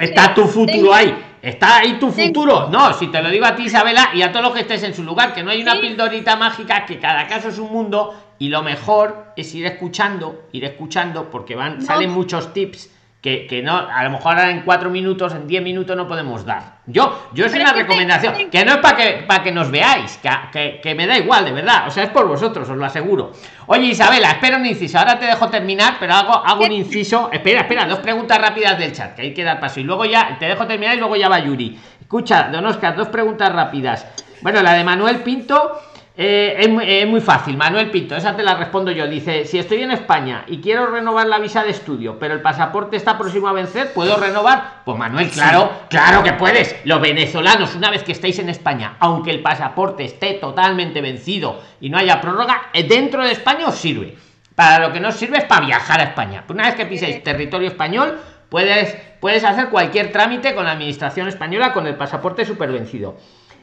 está 0.00 0.34
tu 0.34 0.46
futuro 0.46 0.92
ahí. 0.92 1.14
Está 1.42 1.76
ahí 1.78 1.98
tu 1.98 2.10
futuro. 2.10 2.68
No, 2.70 2.94
si 2.94 3.08
te 3.08 3.22
lo 3.22 3.28
digo 3.28 3.44
a 3.44 3.54
ti, 3.54 3.64
Isabela, 3.64 4.10
y 4.14 4.22
a 4.22 4.32
todos 4.32 4.46
los 4.46 4.54
que 4.54 4.60
estés 4.60 4.82
en 4.82 4.94
su 4.94 5.04
lugar, 5.04 5.34
que 5.34 5.42
no 5.42 5.50
hay 5.50 5.60
una 5.60 5.78
pildorita 5.78 6.36
mágica, 6.36 6.86
que 6.86 6.98
cada 6.98 7.26
caso 7.26 7.48
es 7.48 7.58
un 7.58 7.70
mundo, 7.70 8.14
y 8.38 8.48
lo 8.48 8.62
mejor 8.62 9.32
es 9.36 9.54
ir 9.54 9.66
escuchando, 9.66 10.46
ir 10.52 10.64
escuchando, 10.64 11.30
porque 11.30 11.54
van, 11.54 11.82
salen 11.82 12.10
muchos 12.10 12.54
tips 12.54 12.90
que, 13.24 13.62
no, 13.64 13.74
a 13.74 14.04
lo 14.04 14.10
mejor 14.10 14.36
ahora 14.36 14.50
en 14.50 14.60
cuatro 14.60 14.90
minutos, 14.90 15.32
en 15.32 15.46
diez 15.46 15.62
minutos 15.62 15.96
no 15.96 16.06
podemos 16.06 16.44
dar. 16.44 16.80
Yo, 16.84 17.30
yo 17.32 17.46
es 17.46 17.54
una 17.54 17.72
recomendación, 17.72 18.50
que 18.50 18.64
no 18.66 18.72
es 18.72 18.78
para 18.78 18.96
que, 18.96 19.24
para 19.26 19.42
que 19.42 19.50
nos 19.50 19.70
veáis, 19.70 20.20
que, 20.52 20.78
que, 20.82 20.94
me 20.94 21.06
da 21.06 21.16
igual, 21.16 21.46
de 21.46 21.52
verdad, 21.52 21.88
o 21.88 21.90
sea, 21.90 22.04
es 22.04 22.10
por 22.10 22.28
vosotros, 22.28 22.68
os 22.68 22.76
lo 22.76 22.84
aseguro. 22.84 23.32
Oye, 23.66 23.86
Isabela, 23.86 24.32
espero 24.32 24.58
un 24.58 24.66
inciso, 24.66 24.98
ahora 24.98 25.18
te 25.18 25.24
dejo 25.24 25.48
terminar, 25.48 25.96
pero 25.98 26.12
hago, 26.12 26.34
hago 26.34 26.66
un 26.66 26.72
inciso, 26.72 27.30
espera, 27.32 27.62
espera, 27.62 27.86
dos 27.86 28.00
preguntas 28.00 28.38
rápidas 28.38 28.78
del 28.78 28.92
chat, 28.92 29.14
que 29.14 29.22
hay 29.22 29.32
que 29.32 29.42
dar 29.42 29.58
paso, 29.58 29.80
y 29.80 29.84
luego 29.84 30.04
ya, 30.04 30.36
te 30.38 30.44
dejo 30.44 30.66
terminar 30.66 30.94
y 30.94 30.98
luego 30.98 31.16
ya 31.16 31.30
va 31.30 31.38
Yuri. 31.38 31.78
Escucha, 32.02 32.50
don 32.52 32.66
Oscar, 32.66 32.94
dos 32.94 33.08
preguntas 33.08 33.50
rápidas. 33.50 34.06
Bueno, 34.42 34.60
la 34.60 34.74
de 34.74 34.84
Manuel 34.84 35.22
Pinto 35.22 35.80
eh, 36.16 36.56
es, 36.60 37.08
muy, 37.08 37.20
fácil, 37.20 37.56
Manuel 37.56 37.90
Pinto, 37.90 38.14
esa 38.14 38.36
te 38.36 38.44
la 38.44 38.54
respondo 38.54 38.92
yo. 38.92 39.08
Dice, 39.08 39.44
si 39.46 39.58
estoy 39.58 39.82
en 39.82 39.90
España 39.90 40.44
y 40.46 40.60
quiero 40.60 40.86
renovar 40.86 41.26
la 41.26 41.40
visa 41.40 41.64
de 41.64 41.70
estudio, 41.70 42.20
pero 42.20 42.34
el 42.34 42.40
pasaporte 42.40 42.96
está 42.96 43.18
próximo 43.18 43.48
a 43.48 43.52
vencer, 43.52 43.92
¿puedo 43.92 44.16
renovar? 44.16 44.82
Pues 44.84 44.96
Manuel, 44.96 45.28
claro, 45.30 45.72
claro 45.90 46.22
que 46.22 46.32
puedes. 46.34 46.76
Los 46.84 47.00
venezolanos, 47.00 47.74
una 47.74 47.90
vez 47.90 48.04
que 48.04 48.12
estéis 48.12 48.38
en 48.38 48.48
España, 48.48 48.94
aunque 49.00 49.32
el 49.32 49.42
pasaporte 49.42 50.04
esté 50.04 50.34
totalmente 50.34 51.00
vencido 51.00 51.60
y 51.80 51.90
no 51.90 51.98
haya 51.98 52.20
prórroga, 52.20 52.68
eh, 52.72 52.84
dentro 52.84 53.24
de 53.24 53.32
España 53.32 53.66
os 53.66 53.74
sirve. 53.74 54.16
Para 54.54 54.86
lo 54.86 54.92
que 54.92 55.00
no 55.00 55.10
sirve 55.10 55.38
es 55.38 55.44
para 55.46 55.66
viajar 55.66 56.00
a 56.00 56.04
España. 56.04 56.44
Una 56.48 56.66
vez 56.66 56.76
que 56.76 56.86
piséis 56.86 57.24
territorio 57.24 57.66
español, 57.66 58.20
puedes, 58.50 58.96
puedes 59.18 59.42
hacer 59.42 59.68
cualquier 59.68 60.12
trámite 60.12 60.54
con 60.54 60.64
la 60.64 60.72
administración 60.72 61.26
española 61.26 61.72
con 61.72 61.88
el 61.88 61.96
pasaporte 61.96 62.44
vencido 62.44 63.16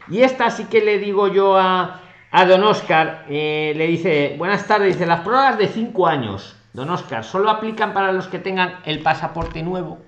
Y 0.10 0.24
esta 0.24 0.52
sí 0.52 0.66
que 0.66 0.82
le 0.82 0.98
digo 0.98 1.30
yo 1.30 1.58
a 1.58 2.02
a 2.32 2.46
don 2.46 2.64
Oscar 2.64 3.26
eh, 3.30 3.74
le 3.76 3.88
dice, 3.88 4.36
buenas 4.38 4.66
tardes, 4.66 4.94
dice, 4.94 5.06
las 5.06 5.20
pruebas 5.20 5.58
de 5.58 5.68
5 5.68 6.08
años, 6.08 6.56
don 6.72 6.90
Oscar, 6.90 7.24
¿solo 7.26 7.50
aplican 7.50 7.94
para 7.94 8.12
los 8.12 8.28
que 8.28 8.40
tengan 8.40 8.80
el 8.86 9.02
pasaporte 9.04 9.62
nuevo? 9.62 10.00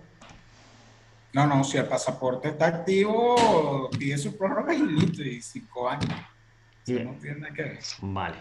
No, 1.34 1.48
no, 1.48 1.64
si 1.64 1.78
el 1.78 1.86
pasaporte 1.86 2.50
está 2.50 2.68
activo, 2.68 3.90
pide 3.98 4.18
su 4.18 4.38
prórroga 4.38 4.74
y 4.74 4.84
listo, 4.84 5.22
y 5.22 5.42
5 5.42 5.90
años. 5.90 6.14
No 6.88 7.16
tiene 7.22 7.54
que 7.54 7.64
ver. 7.64 7.80
Vale. 8.02 8.36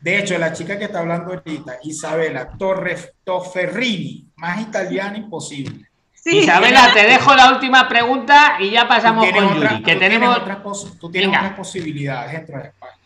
De 0.00 0.18
hecho, 0.18 0.36
la 0.36 0.52
chica 0.52 0.78
que 0.78 0.84
está 0.84 0.98
hablando 0.98 1.32
ahorita, 1.32 1.78
Isabela 1.82 2.50
Torres 2.50 3.14
Tofferrini, 3.24 4.28
más 4.36 4.60
italiana 4.60 5.16
imposible. 5.16 5.88
Isabela, 6.26 6.92
te 6.92 7.04
dejo 7.04 7.34
la 7.34 7.52
última 7.52 7.88
pregunta 7.88 8.56
y 8.58 8.70
ya 8.70 8.88
pasamos 8.88 9.26
con 9.30 9.54
Yuri, 9.54 9.82
que 9.82 9.96
tenemos... 9.96 10.38
tú 10.98 11.10
tienes 11.10 11.28
otras 11.28 11.52
posibilidades 11.52 12.32
dentro 12.32 12.58
de 12.58 12.68
España. 12.68 13.03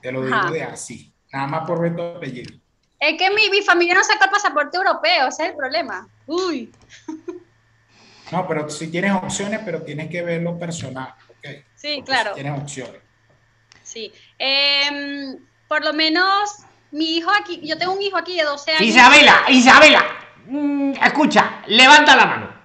Te 0.00 0.12
lo 0.12 0.24
digo 0.24 0.50
de 0.50 0.62
así, 0.62 1.12
nada 1.32 1.46
más 1.46 1.66
por 1.66 1.80
ver 1.80 1.96
tu 1.96 2.02
apellido. 2.02 2.54
Es 2.98 3.16
que 3.18 3.30
mi, 3.30 3.48
mi, 3.48 3.62
familia 3.62 3.94
no 3.94 4.04
saca 4.04 4.26
el 4.26 4.30
pasaporte 4.30 4.76
europeo, 4.76 5.28
ese 5.28 5.44
es 5.44 5.50
el 5.50 5.56
problema. 5.56 6.08
Uy. 6.26 6.72
No, 8.30 8.46
pero 8.46 8.68
si 8.70 8.88
tienes 8.88 9.12
opciones, 9.12 9.60
pero 9.64 9.82
tienes 9.82 10.08
que 10.08 10.22
verlo 10.22 10.58
personal, 10.58 11.14
¿ok? 11.28 11.64
Sí, 11.74 12.02
claro. 12.04 12.32
tienes 12.34 12.56
opciones. 12.60 13.00
Sí. 13.82 14.12
Em, 14.38 15.36
por 15.66 15.84
lo 15.84 15.92
menos 15.92 16.58
mi 16.92 17.16
hijo 17.16 17.30
aquí, 17.40 17.60
yo 17.64 17.76
tengo 17.76 17.92
un 17.92 18.02
hijo 18.02 18.16
aquí 18.16 18.36
de 18.36 18.44
12 18.44 18.70
años. 18.70 18.82
Isabela, 18.82 19.44
Isabela, 19.48 20.04
mm, 20.46 20.92
escucha, 21.02 21.62
levanta 21.66 22.14
la 22.14 22.26
mano. 22.26 22.59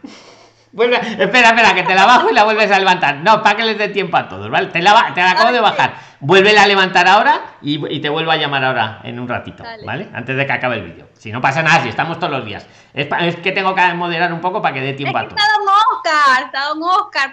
Vuelve, 0.75 0.97
espera, 0.97 1.51
espera, 1.51 1.73
que 1.73 1.83
te 1.83 1.95
la 1.95 2.05
bajo 2.05 2.29
y 2.29 2.33
la 2.33 2.43
vuelves 2.43 2.69
a 2.69 2.77
levantar. 2.77 3.15
No, 3.23 3.41
para 3.41 3.55
que 3.55 3.63
les 3.63 3.77
dé 3.77 3.87
tiempo 3.87 4.17
a 4.17 4.27
todos, 4.27 4.49
¿vale? 4.49 4.67
Te 4.67 4.81
la, 4.81 5.13
te 5.15 5.21
la 5.21 5.31
acabo 5.31 5.53
de 5.53 5.61
bajar. 5.61 5.93
Vuelve 6.19 6.57
a 6.57 6.67
levantar 6.67 7.07
ahora 7.07 7.39
y, 7.61 8.01
te 8.01 8.09
vuelvo 8.09 8.31
a 8.31 8.35
llamar 8.35 8.65
ahora 8.65 8.99
en 9.03 9.17
un 9.17 9.25
ratito, 9.25 9.63
¿vale? 9.85 10.09
Antes 10.13 10.35
de 10.35 10.45
que 10.45 10.51
acabe 10.51 10.75
el 10.75 10.83
vídeo. 10.83 11.07
Si 11.13 11.31
no 11.31 11.39
pasa 11.39 11.63
nada, 11.63 11.81
si 11.81 11.87
estamos 11.87 12.19
todos 12.19 12.33
los 12.33 12.45
días. 12.45 12.67
Es, 12.93 13.07
que 13.37 13.53
tengo 13.53 13.73
que 13.73 13.93
moderar 13.93 14.33
un 14.33 14.41
poco 14.41 14.61
para 14.61 14.73
que 14.73 14.81
dé 14.81 14.91
tiempo 14.91 15.17
a 15.17 15.29
todos. 15.29 15.37
Está 15.41 15.57
don 15.57 15.67
Oscar, 15.69 16.43
está 16.43 16.67
don 16.67 16.83
Oscar. 16.83 17.29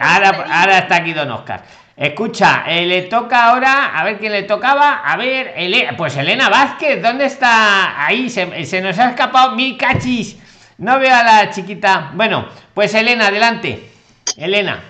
Ahora, 0.48 0.78
está 0.78 0.96
aquí 0.96 1.12
don 1.12 1.30
Oscar. 1.32 1.64
Escucha, 1.96 2.62
eh, 2.68 2.86
le 2.86 3.02
toca 3.02 3.46
ahora, 3.46 3.98
a 3.98 4.04
ver 4.04 4.20
quién 4.20 4.30
le 4.30 4.44
tocaba. 4.44 5.00
A 5.04 5.16
ver, 5.16 5.52
pues 5.96 6.16
Elena 6.16 6.48
Vázquez, 6.48 7.02
¿dónde 7.02 7.24
está? 7.24 8.06
Ahí 8.06 8.30
se, 8.30 8.64
se 8.66 8.80
nos 8.80 8.96
ha 9.00 9.10
escapado 9.10 9.56
mi 9.56 9.76
cachis. 9.76 10.38
No 10.78 10.98
veo 10.98 11.14
a 11.14 11.22
la 11.22 11.50
chiquita. 11.50 12.10
Bueno, 12.14 12.46
pues 12.74 12.94
Elena, 12.94 13.28
adelante. 13.28 13.90
Elena. 14.36 14.82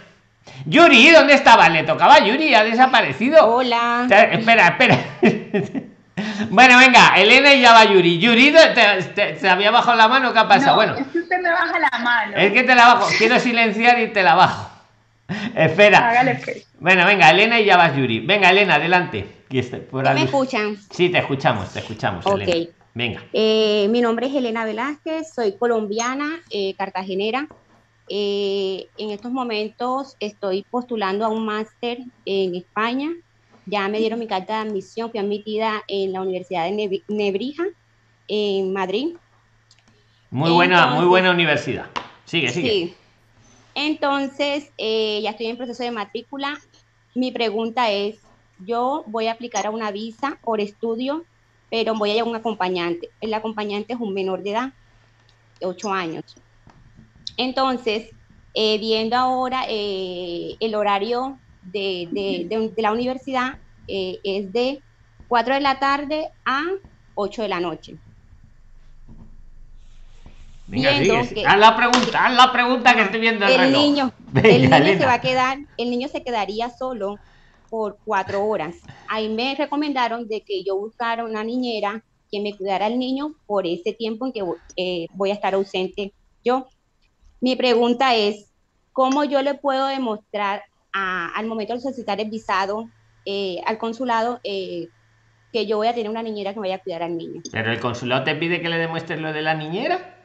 Yuri, 0.67 1.11
¿dónde 1.11 1.35
estaba? 1.35 1.69
Le 1.69 1.85
tocaba 1.85 2.17
a 2.17 2.25
Yuri, 2.25 2.55
ha 2.55 2.65
desaparecido. 2.65 3.47
Hola. 3.47 4.07
Espera, 4.09 4.69
espera. 4.69 4.99
Bueno, 6.51 6.77
venga, 6.77 7.15
Elena 7.17 7.55
y 7.55 7.63
ya 7.63 7.73
va 7.73 7.85
Yuri. 7.85 8.19
Yuri, 8.19 8.53
¿te, 9.15 9.49
había 9.49 9.71
bajado 9.71 9.97
la 9.97 10.09
mano? 10.09 10.33
¿Qué 10.33 10.39
ha 10.39 10.47
pasado? 10.47 10.77
bueno, 10.77 10.95
es 10.95 11.07
que 11.07 11.21
usted 11.21 11.41
me 11.41 11.51
baja 11.51 11.79
la 11.79 11.99
mano. 11.99 12.37
Es 12.37 12.53
que 12.53 12.63
te 12.65 12.75
la 12.75 12.87
bajo. 12.89 13.09
Quiero 13.17 13.41
silenciar 13.41 13.99
y 13.99 14.09
te 14.09 14.23
la 14.23 14.35
bajo. 14.35 14.71
Espera. 15.57 16.11
Hágale 16.11 16.41
pues. 16.45 16.67
Bueno, 16.79 17.07
venga, 17.07 17.31
Elena 17.31 17.59
y 17.59 17.65
ya 17.65 17.79
vas 17.79 17.97
Yuri. 17.97 18.21
Venga, 18.21 18.51
Elena, 18.51 18.75
adelante. 18.75 19.43
¿Me 19.53 20.23
escuchan? 20.23 20.79
Sí, 20.91 21.11
te 21.11 21.19
escuchamos, 21.19 21.71
te 21.73 21.81
escuchamos. 21.81 22.25
Ok. 22.25 22.49
Venga. 22.95 23.25
Eh, 23.33 23.89
mi 23.91 24.01
nombre 24.01 24.27
es 24.27 24.35
Elena 24.35 24.65
Velázquez, 24.65 25.33
soy 25.35 25.53
colombiana, 25.53 26.43
eh, 26.51 26.75
cartagenera. 26.75 27.49
Eh, 28.09 28.89
en 28.99 29.11
estos 29.11 29.33
momentos 29.33 30.17
estoy 30.21 30.67
postulando 30.71 31.25
a 31.25 31.29
un 31.29 31.47
máster 31.47 31.99
en 32.27 32.55
España. 32.55 33.11
Ya 33.65 33.89
me 33.89 33.99
dieron 33.99 34.19
mi 34.19 34.27
carta 34.27 34.63
de 34.63 34.69
admisión, 34.69 35.11
fui 35.11 35.21
admitida 35.21 35.83
en 35.89 36.13
la 36.13 36.21
Universidad 36.21 36.65
de 36.65 37.03
Nebrija, 37.09 37.65
en 38.29 38.73
Madrid. 38.73 39.17
Muy 40.31 40.51
buena, 40.51 40.89
muy 40.89 41.07
buena 41.07 41.31
universidad. 41.31 41.87
Sigue, 42.25 42.49
sigue. 42.49 42.69
Sí. 42.69 42.95
Entonces, 43.75 44.71
ya 44.77 45.31
estoy 45.31 45.47
en 45.47 45.57
proceso 45.57 45.83
de 45.83 45.93
matrícula. 45.93 46.61
Mi 47.15 47.31
pregunta 47.31 47.91
es, 47.91 48.19
yo 48.59 49.05
voy 49.07 49.29
a 49.29 49.33
aplicar 49.33 49.67
a 49.67 49.71
una 49.71 49.91
visa 49.93 50.39
por 50.43 50.61
estudio, 50.61 51.25
pero 51.73 51.95
voy 51.95 52.11
a 52.11 52.13
llevar 52.13 52.29
un 52.29 52.37
acompañante. 52.37 53.09
El 53.19 53.33
acompañante 53.33 53.95
es 53.95 53.99
un 53.99 54.13
menor 54.13 54.43
de 54.43 54.51
edad, 54.51 54.73
de 55.59 55.65
8 55.65 55.91
años. 55.91 56.23
Entonces, 57.39 58.11
eh, 58.53 58.77
viendo 58.77 59.17
ahora 59.17 59.65
eh, 59.67 60.55
el 60.61 60.75
horario 60.75 61.39
de, 61.63 62.75
la 62.77 62.93
universidad, 62.93 63.57
eh, 63.89 64.19
es 64.23 64.53
de 64.53 64.83
4 65.29 65.55
de 65.55 65.61
la 65.63 65.79
tarde 65.79 66.29
a 66.45 66.63
8 67.15 67.41
de 67.41 67.49
la 67.49 67.61
noche. 67.61 67.97
Venga, 70.67 70.91
haz 70.91 71.59
la 71.59 71.75
pregunta, 71.75 72.27
haz 72.27 72.35
la 72.35 72.53
pregunta 72.53 72.95
que 72.95 73.01
estoy 73.01 73.21
viendo 73.21 73.47
el, 73.47 73.73
niño, 73.73 74.13
el 74.35 74.69
niño 74.69 74.99
se 74.99 75.07
va 75.07 75.15
a 75.15 75.21
quedar, 75.23 75.57
el 75.79 75.91
niño 75.91 76.09
se 76.09 76.23
quedaría 76.23 76.69
solo 76.69 77.19
por 77.73 77.97
cuatro 78.05 78.45
horas. 78.45 78.77
Ahí 79.09 79.31
me 79.31 79.55
recomendaron 79.55 80.29
de 80.29 80.43
que 80.43 80.63
yo 80.63 80.77
buscara 80.77 81.25
una 81.25 81.43
niñera 81.43 82.05
que 82.31 82.39
me 82.39 82.55
cuidara 82.55 82.85
al 82.85 82.99
niño 82.99 83.35
por 83.47 83.67
ese 83.67 83.95
tiempo 83.95 84.27
en 84.27 84.33
que 84.33 84.45
eh, 84.77 85.07
voy 85.15 85.31
a 85.31 85.33
estar 85.33 85.55
ausente 85.55 86.13
yo. 86.45 86.67
Mi 87.41 87.57
pregunta 87.57 88.15
es, 88.15 88.53
¿cómo 88.93 89.25
yo 89.25 89.41
le 89.41 89.55
puedo 89.55 89.87
demostrar 89.87 90.65
al 90.93 91.47
momento 91.47 91.73
de 91.73 91.81
solicitar 91.81 92.21
el 92.21 92.29
visado 92.29 92.91
eh, 93.25 93.63
al 93.65 93.79
consulado 93.79 94.39
eh, 94.45 94.89
que 95.51 95.65
yo 95.65 95.79
voy 95.79 95.87
a 95.87 95.95
tener 95.95 96.11
una 96.11 96.23
niñera 96.23 96.53
que 96.53 96.61
me 96.61 96.69
vaya 96.69 96.77
a 96.77 96.83
cuidar 96.83 97.03
al 97.03 97.17
niño? 97.17 97.41
¿Pero 97.51 97.73
el 97.73 97.81
consulado 97.81 98.25
te 98.25 98.35
pide 98.35 98.61
que 98.61 98.69
le 98.69 98.77
demuestres 98.77 99.19
lo 99.19 99.33
de 99.33 99.41
la 99.41 99.55
niñera? 99.55 100.22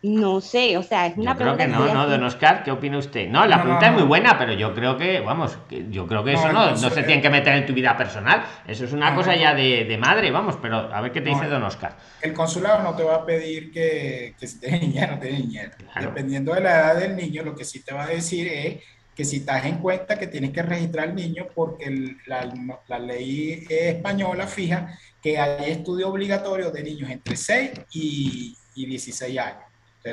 No 0.00 0.40
sé, 0.40 0.76
o 0.76 0.82
sea, 0.84 1.06
es 1.06 1.16
una 1.16 1.32
yo 1.32 1.38
creo 1.38 1.56
que 1.56 1.66
no, 1.66 1.92
no, 1.92 2.06
don 2.06 2.22
Oscar, 2.22 2.62
¿qué 2.62 2.70
opina 2.70 2.98
usted? 2.98 3.28
No, 3.28 3.44
la 3.46 3.60
pregunta 3.60 3.88
es 3.88 3.92
muy 3.94 4.04
buena, 4.04 4.38
pero 4.38 4.52
yo 4.52 4.72
creo 4.72 4.96
que, 4.96 5.18
vamos, 5.18 5.58
yo 5.90 6.06
creo 6.06 6.22
que 6.22 6.34
eso 6.34 6.52
no, 6.52 6.70
no 6.70 6.90
se 6.90 7.02
tiene 7.02 7.20
que 7.20 7.28
meter 7.28 7.54
en 7.54 7.66
tu 7.66 7.72
vida 7.72 7.96
personal. 7.96 8.44
Eso 8.64 8.84
es 8.84 8.92
una 8.92 9.12
cosa 9.16 9.34
ya 9.34 9.54
de, 9.54 9.98
madre, 10.00 10.30
vamos, 10.30 10.56
pero 10.62 10.94
a 10.94 11.00
ver 11.00 11.10
qué 11.10 11.20
te 11.20 11.30
dice 11.30 11.46
don 11.46 11.64
Oscar. 11.64 11.96
El 12.22 12.32
consulado 12.32 12.84
no 12.84 12.94
te 12.94 13.02
va 13.02 13.16
a 13.16 13.26
pedir 13.26 13.72
que, 13.72 14.36
que 14.38 14.46
si 14.46 14.60
te 14.60 14.70
niñera 14.78 15.14
no 15.14 15.18
te 15.18 15.32
niñera. 15.32 15.76
Dependiendo 16.00 16.54
de 16.54 16.60
la 16.60 16.78
edad 16.78 16.96
del 17.00 17.16
niño, 17.16 17.42
lo 17.42 17.56
que 17.56 17.64
sí 17.64 17.82
te 17.82 17.92
va 17.92 18.04
a 18.04 18.08
decir 18.08 18.46
es 18.46 18.76
que 19.16 19.24
si 19.24 19.38
estás 19.38 19.64
en 19.64 19.78
cuenta 19.78 20.16
que 20.16 20.28
tienes 20.28 20.52
que 20.52 20.62
registrar 20.62 21.08
al 21.08 21.16
niño 21.16 21.48
porque 21.52 22.14
la, 22.26 22.48
la, 22.86 22.98
ley 23.00 23.66
española 23.68 24.46
fija 24.46 24.96
que 25.20 25.40
hay 25.40 25.72
estudio 25.72 26.08
obligatorio 26.08 26.70
de 26.70 26.84
niños 26.84 27.10
entre 27.10 27.34
6 27.34 27.72
y, 27.94 28.56
y 28.76 28.86
16 28.86 29.38
años 29.40 29.67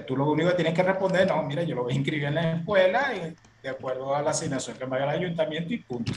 tú 0.06 0.18
lo 0.18 0.30
único 0.32 0.50
que 0.50 0.56
tienes 0.56 0.74
que 0.74 0.84
responder, 0.84 1.28
no, 1.28 1.44
mira, 1.44 1.64
yo 1.64 1.76
lo 1.76 1.84
voy 1.84 1.94
a 1.94 1.96
inscribir 1.96 2.26
en 2.26 2.36
la 2.36 2.52
escuela 2.54 3.14
y 3.16 3.36
de 3.64 3.70
acuerdo 3.70 4.16
a 4.16 4.22
la 4.22 4.32
asignación 4.32 4.78
que 4.78 4.86
me 4.86 4.96
haga 4.96 5.14
el 5.14 5.24
ayuntamiento 5.24 5.74
y 5.74 5.78
punto. 5.78 6.12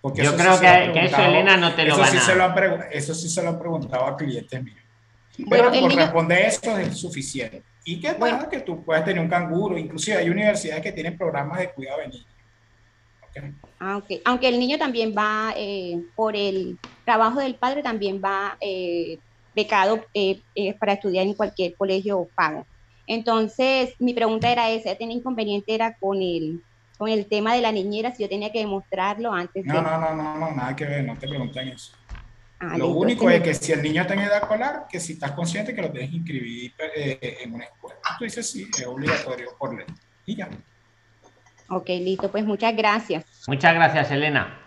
Porque 0.00 0.22
yo 0.22 0.36
creo 0.36 0.60
que, 0.60 1.04
eso 1.04 1.22
Elena 1.22 1.56
no 1.56 1.74
te 1.74 1.84
lo 1.84 1.94
eso 1.94 2.04
sí 2.04 2.18
Se 2.18 2.34
lo 2.34 2.44
han 2.44 2.54
eso 2.92 3.14
sí 3.14 3.28
se 3.28 3.42
lo 3.42 3.50
han 3.50 3.58
preguntado 3.58 4.06
a 4.06 4.16
clientes 4.16 4.62
míos. 4.62 4.78
Pero 5.50 5.72
por 5.72 5.94
responder 5.94 6.46
eso 6.46 6.76
es 6.78 6.98
suficiente. 6.98 7.62
Y 7.84 8.00
qué 8.00 8.12
bueno. 8.14 8.48
que 8.48 8.60
tú 8.60 8.84
puedes 8.84 9.04
tener 9.04 9.22
un 9.22 9.28
canguro, 9.28 9.78
inclusive 9.78 10.18
hay 10.18 10.28
universidades 10.28 10.82
que 10.82 10.92
tienen 10.92 11.16
programas 11.16 11.58
de 11.58 11.70
cuidado 11.70 12.00
de 12.00 12.08
niños. 12.08 12.26
Ah, 13.78 14.00
Aunque 14.24 14.48
el 14.48 14.58
niño 14.58 14.78
también 14.78 15.14
va, 15.16 15.52
eh, 15.56 16.02
por 16.14 16.34
el 16.34 16.78
trabajo 17.04 17.40
del 17.40 17.54
padre, 17.54 17.82
también 17.82 18.20
va 18.24 18.56
eh, 18.60 19.18
becado 19.54 20.04
eh, 20.14 20.40
para 20.78 20.94
estudiar 20.94 21.26
en 21.26 21.34
cualquier 21.34 21.74
colegio 21.74 22.28
pago. 22.34 22.66
Entonces, 23.06 23.94
mi 23.98 24.14
pregunta 24.14 24.50
era 24.50 24.70
esa, 24.70 24.94
¿tiene 24.96 25.14
inconveniente 25.14 25.74
era 25.74 25.96
con 25.96 26.20
el, 26.20 26.62
con 26.98 27.08
el 27.08 27.26
tema 27.26 27.54
de 27.54 27.60
la 27.60 27.72
niñera, 27.72 28.14
si 28.14 28.22
yo 28.22 28.28
tenía 28.28 28.50
que 28.50 28.60
demostrarlo 28.60 29.32
antes 29.32 29.64
no, 29.64 29.74
No, 29.80 29.98
no, 29.98 30.14
no, 30.14 30.38
no, 30.38 30.50
nada 30.52 30.74
que 30.74 30.84
ver, 30.84 31.04
no 31.04 31.16
te 31.16 31.28
preguntan 31.28 31.68
eso. 31.68 31.92
Ah, 32.58 32.78
lo 32.78 32.88
único 32.88 33.28
es 33.28 33.42
que 33.42 33.54
si 33.54 33.72
el 33.72 33.82
niño 33.82 34.02
está 34.02 34.14
en 34.14 34.20
edad 34.20 34.38
escolar, 34.38 34.86
que 34.88 34.98
si 34.98 35.12
estás 35.12 35.32
consciente 35.32 35.74
que 35.74 35.82
lo 35.82 35.90
tienes 35.90 36.10
que 36.10 36.16
inscribir 36.16 36.72
eh, 36.96 37.38
en 37.42 37.54
una 37.54 37.64
escuela. 37.64 37.98
Tú 38.18 38.24
dices 38.24 38.50
sí, 38.50 38.66
es 38.78 38.86
obligatorio 38.86 39.50
por 39.58 39.76
ley. 39.76 39.84
Y 40.24 40.36
ya. 40.36 40.48
Ok, 41.68 41.88
listo, 41.88 42.30
pues 42.30 42.44
muchas 42.46 42.74
gracias. 42.74 43.24
Muchas 43.46 43.74
gracias, 43.74 44.10
Elena. 44.10 44.65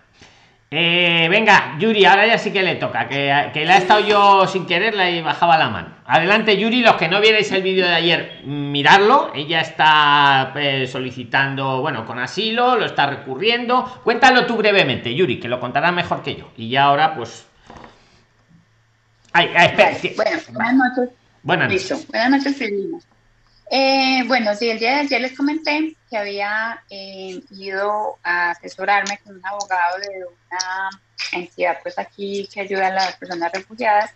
Eh, 0.71 1.27
venga, 1.31 1.77
Yuri, 1.79 2.05
ahora 2.05 2.27
ya 2.27 2.37
sí 2.37 2.51
que 2.51 2.61
le 2.61 2.75
toca, 2.75 3.07
que, 3.07 3.49
que 3.53 3.65
la 3.65 3.75
he 3.75 3.79
estado 3.79 4.01
yo 4.01 4.45
sin 4.45 4.67
quererla 4.67 5.09
y 5.09 5.19
bajaba 5.21 5.57
la 5.57 5.69
mano. 5.69 5.95
Adelante, 6.05 6.57
Yuri, 6.57 6.81
los 6.81 6.95
que 6.95 7.07
no 7.07 7.19
vierais 7.21 7.51
el 7.51 7.63
vídeo 7.63 7.87
de 7.87 7.95
ayer, 7.95 8.41
miradlo. 8.45 9.31
Ella 9.33 9.61
está 9.61 10.53
eh, 10.55 10.85
solicitando, 10.85 11.81
bueno, 11.81 12.05
con 12.05 12.19
asilo, 12.19 12.75
lo 12.75 12.85
está 12.85 13.07
recurriendo. 13.07 13.83
Cuéntalo 14.03 14.45
tú 14.45 14.57
brevemente, 14.57 15.15
Yuri, 15.15 15.39
que 15.39 15.47
lo 15.47 15.59
contará 15.59 15.91
mejor 15.91 16.21
que 16.21 16.35
yo. 16.35 16.51
Y 16.55 16.69
ya 16.69 16.83
ahora, 16.83 17.15
pues. 17.15 17.47
Ay, 19.33 19.49
espera. 19.55 19.97
Bueno, 20.15 20.39
buenas 20.53 20.75
noches. 20.75 21.15
Buenas 21.41 21.71
noches. 21.71 22.07
Buenas 22.09 22.45
noches, 22.45 22.57
eh, 23.69 24.23
bueno, 24.27 24.55
sí, 24.55 24.69
el 24.69 24.79
día 24.79 24.95
de 24.95 24.99
ayer 25.01 25.21
les 25.21 25.37
comenté 25.37 25.95
que 26.09 26.17
había 26.17 26.83
eh, 26.89 27.41
ido 27.51 28.17
a 28.23 28.51
asesorarme 28.51 29.19
con 29.23 29.35
un 29.35 29.45
abogado 29.45 29.97
de 29.99 30.25
una 30.25 30.89
entidad, 31.31 31.77
pues 31.83 31.99
aquí 31.99 32.49
que 32.51 32.61
ayuda 32.61 32.87
a 32.87 32.93
las 32.93 33.15
personas 33.17 33.51
refugiadas, 33.53 34.11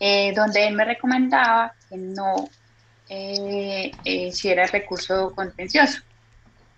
eh, 0.00 0.32
donde 0.34 0.66
él 0.66 0.74
me 0.74 0.84
recomendaba 0.84 1.74
que 1.88 1.96
no 1.96 2.48
hiciera 4.04 4.66
recurso 4.66 5.34
contencioso. 5.34 6.00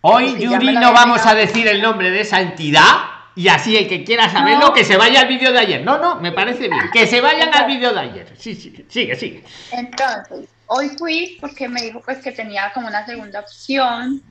Hoy, 0.01 0.37
Yuri, 0.37 0.73
no 0.73 0.93
vamos 0.93 1.25
a 1.25 1.35
decir 1.35 1.69
el 1.69 1.81
nombre 1.81 2.11
de 2.11 2.23
esa 2.23 2.41
entidad 2.41 3.15
y 3.37 3.49
así 3.49 3.77
el 3.77 3.89
que 3.89 4.05
quiera 4.05 4.29
saberlo, 4.29 4.73
que 4.73 4.85
se 4.85 4.97
vaya 4.97 5.21
al 5.21 5.29
vídeo 5.29 5.53
de 5.53 5.59
ayer. 5.59 5.83
No, 5.83 5.99
no, 5.99 6.17
me 6.17 6.33
parece 6.33 6.69
bien. 6.69 6.91
Que 6.93 7.07
se 7.07 7.21
vayan 7.21 7.55
al 7.55 7.67
vídeo 7.67 7.93
de 7.93 8.01
ayer. 8.01 8.33
Sí, 8.37 8.55
sí, 8.55 8.85
sigue, 8.89 9.17
sigue. 9.17 9.45
Entonces, 9.73 10.49
Hoy 10.67 10.89
fui 10.91 11.37
porque 11.41 11.69
me 11.69 11.83
dijo 11.83 12.01
pues 12.01 12.19
que 12.19 12.33
tenía 12.33 12.73
como 12.73 12.89
una 12.89 13.05
segunda 13.05 13.41
opción. 13.41 14.23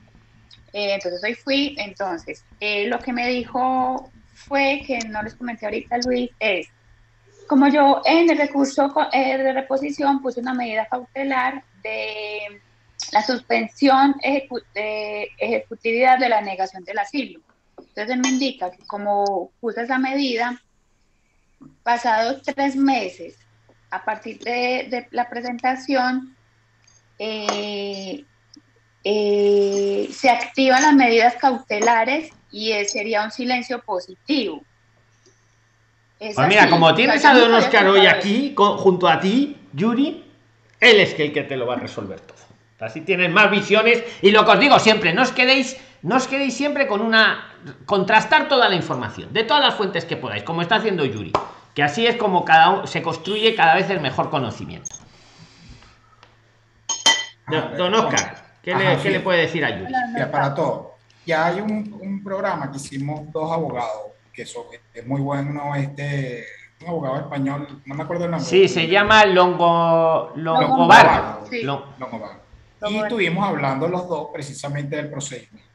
Eh, 0.72 0.94
entonces 0.94 1.22
hoy 1.22 1.34
fui. 1.34 1.74
Entonces, 1.78 2.44
eh, 2.60 2.86
lo 2.88 2.98
que 2.98 3.12
me 3.12 3.28
dijo 3.28 4.10
fue 4.32 4.82
que 4.86 4.98
no 5.08 5.22
les 5.22 5.34
comenté 5.34 5.66
ahorita, 5.66 5.98
Luis, 6.04 6.30
es 6.38 6.68
como 7.46 7.68
yo 7.68 8.02
en 8.04 8.30
el 8.30 8.38
recurso 8.38 8.92
eh, 9.12 9.36
de 9.36 9.52
reposición 9.52 10.22
puse 10.22 10.40
una 10.40 10.54
medida 10.54 10.86
cautelar 10.86 11.62
de 11.82 12.60
la 13.12 13.22
suspensión 13.22 14.14
de 14.22 15.28
ejecutividad 15.38 16.18
de 16.18 16.28
la 16.28 16.40
negación 16.40 16.84
del 16.84 16.98
asilo. 16.98 17.40
Entonces 17.76 18.10
él 18.10 18.20
me 18.20 18.28
indica 18.28 18.70
que 18.70 18.84
como 18.86 19.50
puse 19.60 19.82
esa 19.82 19.98
medida, 19.98 20.60
pasados 21.82 22.42
tres 22.42 22.76
meses 22.76 23.43
a 23.94 24.04
partir 24.04 24.38
de, 24.40 25.06
la 25.12 25.28
presentación, 25.28 26.34
eh, 27.18 28.24
eh, 29.04 30.08
se 30.10 30.30
activan 30.30 30.82
las 30.82 30.94
medidas 30.94 31.36
cautelares 31.36 32.32
y 32.50 32.72
sería 32.86 33.22
un 33.22 33.30
silencio 33.30 33.80
positivo. 33.82 34.62
pues 36.18 36.36
mira, 36.48 36.68
como 36.68 36.92
tienes 36.94 37.24
a 37.24 37.34
Don 37.34 37.54
Oscar 37.54 37.86
hoy 37.86 38.06
aquí, 38.06 38.54
junto 38.56 39.08
a 39.08 39.20
ti, 39.20 39.56
Yuri, 39.72 40.24
él 40.80 41.00
es 41.00 41.18
el 41.18 41.32
que 41.32 41.42
te 41.42 41.56
lo 41.56 41.66
va 41.66 41.74
a 41.74 41.78
resolver 41.78 42.20
todo. 42.20 42.34
Así 42.80 43.00
tienes 43.00 43.30
más 43.30 43.50
visiones 43.50 44.02
y 44.20 44.30
lo 44.30 44.44
que 44.44 44.50
os 44.50 44.60
digo 44.60 44.78
siempre, 44.78 45.14
no 45.14 45.22
os 45.22 45.30
quedéis, 45.30 45.78
no 46.02 46.16
os 46.16 46.26
quedéis 46.26 46.54
siempre 46.54 46.86
con 46.86 47.00
una 47.00 47.50
contrastar 47.86 48.48
toda 48.48 48.68
la 48.68 48.74
información 48.74 49.32
de 49.32 49.44
todas 49.44 49.62
las 49.62 49.74
fuentes 49.74 50.04
que 50.04 50.16
podáis, 50.16 50.42
como 50.42 50.60
está 50.60 50.76
haciendo 50.76 51.04
Yuri 51.04 51.32
que 51.74 51.82
así 51.82 52.06
es 52.06 52.16
como 52.16 52.44
cada 52.44 52.70
uno 52.70 52.86
se 52.86 53.02
construye 53.02 53.54
cada 53.54 53.74
vez 53.74 53.90
el 53.90 54.00
mejor 54.00 54.30
conocimiento. 54.30 54.96
Don 57.76 57.94
Oscar, 57.94 58.36
¿qué, 58.62 58.74
le, 58.74 59.20
puede 59.20 59.42
decir 59.42 59.64
a 59.64 59.78
Yuri? 59.78 59.92
para 60.32 60.54
todo. 60.54 60.94
Ya 61.26 61.46
hay 61.46 61.60
un, 61.60 62.22
programa 62.22 62.70
que 62.70 62.76
hicimos 62.78 63.30
dos 63.32 63.52
abogados, 63.52 64.12
que 64.32 64.42
es 64.42 65.06
muy 65.06 65.20
bueno, 65.20 65.74
este, 65.74 66.46
un 66.80 66.88
abogado 66.88 67.16
español, 67.20 67.82
no 67.84 67.94
me 67.94 68.02
acuerdo 68.02 68.24
el 68.26 68.30
nombre. 68.30 68.48
Sí, 68.48 68.68
se 68.68 68.86
llama 68.88 69.24
Longo, 69.26 70.32
Longobar. 70.36 70.68
Longobar, 70.68 71.40
Sí. 71.50 71.62
Lo- 71.62 71.86
Longobar. 71.98 72.44
Y 72.88 72.96
estuvimos 72.98 73.46
hablando 73.48 73.88
los 73.88 74.08
dos 74.08 74.28
precisamente 74.32 74.96
del 74.96 75.10
procedimiento. 75.10 75.70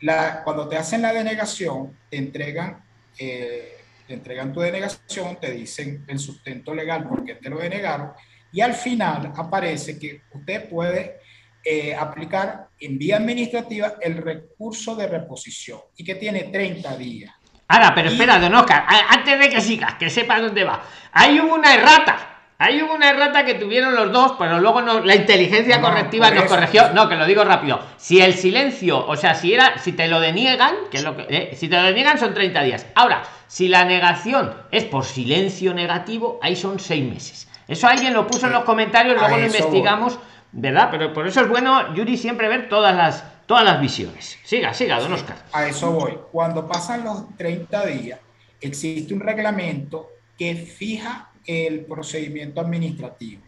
La, 0.00 0.42
cuando 0.44 0.68
te 0.68 0.76
hacen 0.76 1.02
la 1.02 1.12
denegación, 1.12 1.96
te 2.10 2.18
entregan, 2.18 2.82
eh, 3.18 3.75
te 4.06 4.14
entregan 4.14 4.52
tu 4.52 4.60
denegación, 4.60 5.38
te 5.40 5.50
dicen 5.50 6.04
el 6.06 6.18
sustento 6.18 6.74
legal 6.74 7.08
por 7.08 7.24
qué 7.24 7.34
te 7.34 7.50
lo 7.50 7.58
denegaron, 7.58 8.12
y 8.52 8.60
al 8.60 8.74
final 8.74 9.32
aparece 9.36 9.98
que 9.98 10.22
usted 10.32 10.68
puede 10.68 11.20
eh, 11.64 11.94
aplicar 11.94 12.68
en 12.78 12.96
vía 12.96 13.16
administrativa 13.16 13.94
el 14.00 14.18
recurso 14.18 14.94
de 14.94 15.08
reposición 15.08 15.80
y 15.96 16.04
que 16.04 16.14
tiene 16.14 16.44
30 16.44 16.96
días. 16.96 17.34
Ahora, 17.68 17.92
pero 17.94 18.08
espera, 18.08 18.38
don 18.38 18.54
Oscar, 18.54 18.84
antes 19.10 19.38
de 19.38 19.48
que 19.50 19.60
sigas, 19.60 19.94
que 19.94 20.08
sepa 20.08 20.40
dónde 20.40 20.62
va. 20.62 20.82
Hubo 21.28 21.54
una 21.54 21.74
errata. 21.74 22.35
Hubo 22.58 22.94
una 22.94 23.10
errata 23.10 23.44
que 23.44 23.54
tuvieron 23.54 23.94
los 23.94 24.10
dos, 24.12 24.32
pero 24.38 24.58
luego 24.60 24.80
no, 24.80 25.00
la 25.00 25.14
inteligencia 25.14 25.76
No, 25.76 25.88
correctiva 25.88 26.30
nos 26.30 26.44
corrigió. 26.44 26.90
No, 26.94 27.08
que 27.08 27.16
lo 27.16 27.26
digo 27.26 27.44
rápido. 27.44 27.80
Si 27.98 28.20
el 28.20 28.32
silencio, 28.32 29.06
o 29.06 29.14
sea, 29.16 29.34
si 29.34 29.52
era, 29.52 29.76
si 29.78 29.92
te 29.92 30.08
lo 30.08 30.20
deniegan, 30.20 30.74
que 30.90 30.98
es 30.98 31.04
lo 31.04 31.16
que, 31.16 31.26
eh, 31.28 31.54
si 31.54 31.68
te 31.68 31.76
lo 31.76 31.82
deniegan 31.82 32.18
son 32.18 32.32
30 32.32 32.62
días. 32.62 32.86
Ahora, 32.94 33.24
si 33.46 33.68
la 33.68 33.84
negación 33.84 34.54
es 34.70 34.84
por 34.84 35.04
silencio 35.04 35.74
negativo, 35.74 36.38
ahí 36.42 36.56
son 36.56 36.78
6 36.78 37.04
meses. 37.04 37.48
Eso 37.68 37.88
alguien 37.88 38.14
lo 38.14 38.26
puso 38.26 38.46
en 38.46 38.52
los 38.52 38.64
comentarios, 38.64 39.16
luego 39.16 39.36
lo 39.36 39.44
investigamos, 39.44 40.18
¿verdad? 40.52 40.88
Pero 40.90 41.12
por 41.12 41.26
eso 41.26 41.42
es 41.42 41.48
bueno, 41.48 41.94
Yuri, 41.94 42.16
siempre 42.16 42.48
ver 42.48 42.68
todas 42.68 42.96
las, 42.96 43.24
todas 43.46 43.64
las 43.64 43.80
visiones. 43.80 44.38
Siga, 44.44 44.72
siga, 44.72 44.98
don 44.98 45.12
Oscar. 45.12 45.36
A 45.52 45.66
eso 45.66 45.90
voy. 45.90 46.16
Cuando 46.32 46.66
pasan 46.66 47.04
los 47.04 47.36
30 47.36 47.84
días, 47.86 48.20
existe 48.60 49.12
un 49.12 49.20
reglamento 49.20 50.08
que 50.38 50.54
fija 50.54 51.30
el 51.46 51.84
procedimiento 51.84 52.60
administrativo. 52.60 53.42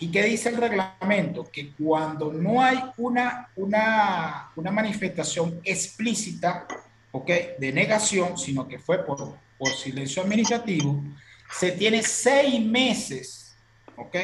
¿Y 0.00 0.10
qué 0.10 0.22
dice 0.22 0.50
el 0.50 0.56
reglamento? 0.56 1.48
Que 1.50 1.72
cuando 1.72 2.32
no 2.32 2.62
hay 2.62 2.78
una, 2.98 3.48
una, 3.56 4.50
una 4.54 4.70
manifestación 4.70 5.60
explícita, 5.64 6.66
¿ok? 7.10 7.30
De 7.58 7.72
negación, 7.72 8.38
sino 8.38 8.68
que 8.68 8.78
fue 8.78 9.04
por, 9.04 9.36
por 9.58 9.70
silencio 9.70 10.22
administrativo, 10.22 11.02
se 11.50 11.72
tiene 11.72 12.02
seis 12.02 12.64
meses, 12.64 13.56
¿ok? 13.96 14.16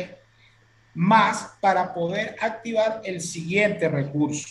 Más 0.94 1.56
para 1.60 1.92
poder 1.92 2.36
activar 2.40 3.00
el 3.04 3.20
siguiente 3.20 3.88
recurso. 3.88 4.46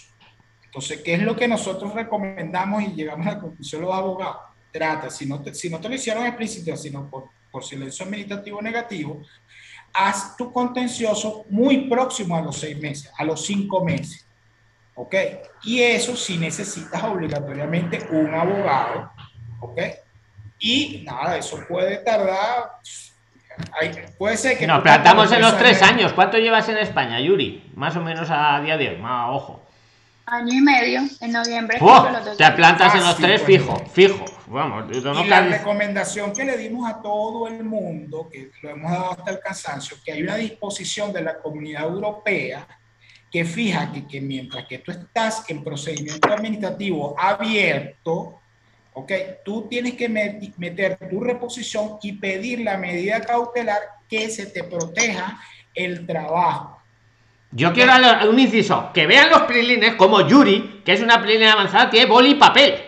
Entonces, 0.65 1.01
¿qué 1.01 1.13
es 1.13 1.21
lo 1.21 1.35
que 1.35 1.47
nosotros 1.47 1.93
recomendamos 1.93 2.83
y 2.83 2.87
llegamos 2.87 3.27
a 3.27 3.35
la 3.35 3.39
conclusión 3.39 3.83
los 3.83 3.93
abogados? 3.93 4.37
Trata, 4.71 5.09
si 5.09 5.25
no 5.25 5.41
te, 5.41 5.53
si 5.53 5.69
no 5.69 5.79
te 5.79 5.87
lo 5.87 5.95
hicieron 5.95 6.25
explícito, 6.25 6.75
sino 6.75 7.09
por, 7.09 7.29
por 7.53 7.63
silencio 7.63 8.03
administrativo 8.03 8.59
negativo, 8.63 9.21
haz 9.93 10.35
tu 10.35 10.51
contencioso 10.51 11.45
muy 11.51 11.87
próximo 11.87 12.35
a 12.35 12.41
los 12.41 12.57
seis 12.57 12.77
meses, 12.79 13.11
a 13.15 13.23
los 13.23 13.45
cinco 13.45 13.85
meses. 13.85 14.27
¿Ok? 14.95 15.15
Y 15.63 15.81
eso 15.81 16.15
si 16.15 16.37
necesitas 16.37 17.03
obligatoriamente 17.03 18.07
un 18.11 18.33
abogado. 18.33 19.11
¿Ok? 19.59 19.79
Y 20.59 21.03
nada, 21.05 21.37
eso 21.37 21.59
puede 21.67 21.97
tardar. 21.97 22.71
hay- 23.79 23.91
puede 24.17 24.35
ser 24.37 24.57
que. 24.57 24.65
Nos 24.65 24.77
tú 24.79 24.83
plantamos 24.83 25.31
en 25.31 25.41
los 25.41 25.55
tres 25.59 25.81
años. 25.83 26.11
¿Cuánto 26.13 26.37
llevas 26.39 26.67
en 26.69 26.77
España, 26.79 27.19
Yuri? 27.19 27.71
Más 27.75 27.95
o 27.95 28.01
menos 28.01 28.27
a 28.31 28.59
día 28.61 28.77
de 28.77 28.89
hoy. 28.89 28.97
Más, 28.97 29.29
ojo. 29.29 29.61
Año 30.25 30.53
y 30.53 30.61
medio, 30.61 31.01
en 31.19 31.31
noviembre. 31.31 31.77
Dos 31.79 32.37
Te 32.37 32.49
plantas 32.51 32.95
en 32.95 33.03
los 33.03 33.17
tres 33.17 33.41
fijo, 33.41 33.75
fijo. 33.91 34.23
Vamos, 34.47 35.03
don 35.03 35.17
Y 35.19 35.27
la 35.27 35.41
recomendación 35.41 36.31
que 36.33 36.45
le 36.45 36.57
dimos 36.57 36.89
a 36.89 37.01
todo 37.01 37.47
el 37.47 37.63
mundo, 37.63 38.29
que 38.31 38.51
lo 38.61 38.69
hemos 38.69 38.91
dado 38.91 39.11
hasta 39.11 39.31
el 39.31 39.39
cansancio, 39.39 39.97
que 40.03 40.11
hay 40.13 40.23
una 40.23 40.35
disposición 40.35 41.11
de 41.11 41.21
la 41.23 41.37
comunidad 41.39 41.83
europea 41.83 42.65
que 43.31 43.43
fija 43.45 43.91
que, 43.91 44.05
que 44.07 44.21
mientras 44.21 44.65
que 44.67 44.77
tú 44.79 44.91
estás 44.91 45.43
en 45.49 45.63
procedimiento 45.63 46.31
administrativo 46.31 47.15
abierto, 47.19 48.39
¿ok? 48.93 49.11
Tú 49.43 49.67
tienes 49.67 49.95
que 49.95 50.07
met- 50.09 50.53
meter 50.57 50.97
tu 51.09 51.19
reposición 51.19 51.97
y 52.03 52.13
pedir 52.13 52.59
la 52.61 52.77
medida 52.77 53.21
cautelar 53.21 53.79
que 54.07 54.29
se 54.29 54.45
te 54.45 54.63
proteja 54.63 55.39
el 55.73 56.05
trabajo. 56.05 56.72
Yo 57.55 57.71
quiero 57.71 57.93
un 58.29 58.39
inciso, 58.39 58.89
que 58.93 59.05
vean 59.05 59.29
los 59.29 59.43
prilines 59.43 59.93
como 59.95 60.27
Yuri, 60.27 60.81
que 60.83 60.93
es 60.93 61.01
una 61.01 61.21
prilina 61.21 61.53
avanzada, 61.53 61.89
tiene 61.89 62.07
boli 62.07 62.31
y 62.31 62.35
papel. 62.35 62.81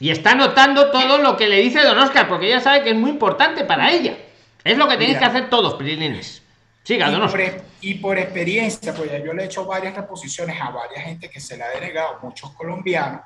Y 0.00 0.10
está 0.10 0.32
anotando 0.32 0.90
todo 0.90 1.18
lo 1.18 1.36
que 1.36 1.46
le 1.46 1.60
dice 1.60 1.82
don 1.82 1.98
Oscar, 1.98 2.26
porque 2.26 2.46
ella 2.46 2.60
sabe 2.60 2.82
que 2.82 2.90
es 2.90 2.96
muy 2.96 3.10
importante 3.10 3.64
para 3.64 3.92
ella. 3.92 4.16
Es 4.64 4.76
lo 4.76 4.88
que 4.88 4.94
tenéis 4.94 5.10
Mira. 5.10 5.20
que 5.20 5.24
hacer 5.26 5.50
todos, 5.50 5.74
prilines. 5.74 6.42
Siga, 6.82 7.08
y, 7.08 7.12
don 7.12 7.20
por, 7.20 7.28
Oscar. 7.28 7.40
e- 7.42 7.62
y 7.82 7.94
por 7.94 8.18
experiencia, 8.18 8.92
pues 8.92 9.12
ya 9.12 9.18
yo 9.18 9.32
le 9.32 9.42
he 9.42 9.46
hecho 9.46 9.64
varias 9.64 9.94
reposiciones 9.94 10.60
a 10.60 10.70
varias 10.70 11.04
gente 11.04 11.30
que 11.30 11.38
se 11.38 11.56
la 11.56 11.66
ha 11.66 11.70
denegado, 11.70 12.18
muchos 12.22 12.50
colombianos, 12.54 13.20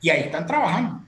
y 0.00 0.08
ahí 0.08 0.20
están 0.20 0.46
trabajando. 0.46 1.04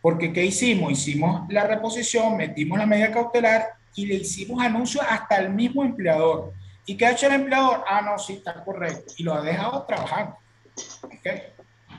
Porque 0.00 0.32
¿qué 0.32 0.44
hicimos? 0.44 0.92
Hicimos 0.92 1.42
la 1.48 1.64
reposición, 1.66 2.36
metimos 2.36 2.78
la 2.78 2.86
medida 2.86 3.10
cautelar 3.10 3.70
y 3.96 4.06
le 4.06 4.14
hicimos 4.14 4.62
anuncios 4.62 5.04
hasta 5.08 5.36
el 5.38 5.50
mismo 5.50 5.84
empleador. 5.84 6.52
¿Y 6.86 6.96
qué 6.96 7.06
ha 7.06 7.10
hecho 7.12 7.26
el 7.26 7.34
empleador? 7.34 7.84
Ah, 7.88 8.00
no, 8.02 8.18
sí, 8.18 8.34
está 8.34 8.54
correcto. 8.64 9.12
Y 9.18 9.22
lo 9.22 9.34
ha 9.34 9.42
dejado 9.42 9.84
trabajando. 9.86 10.36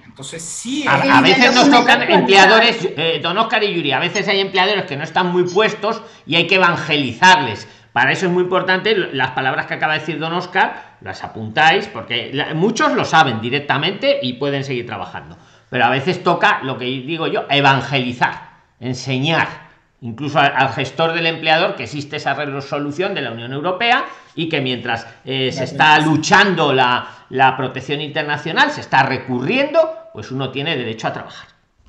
Entonces, 0.05 0.41
sí. 0.43 0.85
A, 0.87 0.97
es- 0.99 1.09
a 1.11 1.21
veces 1.21 1.55
nos 1.55 1.69
tocan 1.71 2.01
empleadores, 2.03 2.77
eh, 2.97 3.19
don 3.21 3.37
Oscar 3.37 3.63
y 3.63 3.73
Yuri, 3.73 3.91
a 3.93 3.99
veces 3.99 4.27
hay 4.27 4.39
empleadores 4.39 4.85
que 4.85 4.97
no 4.97 5.03
están 5.03 5.27
muy 5.31 5.43
puestos 5.43 6.01
y 6.25 6.35
hay 6.35 6.47
que 6.47 6.55
evangelizarles. 6.55 7.67
Para 7.93 8.11
eso 8.11 8.25
es 8.27 8.31
muy 8.31 8.43
importante 8.43 8.95
las 8.95 9.31
palabras 9.31 9.65
que 9.65 9.73
acaba 9.73 9.93
de 9.93 9.99
decir 9.99 10.17
don 10.19 10.33
Oscar, 10.33 10.95
las 11.01 11.23
apuntáis, 11.23 11.87
porque 11.87 12.31
la- 12.33 12.53
muchos 12.53 12.93
lo 12.93 13.03
saben 13.05 13.41
directamente 13.41 14.19
y 14.21 14.33
pueden 14.33 14.63
seguir 14.63 14.85
trabajando. 14.85 15.37
Pero 15.69 15.85
a 15.85 15.89
veces 15.89 16.23
toca, 16.23 16.59
lo 16.63 16.77
que 16.77 16.85
digo 16.85 17.27
yo, 17.27 17.45
evangelizar, 17.49 18.49
enseñar, 18.79 19.60
incluso 20.01 20.39
al, 20.39 20.53
al 20.55 20.73
gestor 20.73 21.13
del 21.13 21.27
empleador 21.27 21.75
que 21.75 21.83
existe 21.83 22.17
esa 22.17 22.33
resolución 22.33 23.13
de 23.13 23.21
la 23.21 23.31
Unión 23.31 23.53
Europea 23.53 24.05
y 24.35 24.49
que 24.49 24.59
mientras 24.61 25.07
eh, 25.25 25.51
se 25.51 25.63
está 25.63 25.99
luchando 25.99 26.73
la, 26.73 27.07
la 27.29 27.55
protección 27.55 28.01
internacional, 28.01 28.71
se 28.71 28.81
está 28.81 29.03
recurriendo, 29.03 29.79
pues 30.13 30.31
uno 30.31 30.49
tiene 30.51 30.75
derecho 30.77 31.07
a 31.07 31.13
trabajar. 31.13 31.47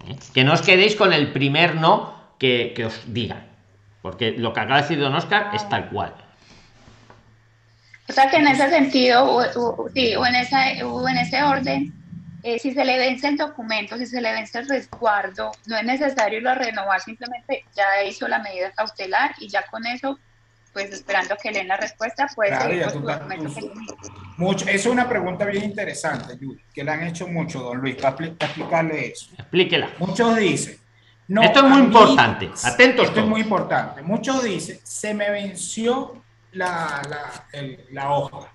¿eh? 0.08 0.16
Que 0.34 0.44
no 0.44 0.52
os 0.52 0.62
quedéis 0.62 0.94
con 0.96 1.12
el 1.12 1.32
primer 1.32 1.76
no 1.76 2.14
que, 2.38 2.72
que 2.76 2.84
os 2.86 3.00
digan. 3.06 3.46
Porque 4.02 4.32
lo 4.32 4.52
que 4.52 4.60
acaba 4.60 4.76
de 4.76 4.82
decir 4.82 4.98
don 5.00 5.14
Oscar 5.14 5.50
es 5.54 5.66
tal 5.68 5.88
cual. 5.88 6.12
O 8.08 8.12
sea 8.12 8.28
que 8.28 8.36
en 8.36 8.48
ese 8.48 8.68
sentido, 8.68 9.24
o, 9.24 9.42
o- 9.84 9.88
sí, 9.94 10.14
o 10.16 10.26
en, 10.26 10.34
esa, 10.34 10.58
o 10.84 11.08
en 11.08 11.16
ese 11.18 11.42
orden, 11.42 11.92
eh, 12.42 12.58
si 12.58 12.72
se 12.72 12.84
le 12.84 12.98
vence 12.98 13.28
el 13.28 13.36
documento, 13.36 13.96
si 13.96 14.06
se 14.06 14.20
le 14.20 14.32
vence 14.32 14.58
el 14.58 14.68
resguardo, 14.68 15.52
no 15.66 15.76
es 15.76 15.84
necesario 15.84 16.40
lo 16.40 16.54
renovar, 16.54 17.00
simplemente 17.00 17.64
ya 17.74 18.02
hizo 18.04 18.26
la 18.28 18.38
medida 18.40 18.72
cautelar 18.72 19.34
y 19.38 19.48
ya 19.48 19.64
con 19.70 19.86
eso, 19.86 20.18
pues 20.72 20.90
esperando 20.90 21.36
que 21.40 21.52
leen 21.52 21.68
la 21.68 21.76
respuesta, 21.76 22.26
puede 22.34 22.50
Claro, 22.50 22.64
seguir 22.64 22.84
con 22.92 23.28
que- 23.28 23.70
mucho, 24.38 24.66
es 24.68 24.86
una 24.86 25.08
pregunta 25.08 25.44
bien 25.44 25.64
interesante, 25.64 26.36
Yuri, 26.40 26.62
que 26.74 26.82
le 26.82 26.90
han 26.90 27.02
hecho 27.04 27.28
mucho, 27.28 27.60
don 27.60 27.78
Luis, 27.78 27.96
para 27.96 28.16
expli- 28.16 28.36
para 28.36 28.46
explicarle 28.50 29.06
eso. 29.12 29.26
Explíquela. 29.38 29.90
Muchos 29.98 30.36
dicen. 30.36 30.78
No, 31.28 31.42
Esto 31.42 31.60
es 31.60 31.64
muy 31.66 31.80
mí- 31.82 31.86
importante, 31.86 32.50
atentos 32.64 33.06
Esto 33.06 33.20
es 33.20 33.26
muy 33.26 33.40
importante. 33.42 34.02
Muchos 34.02 34.42
dicen, 34.42 34.80
se 34.82 35.14
me 35.14 35.30
venció 35.30 36.22
la, 36.52 37.00
la, 37.08 37.46
el- 37.52 37.86
la 37.92 38.10
hoja 38.10 38.48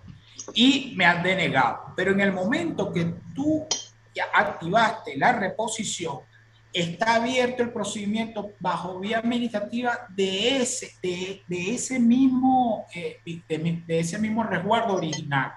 y 0.54 0.94
me 0.96 1.06
han 1.06 1.24
denegado. 1.24 1.94
Pero 1.96 2.12
en 2.12 2.22
el 2.22 2.32
momento 2.34 2.92
que 2.92 3.14
tú 3.36 3.66
activaste 4.34 5.18
la 5.18 5.34
reposición, 5.34 6.20
está 6.74 7.16
abierto 7.16 7.64
el 7.64 7.72
procedimiento 7.72 8.52
bajo 8.60 9.00
vía 9.00 9.20
administrativa 9.20 10.08
de 10.10 10.58
ese, 10.58 10.92
de, 11.02 11.42
de 11.48 11.74
ese, 11.76 12.00
mismo, 12.00 12.86
eh, 12.94 13.20
de, 13.26 13.84
de 13.86 14.00
ese 14.00 14.20
mismo 14.20 14.44
resguardo 14.44 14.96
original. 14.96 15.54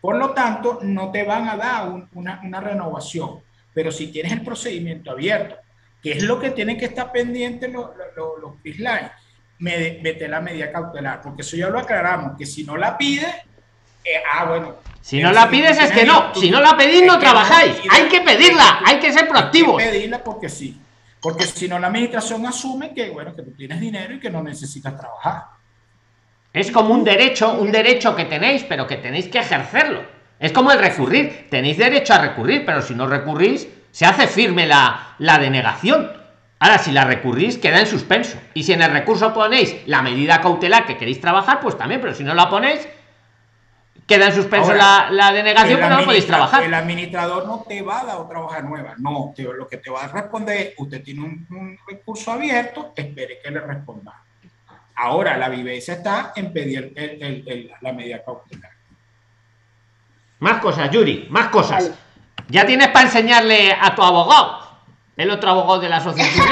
Por 0.00 0.16
lo 0.16 0.30
tanto, 0.32 0.78
no 0.82 1.10
te 1.10 1.24
van 1.24 1.48
a 1.48 1.56
dar 1.56 1.88
un- 1.88 2.08
una, 2.14 2.40
una 2.44 2.60
renovación. 2.60 3.40
Pero 3.74 3.90
si 3.90 4.08
tienes 4.08 4.32
el 4.32 4.42
procedimiento 4.42 5.10
abierto, 5.10 5.56
que 6.02 6.12
es 6.12 6.22
lo 6.22 6.38
que 6.38 6.50
tienen 6.50 6.78
que 6.78 6.86
estar 6.86 7.10
pendientes 7.12 7.70
los, 7.72 7.90
los, 8.16 8.40
los 8.40 8.52
me- 9.58 9.98
mete 10.02 10.28
la 10.28 10.40
medida 10.40 10.70
cautelar, 10.70 11.20
porque 11.22 11.42
eso 11.42 11.56
ya 11.56 11.68
lo 11.68 11.78
aclaramos, 11.78 12.36
que 12.38 12.46
si 12.46 12.62
no 12.64 12.76
la 12.76 12.96
pide, 12.96 13.26
eh, 14.06 14.22
ah, 14.32 14.44
bueno. 14.44 14.76
Si 15.00 15.20
no 15.20 15.32
la 15.32 15.50
pides 15.50 15.78
es 15.78 15.90
que 15.90 16.04
no. 16.04 16.34
Si 16.34 16.50
no 16.50 16.60
la 16.60 16.76
pedís 16.76 17.04
no 17.04 17.18
trabajáis. 17.18 17.76
Hay 17.90 18.04
que 18.04 18.20
pedirla. 18.20 18.80
Hay 18.84 18.98
que 18.98 19.12
ser 19.12 19.28
proactivos. 19.28 19.80
Hay 19.80 19.86
que 19.86 19.92
pedirla 19.92 20.24
porque 20.24 20.48
sí. 20.48 20.80
Porque 21.20 21.44
si 21.44 21.68
no, 21.68 21.78
la 21.78 21.88
administración 21.88 22.46
asume 22.46 22.94
que, 22.94 23.10
bueno, 23.10 23.34
que 23.34 23.42
tú 23.42 23.52
tienes 23.52 23.80
dinero 23.80 24.14
y 24.14 24.20
que 24.20 24.30
no 24.30 24.42
necesitas 24.42 24.96
trabajar. 24.96 25.44
Es 26.52 26.70
como 26.70 26.94
un 26.94 27.04
derecho, 27.04 27.52
un 27.54 27.72
derecho 27.72 28.14
que 28.14 28.24
tenéis, 28.26 28.64
pero 28.64 28.86
que 28.86 28.96
tenéis 28.96 29.28
que 29.28 29.38
ejercerlo. 29.38 30.04
Es 30.38 30.52
como 30.52 30.70
el 30.70 30.78
recurrir. 30.78 31.48
Tenéis 31.50 31.78
derecho 31.78 32.14
a 32.14 32.18
recurrir, 32.18 32.64
pero 32.64 32.82
si 32.82 32.94
no 32.94 33.06
recurrís, 33.06 33.66
se 33.90 34.06
hace 34.06 34.26
firme 34.26 34.66
la, 34.66 35.14
la 35.18 35.38
denegación. 35.38 36.12
Ahora, 36.58 36.78
si 36.78 36.92
la 36.92 37.04
recurrís, 37.04 37.58
queda 37.58 37.80
en 37.80 37.86
suspenso. 37.86 38.38
Y 38.54 38.62
si 38.62 38.72
en 38.72 38.82
el 38.82 38.90
recurso 38.90 39.34
ponéis 39.34 39.76
la 39.86 40.02
medida 40.02 40.40
cautelar 40.40 40.86
que 40.86 40.96
queréis 40.96 41.20
trabajar, 41.20 41.60
pues 41.60 41.76
también, 41.76 42.00
pero 42.00 42.14
si 42.14 42.24
no 42.24 42.34
la 42.34 42.48
ponéis, 42.48 42.88
queda 44.06 44.26
en 44.28 44.34
suspenso 44.34 44.72
la, 44.72 45.08
la, 45.10 45.32
denegación, 45.32 45.80
pero 45.80 45.96
no 45.96 46.04
podéis 46.04 46.26
trabajar. 46.26 46.62
El 46.62 46.74
administrador 46.74 47.46
no 47.46 47.64
te 47.68 47.82
va 47.82 48.00
a 48.00 48.04
dar 48.04 48.16
otra 48.16 48.40
hoja 48.40 48.62
nueva, 48.62 48.94
no, 48.98 49.34
lo 49.36 49.68
que 49.68 49.78
te 49.78 49.90
va 49.90 50.04
a 50.04 50.08
responder, 50.08 50.74
usted 50.78 51.02
tiene 51.02 51.22
un, 51.22 51.78
recurso 51.86 52.32
abierto, 52.32 52.92
espere 52.94 53.40
que 53.42 53.50
le 53.50 53.60
responda. 53.60 54.22
Ahora, 54.94 55.36
la 55.36 55.48
vivencia 55.48 55.94
está 55.94 56.32
en 56.36 56.52
pedir 56.52 56.94
la 57.80 57.92
medida 57.92 58.24
cautelar. 58.24 58.70
Más 60.38 60.60
cosas, 60.60 60.90
Yuri, 60.90 61.26
más 61.30 61.48
cosas. 61.48 61.90
Ya 62.48 62.64
tienes 62.64 62.88
para 62.88 63.06
enseñarle 63.06 63.72
a 63.72 63.94
tu 63.94 64.02
abogado, 64.02 64.60
el 65.16 65.30
otro 65.30 65.50
abogado 65.50 65.80
de 65.80 65.88
la 65.88 65.96
asociación 65.96 66.46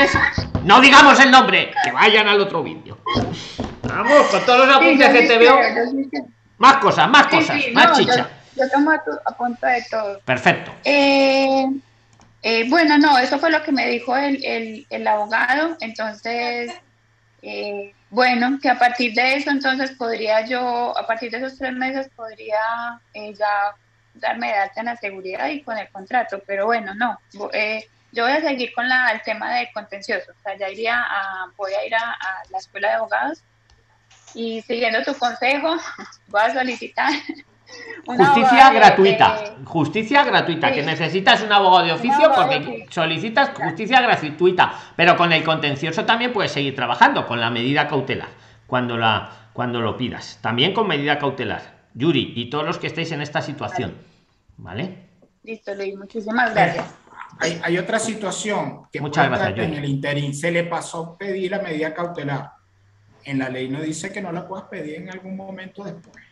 No 0.65 0.81
digamos 0.81 1.21
el 1.21 1.31
nombre, 1.31 1.73
que 1.85 1.93
vayan 1.93 2.27
al 2.27 2.41
otro 2.41 2.63
vídeo. 2.63 2.99
Vamos, 3.83 4.27
con 4.31 4.45
todos 4.45 4.67
los 4.67 4.77
apuntes 4.77 5.09
que 5.09 5.27
te 5.27 5.39
veo. 5.39 5.57
Más 6.59 6.77
cosas, 6.79 7.09
más 7.09 7.27
cosas, 7.27 7.61
más 7.73 7.99
chicha. 7.99 8.29
Yo, 8.57 8.71
tomo 8.71 8.93
a, 8.93 9.03
de 9.73 9.85
todo. 9.91 10.21
Perfecto. 10.21 10.73
Eh, 10.85 11.67
eh, 12.43 12.69
bueno, 12.69 12.97
no, 12.99 13.19
eso 13.19 13.39
fue 13.39 13.51
lo 13.51 13.63
que 13.63 13.73
me 13.73 13.89
dijo 13.89 14.17
el, 14.17 14.87
el, 14.89 15.07
abogado. 15.07 15.77
Entonces, 15.81 16.73
eh, 17.43 17.93
bueno, 18.11 18.59
que 18.63 18.71
a 18.71 18.79
partir 18.79 19.13
de 19.15 19.37
eso, 19.37 19.51
entonces 19.51 19.91
podría 19.93 20.47
yo, 20.47 20.97
a 20.97 21.07
partir 21.07 21.33
de 21.33 21.39
esos 21.39 21.59
tres 21.59 21.73
meses, 21.73 22.09
podría 22.15 23.01
ya 23.13 23.75
darme 24.15 24.49
de 24.49 24.55
alta 24.55 24.81
en 24.81 24.87
la 24.87 24.97
seguridad 24.97 25.49
y 25.49 25.63
con 25.63 25.77
el 25.77 25.89
contrato. 25.89 26.41
Pero 26.47 26.67
bueno, 26.67 26.95
no. 26.95 27.19
yo 27.33 28.23
voy 28.23 28.33
a 28.33 28.41
seguir 28.41 28.73
con 28.73 28.89
la, 28.89 29.11
el 29.11 29.23
tema 29.23 29.53
de 29.53 29.73
contencioso. 29.73 30.31
O 30.31 30.43
sea, 30.43 30.57
ya 30.57 30.69
iría 30.69 31.01
a, 31.01 31.47
voy 31.57 31.73
a 31.73 31.85
ir 31.85 31.95
a 31.97 32.17
la 32.51 32.59
escuela 32.59 32.89
de 32.89 32.95
abogados 32.95 33.43
y 34.35 34.63
siguiendo 34.63 35.03
tu 35.05 35.15
consejo, 35.17 35.77
voy 36.35 36.43
a 36.43 36.53
solicitar 36.53 37.13
justicia 38.07 38.73
gratuita. 38.73 39.57
Justicia 39.65 40.25
gratuita, 40.25 40.73
que 40.73 40.83
necesitas 40.83 41.43
un 41.43 41.53
abogado 41.53 41.87
de 41.87 41.93
oficio 41.93 42.31
porque 42.35 42.87
solicitas 42.91 43.51
justicia 43.55 44.01
gratuita, 44.01 44.75
pero 44.97 45.17
con 45.17 45.33
el 45.33 45.45
contencioso 45.45 46.05
también 46.05 46.33
puedes 46.33 46.51
seguir 46.51 46.75
trabajando 46.75 47.27
con 47.27 47.41
la 47.41 47.51
medida 47.51 47.87
cautelar 47.87 48.29
cuando 48.67 48.97
la 48.97 49.31
cuando 49.53 49.81
lo 49.81 49.97
pidas. 49.97 50.41
También 50.43 50.75
con 50.75 50.89
medida 50.89 51.19
cautelar. 51.19 51.85
Yuri 51.95 52.33
y 52.35 52.51
todos 52.51 52.67
los 52.67 52.79
que 52.79 52.89
estéis 52.89 53.13
en 53.13 53.21
esta 53.23 53.41
situación. 53.41 53.95
¿Vale? 54.57 55.11
Listo, 55.45 55.73
Luis, 55.77 55.97
muchísimas 55.97 56.53
gracias. 56.53 56.93
Hay, 57.63 57.79
otra 57.79 58.01
situación 58.01 58.87
que 58.93 59.01
Muchas 59.01 59.29
gracias, 59.29 59.59
en 59.59 59.75
el 59.75 59.85
interín 59.85 60.35
se 60.35 60.51
le 60.51 60.65
pasó 60.65 61.17
pedir 61.17 61.51
la 61.51 61.61
medida 61.61 61.93
cautelar 61.93 62.53
en 63.25 63.39
la 63.39 63.49
ley 63.49 63.69
no 63.69 63.81
dice 63.81 64.13
que 64.13 64.21
no 64.21 64.33
la 64.33 64.47
puedas 64.47 64.67
pedir 64.67 64.97
en 64.97 65.11
algún 65.11 65.37
momento 65.37 65.83
después. 65.83 66.24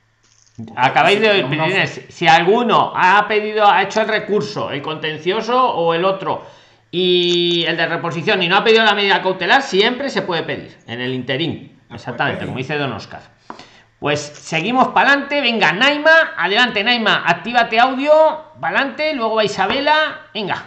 Acabáis 0.76 1.20
de 1.20 1.30
oír, 1.30 1.86
si 1.86 2.28
alguno 2.28 2.92
ha 2.94 3.26
pedido, 3.26 3.66
ha 3.66 3.82
hecho 3.82 4.02
el 4.02 4.08
recurso, 4.08 4.70
el 4.70 4.82
contencioso 4.82 5.70
o 5.74 5.94
el 5.94 6.04
otro, 6.04 6.44
y 6.90 7.64
el 7.66 7.76
de 7.76 7.86
reposición 7.86 8.42
y 8.42 8.48
no 8.48 8.56
ha 8.56 8.64
pedido 8.64 8.84
la 8.84 8.94
medida 8.94 9.22
cautelar, 9.22 9.62
siempre 9.62 10.10
se 10.10 10.22
puede 10.22 10.42
pedir 10.42 10.76
en 10.86 11.00
el 11.00 11.14
interín. 11.14 11.80
Exactamente, 11.90 12.44
como 12.44 12.58
dice 12.58 12.76
Don 12.76 12.92
Oscar. 12.92 13.22
Pues 13.98 14.20
seguimos 14.20 14.88
para 14.88 15.10
adelante. 15.10 15.40
Venga, 15.40 15.72
Naima, 15.72 16.34
adelante, 16.36 16.84
Naima, 16.84 17.22
actívate 17.24 17.78
audio, 17.78 18.12
para 18.60 18.78
adelante, 18.78 19.14
luego 19.14 19.36
va 19.36 19.44
Isabela. 19.44 20.26
Venga, 20.34 20.62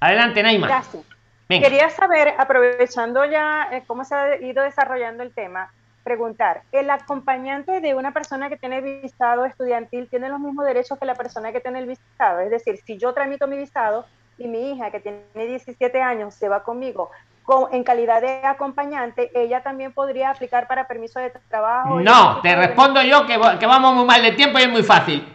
adelante, 0.00 0.42
Naima. 0.42 0.68
Gracias. 0.68 1.04
Quería 1.48 1.90
saber, 1.90 2.34
aprovechando 2.38 3.24
ya 3.24 3.68
eh, 3.72 3.82
cómo 3.86 4.04
se 4.04 4.14
ha 4.14 4.36
ido 4.40 4.62
desarrollando 4.62 5.22
el 5.22 5.34
tema, 5.34 5.72
preguntar, 6.08 6.62
¿el 6.72 6.88
acompañante 6.88 7.82
de 7.82 7.94
una 7.94 8.12
persona 8.12 8.48
que 8.48 8.56
tiene 8.56 8.80
visado 8.80 9.44
estudiantil 9.44 10.08
tiene 10.08 10.30
los 10.30 10.40
mismos 10.40 10.64
derechos 10.64 10.98
que 10.98 11.04
la 11.04 11.14
persona 11.14 11.52
que 11.52 11.60
tiene 11.60 11.80
el 11.80 11.86
visado? 11.86 12.40
Es 12.40 12.50
decir, 12.50 12.78
si 12.86 12.96
yo 12.96 13.12
tramito 13.12 13.46
mi 13.46 13.58
visado 13.58 14.06
y 14.38 14.48
mi 14.48 14.72
hija 14.72 14.90
que 14.90 15.00
tiene 15.00 15.20
17 15.34 16.00
años 16.00 16.34
se 16.34 16.48
va 16.48 16.62
conmigo 16.62 17.10
con, 17.42 17.74
en 17.74 17.84
calidad 17.84 18.22
de 18.22 18.40
acompañante, 18.42 19.30
ella 19.34 19.62
también 19.62 19.92
podría 19.92 20.30
aplicar 20.30 20.66
para 20.66 20.88
permiso 20.88 21.20
de 21.20 21.30
trabajo. 21.50 22.00
No, 22.00 22.40
te 22.40 22.56
respondo 22.56 23.02
yo 23.02 23.26
que, 23.26 23.38
que, 23.60 23.66
vamos 23.66 23.94
muy 23.94 24.06
mal 24.06 24.22
de 24.22 24.32
tiempo 24.32 24.58
y 24.58 24.62
es 24.62 24.70
muy 24.70 24.82
fácil. 24.82 25.30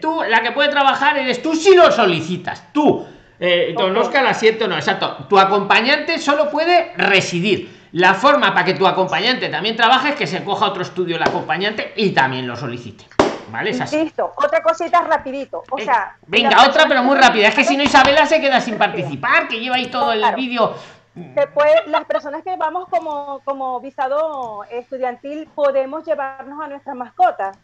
Tú, 0.00 0.22
la 0.28 0.42
que 0.42 0.50
puede 0.50 0.70
trabajar 0.70 1.16
eres 1.18 1.40
tú 1.40 1.54
si 1.54 1.76
lo 1.76 1.92
solicitas. 1.92 2.72
Tú 2.72 3.06
eh, 3.40 3.72
don 3.76 3.96
Oscar, 3.96 4.26
asiento 4.26 4.66
no, 4.66 4.74
exacto. 4.74 5.26
Tu 5.28 5.38
acompañante 5.38 6.18
solo 6.18 6.50
puede 6.50 6.92
residir. 6.96 7.77
La 7.92 8.14
forma 8.14 8.52
para 8.52 8.64
que 8.64 8.74
tu 8.74 8.86
acompañante 8.86 9.48
también 9.48 9.76
trabaje 9.76 10.10
es 10.10 10.14
que 10.14 10.26
se 10.26 10.44
coja 10.44 10.66
otro 10.66 10.82
estudio 10.82 11.16
el 11.16 11.22
acompañante 11.22 11.92
y 11.96 12.10
también 12.10 12.46
lo 12.46 12.56
solicite. 12.56 13.04
¿Vale? 13.50 13.70
Es 13.70 13.92
Listo. 13.92 14.32
Otra 14.36 14.62
cosita 14.62 15.00
rapidito. 15.00 15.62
O 15.70 15.78
eh, 15.78 15.84
sea, 15.84 16.16
venga, 16.26 16.66
otra 16.68 16.84
pero 16.86 17.02
muy 17.02 17.16
rápida. 17.16 17.48
Es 17.48 17.54
que 17.54 17.64
si 17.64 17.78
no 17.78 17.82
Isabela 17.82 18.26
se 18.26 18.40
queda 18.40 18.60
sin 18.60 18.76
participar, 18.76 19.48
que 19.48 19.58
lleva 19.58 19.76
ahí 19.76 19.86
todo 19.86 20.12
el 20.12 20.22
vídeo. 20.34 20.74
Después, 21.14 21.72
las 21.86 22.04
personas 22.04 22.42
que 22.44 22.56
vamos 22.56 22.88
como, 22.88 23.40
como 23.44 23.80
visado 23.80 24.64
estudiantil 24.70 25.48
podemos 25.54 26.04
llevarnos 26.04 26.60
a 26.62 26.68
nuestras 26.68 26.94
mascotas. 26.94 27.58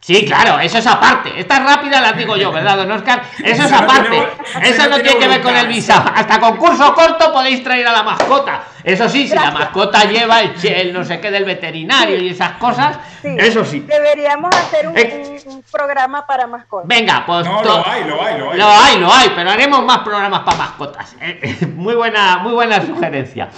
Sí, 0.00 0.24
claro, 0.24 0.58
eso 0.58 0.78
es 0.78 0.86
aparte. 0.86 1.30
Esta 1.38 1.58
rápida 1.60 2.00
la 2.00 2.12
digo 2.12 2.34
yo, 2.34 2.50
¿verdad, 2.50 2.78
don 2.78 2.90
Oscar? 2.90 3.22
Eso 3.44 3.64
es 3.64 3.72
aparte. 3.72 4.28
Eso 4.62 4.88
no 4.88 4.98
tiene 4.98 5.18
que 5.18 5.28
ver 5.28 5.42
con 5.42 5.54
el 5.54 5.68
visado. 5.68 6.10
Hasta 6.14 6.40
concurso 6.40 6.94
corto 6.94 7.30
podéis 7.30 7.62
traer 7.62 7.86
a 7.86 7.92
la 7.92 8.02
mascota. 8.02 8.62
Eso 8.82 9.10
sí, 9.10 9.28
si 9.28 9.34
la 9.34 9.50
mascota 9.50 10.04
lleva 10.04 10.40
el, 10.40 10.92
no 10.94 11.04
sé 11.04 11.20
qué 11.20 11.30
del 11.30 11.44
veterinario 11.44 12.16
y 12.16 12.30
esas 12.30 12.52
cosas, 12.52 12.98
eso 13.22 13.62
sí. 13.62 13.80
Deberíamos 13.80 14.50
hacer 14.56 14.88
un, 14.88 15.62
programa 15.70 16.26
para 16.26 16.46
mascotas. 16.46 16.88
Venga, 16.88 17.24
pues. 17.26 17.44
No, 17.44 17.62
lo 17.62 17.86
hay, 17.86 18.04
lo 18.04 18.24
hay, 18.24 18.38
lo 18.38 18.50
hay. 18.50 18.58
Lo 18.58 18.68
hay, 18.68 18.98
lo 18.98 19.12
hay, 19.12 19.32
pero 19.36 19.50
haremos 19.50 19.84
más 19.84 19.98
programas 19.98 20.40
para 20.40 20.56
mascotas. 20.56 21.14
Eh, 21.20 21.40
eh, 21.42 21.66
muy 21.66 21.94
buena, 21.94 22.38
muy 22.38 22.52
buena 22.52 22.80
sugerencia. 22.80 23.50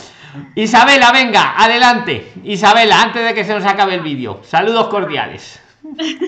Isabela, 0.57 1.13
venga, 1.13 1.55
adelante. 1.57 2.33
Isabela, 2.43 3.01
antes 3.01 3.25
de 3.25 3.33
que 3.33 3.45
se 3.45 3.55
nos 3.55 3.65
acabe 3.65 3.95
el 3.95 4.01
vídeo. 4.01 4.41
Saludos 4.43 4.89
cordiales. 4.89 5.62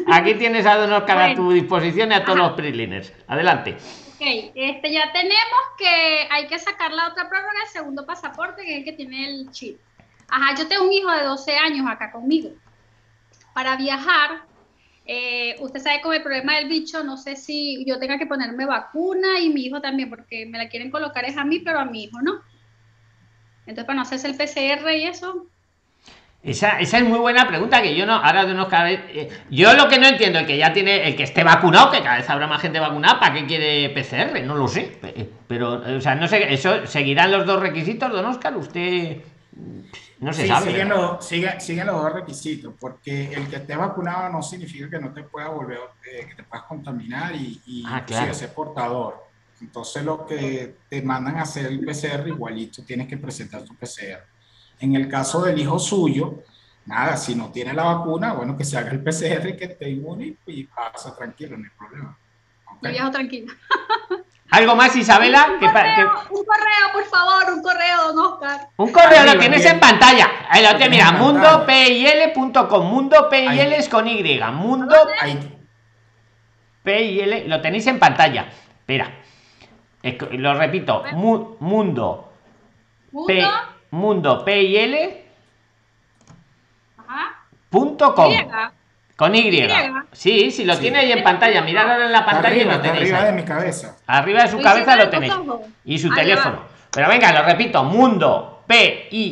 Aquí 0.09 0.35
tienes 0.35 0.67
a 0.67 0.77
Don 0.77 0.93
Oscar 0.93 1.19
a 1.19 1.35
tu 1.35 1.53
disposición 1.53 2.13
y 2.13 2.15
a 2.15 2.25
todos 2.25 2.39
los 2.39 2.53
preliners. 2.53 3.13
Adelante. 3.27 3.77
Ok, 4.15 4.53
este, 4.55 4.93
ya 4.93 5.13
tenemos 5.13 5.61
que 5.79 6.29
hay 6.31 6.47
que 6.47 6.59
sacar 6.59 6.93
la 6.93 7.09
otra 7.09 7.29
prórroga, 7.29 7.63
el 7.65 7.73
segundo 7.73 8.07
pasaporte, 8.07 8.63
que 8.63 8.73
es 8.73 8.79
el 8.79 8.85
que 8.85 8.93
tiene 8.93 9.29
el 9.29 9.51
chip. 9.51 9.79
Ajá, 10.29 10.55
yo 10.57 10.67
tengo 10.67 10.85
un 10.85 10.93
hijo 10.93 11.11
de 11.11 11.25
12 11.25 11.57
años 11.57 11.87
acá 11.89 12.11
conmigo. 12.11 12.51
Para 13.53 13.77
viajar, 13.77 14.43
eh, 15.07 15.57
usted 15.61 15.81
sabe 15.81 16.01
con 16.01 16.15
el 16.15 16.23
problema 16.23 16.57
del 16.57 16.69
bicho, 16.69 17.05
no 17.05 17.17
sé 17.17 17.37
si 17.37 17.85
yo 17.85 17.99
tenga 17.99 18.19
que 18.19 18.27
ponerme 18.27 18.67
vacuna 18.67 19.39
y 19.41 19.51
mi 19.51 19.67
hijo 19.67 19.81
también, 19.81 20.09
porque 20.09 20.47
me 20.47 20.59
la 20.59 20.69
quieren 20.69 20.91
colocar 20.91 21.25
es 21.25 21.37
a 21.37 21.45
mí, 21.45 21.61
pero 21.61 21.79
a 21.79 21.85
mi 21.85 22.05
hijo 22.05 22.21
no. 22.23 22.41
Entonces, 23.67 23.85
para 23.85 23.97
no 23.97 24.03
hacerse 24.03 24.29
el 24.29 24.37
PCR 24.37 24.91
y 24.93 25.05
eso, 25.05 25.47
esa, 26.45 26.79
esa, 26.79 26.99
es 26.99 27.05
muy 27.05 27.19
buena 27.19 27.49
pregunta 27.49 27.81
que 27.81 27.97
yo 27.97 28.05
no, 28.05 28.15
ahora 28.15 28.45
de 28.45 28.53
unos 28.53 28.69
cada 28.69 28.85
vez, 28.85 29.01
eh, 29.09 29.31
yo 29.51 29.73
lo 29.73 29.89
que 29.89 29.99
no 29.99 30.07
entiendo, 30.07 30.39
el 30.39 30.47
que 30.47 30.59
ya 30.59 30.73
tiene, 30.73 31.09
el 31.09 31.17
que 31.17 31.23
esté 31.23 31.43
vacunado, 31.43 31.91
que 31.91 32.03
cada 32.03 32.19
vez 32.19 32.29
habrá 32.29 32.47
más 32.47 32.61
gente 32.61 32.79
vacunada, 32.79 33.19
¿para 33.19 33.35
qué 33.35 33.47
quiere 33.47 33.89
PCR? 33.91 34.45
No 34.45 34.55
lo 34.55 34.69
sé, 34.69 34.99
pero, 35.49 35.83
o 35.97 36.01
sea, 36.01 36.15
no 36.15 36.29
sé, 36.29 36.53
eso, 36.53 36.87
¿seguirán 36.87 37.33
los 37.33 37.47
dos 37.47 37.61
requisitos, 37.61 38.13
don 38.13 38.27
Oscar? 38.27 38.55
Usted 38.57 39.23
no 40.21 40.33
se 40.35 40.47
sabe. 40.47 40.71
Siguen 40.71 40.91
los, 40.91 41.25
siguen, 41.25 41.87
los 41.87 42.03
dos 42.03 42.13
requisitos, 42.13 42.75
porque 42.79 43.33
el 43.33 43.49
que 43.49 43.57
esté 43.57 43.75
vacunado 43.75 44.29
no 44.29 44.43
significa 44.43 44.91
que 44.91 44.99
no 44.99 45.13
te 45.13 45.23
pueda 45.23 45.49
volver, 45.49 45.79
eh, 46.13 46.27
que 46.29 46.35
te 46.35 46.43
puedas 46.43 46.67
contaminar 46.67 47.35
y, 47.35 47.61
y 47.67 47.85
ah, 47.87 48.05
ser 48.07 48.53
portador. 48.53 49.25
Entonces 49.61 50.05
lo 50.05 50.27
que 50.27 50.77
te 50.91 51.01
mandan 51.01 51.37
a 51.37 51.43
hacer 51.43 51.67
el 51.67 51.81
PCR 51.81 52.29
igualito, 52.29 52.83
tienes 52.85 53.09
que 53.09 53.17
presentar 53.17 53.63
tu 53.63 53.75
PCR. 53.75 54.34
En 54.81 54.95
el 54.97 55.09
caso 55.09 55.43
del 55.43 55.59
hijo 55.59 55.79
suyo, 55.79 56.43
nada, 56.87 57.17
si 57.17 57.35
no 57.35 57.51
tiene 57.51 57.73
la 57.73 57.85
vacuna, 57.85 58.33
bueno, 58.33 58.57
que 58.57 58.65
se 58.65 58.77
haga 58.77 58.91
el 58.91 59.03
PCR, 59.03 59.57
que 59.57 59.65
esté 59.65 59.91
inmune 59.91 60.37
y 60.47 60.65
pasa 60.65 61.15
tranquilo, 61.17 61.57
no 61.57 61.65
hay 61.65 61.71
problema. 61.79 62.19
Okay. 62.79 63.11
tranquilo. 63.11 63.53
¿Algo 64.51 64.77
más, 64.77 64.95
Isabela? 64.95 65.47
Un 65.53 65.59
correo, 65.59 66.13
un 66.31 66.45
correo, 66.45 66.93
por 66.93 67.05
favor, 67.07 67.55
un 67.55 67.63
correo, 67.63 68.13
don 68.13 68.19
Oscar. 68.33 68.69
Un 68.77 68.93
correo 68.93 69.25
lo 69.25 69.39
tienes 69.39 69.65
en 69.65 69.81
pantalla. 69.81 70.31
Ahí 70.49 70.63
lo 70.63 70.77
tienes, 70.77 70.91
mira, 70.91 71.13
mundopil.com. 71.13 72.87
Mundo 72.87 73.29
PIL 73.29 73.73
es 73.73 73.89
con 73.89 74.07
Y. 74.07 74.41
Mundo 74.53 74.95
PIL, 76.85 77.49
lo 77.49 77.61
tenéis 77.61 77.87
en 77.87 77.99
pantalla. 77.99 78.47
Espera. 78.79 79.11
Lo 80.33 80.55
repito. 80.55 81.03
mundo. 81.13 81.57
Mundo 81.59 82.31
mundo 83.95 84.45
P 84.45 84.63
y 84.63 84.77
L 84.77 85.25
punto 87.71 88.15
com. 88.15 88.33
Con 89.17 89.35
Y. 89.35 89.69
Sí, 90.13 90.51
sí, 90.51 90.65
lo 90.65 90.77
tiene 90.77 90.99
ahí 90.99 91.13
en 91.13 91.23
pantalla. 91.23 91.63
Mirad 91.63 91.91
ahora 91.91 92.07
en 92.07 92.13
la 92.13 92.25
pantalla 92.25 92.57
y 92.57 92.65
lo 92.65 92.81
tenéis. 92.81 93.13
Arriba 93.13 93.25
de 93.25 93.33
mi 93.33 93.45
cabeza. 93.45 93.97
Arriba 94.07 94.43
de 94.43 94.49
su 94.49 94.61
cabeza 94.61 94.97
lo 94.97 95.09
tenéis. 95.09 95.33
Y 95.85 95.99
su 95.99 96.13
teléfono. 96.13 96.63
Pero 96.91 97.09
venga, 97.09 97.33
lo 97.33 97.43
repito, 97.43 97.85
mundo 97.85 98.65
pil.com 98.67 99.25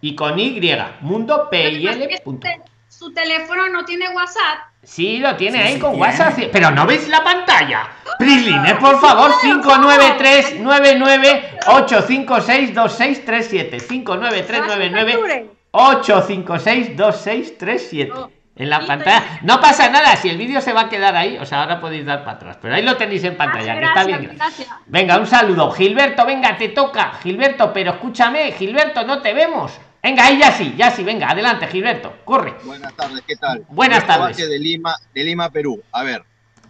y 0.00 0.14
con 0.14 0.38
Y, 0.38 0.60
mundo 1.00 1.48
pil.com. 1.50 2.40
Su 2.88 3.12
teléfono 3.12 3.68
no 3.68 3.84
tiene 3.84 4.08
WhatsApp. 4.08 4.70
Sí, 4.86 5.18
lo 5.18 5.34
tiene 5.34 5.60
ahí 5.60 5.80
con 5.80 6.00
WhatsApp, 6.00 6.38
pero 6.52 6.70
no 6.70 6.86
veis 6.86 7.08
la 7.08 7.24
pantalla. 7.24 7.88
Prislines, 8.20 8.74
por 8.74 9.00
favor, 9.00 9.32
59399 9.40 11.58
856 11.66 12.72
2637 12.72 13.80
59399 13.80 15.50
856 15.72 16.96
2637 16.96 18.12
en 18.54 18.70
la 18.70 18.86
pantalla. 18.86 19.40
No 19.42 19.60
pasa 19.60 19.90
nada, 19.90 20.14
si 20.14 20.30
el 20.30 20.38
vídeo 20.38 20.60
se 20.60 20.72
va 20.72 20.82
a 20.82 20.88
quedar 20.88 21.16
ahí, 21.16 21.36
o 21.36 21.44
sea, 21.44 21.62
ahora 21.62 21.80
podéis 21.80 22.06
dar 22.06 22.20
para 22.20 22.36
atrás, 22.36 22.58
pero 22.62 22.76
ahí 22.76 22.82
lo 22.82 22.96
tenéis 22.96 23.24
en 23.24 23.36
pantalla, 23.36 23.78
que 23.78 23.84
está 23.84 24.04
bien. 24.04 24.38
Venga, 24.86 25.18
un 25.18 25.26
saludo. 25.26 25.72
Gilberto, 25.72 26.24
venga, 26.24 26.56
te 26.56 26.68
toca. 26.68 27.14
Gilberto, 27.24 27.72
pero 27.72 27.90
escúchame, 27.90 28.52
Gilberto, 28.52 29.04
no 29.04 29.20
te 29.20 29.34
vemos. 29.34 29.80
Venga, 30.06 30.24
ahí 30.24 30.38
ya 30.38 30.52
sí, 30.52 30.72
ya 30.78 30.92
sí, 30.92 31.02
venga, 31.02 31.28
adelante, 31.28 31.66
Gilberto, 31.66 32.16
corre. 32.24 32.54
Buenas 32.62 32.94
tardes, 32.94 33.24
¿qué 33.26 33.34
tal? 33.34 33.66
Buenas 33.68 34.06
tardes. 34.06 34.36
De 34.36 34.56
Lima, 34.56 34.94
de 35.12 35.24
Lima, 35.24 35.50
Perú. 35.50 35.82
A 35.90 36.04
ver, 36.04 36.22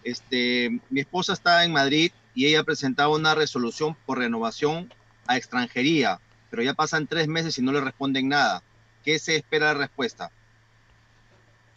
este, 0.04 0.80
mi 0.88 1.00
esposa 1.00 1.34
está 1.34 1.62
en 1.62 1.70
Madrid 1.70 2.12
y 2.34 2.46
ella 2.46 2.60
ha 2.60 2.64
presentado 2.64 3.14
una 3.14 3.34
resolución 3.34 3.94
por 4.06 4.20
renovación 4.20 4.90
a 5.26 5.36
extranjería, 5.36 6.18
pero 6.48 6.62
ya 6.62 6.72
pasan 6.72 7.06
tres 7.06 7.28
meses 7.28 7.58
y 7.58 7.62
no 7.62 7.72
le 7.72 7.82
responden 7.82 8.26
nada. 8.26 8.62
¿Qué 9.04 9.18
se 9.18 9.36
espera 9.36 9.68
de 9.68 9.80
respuesta? 9.80 10.30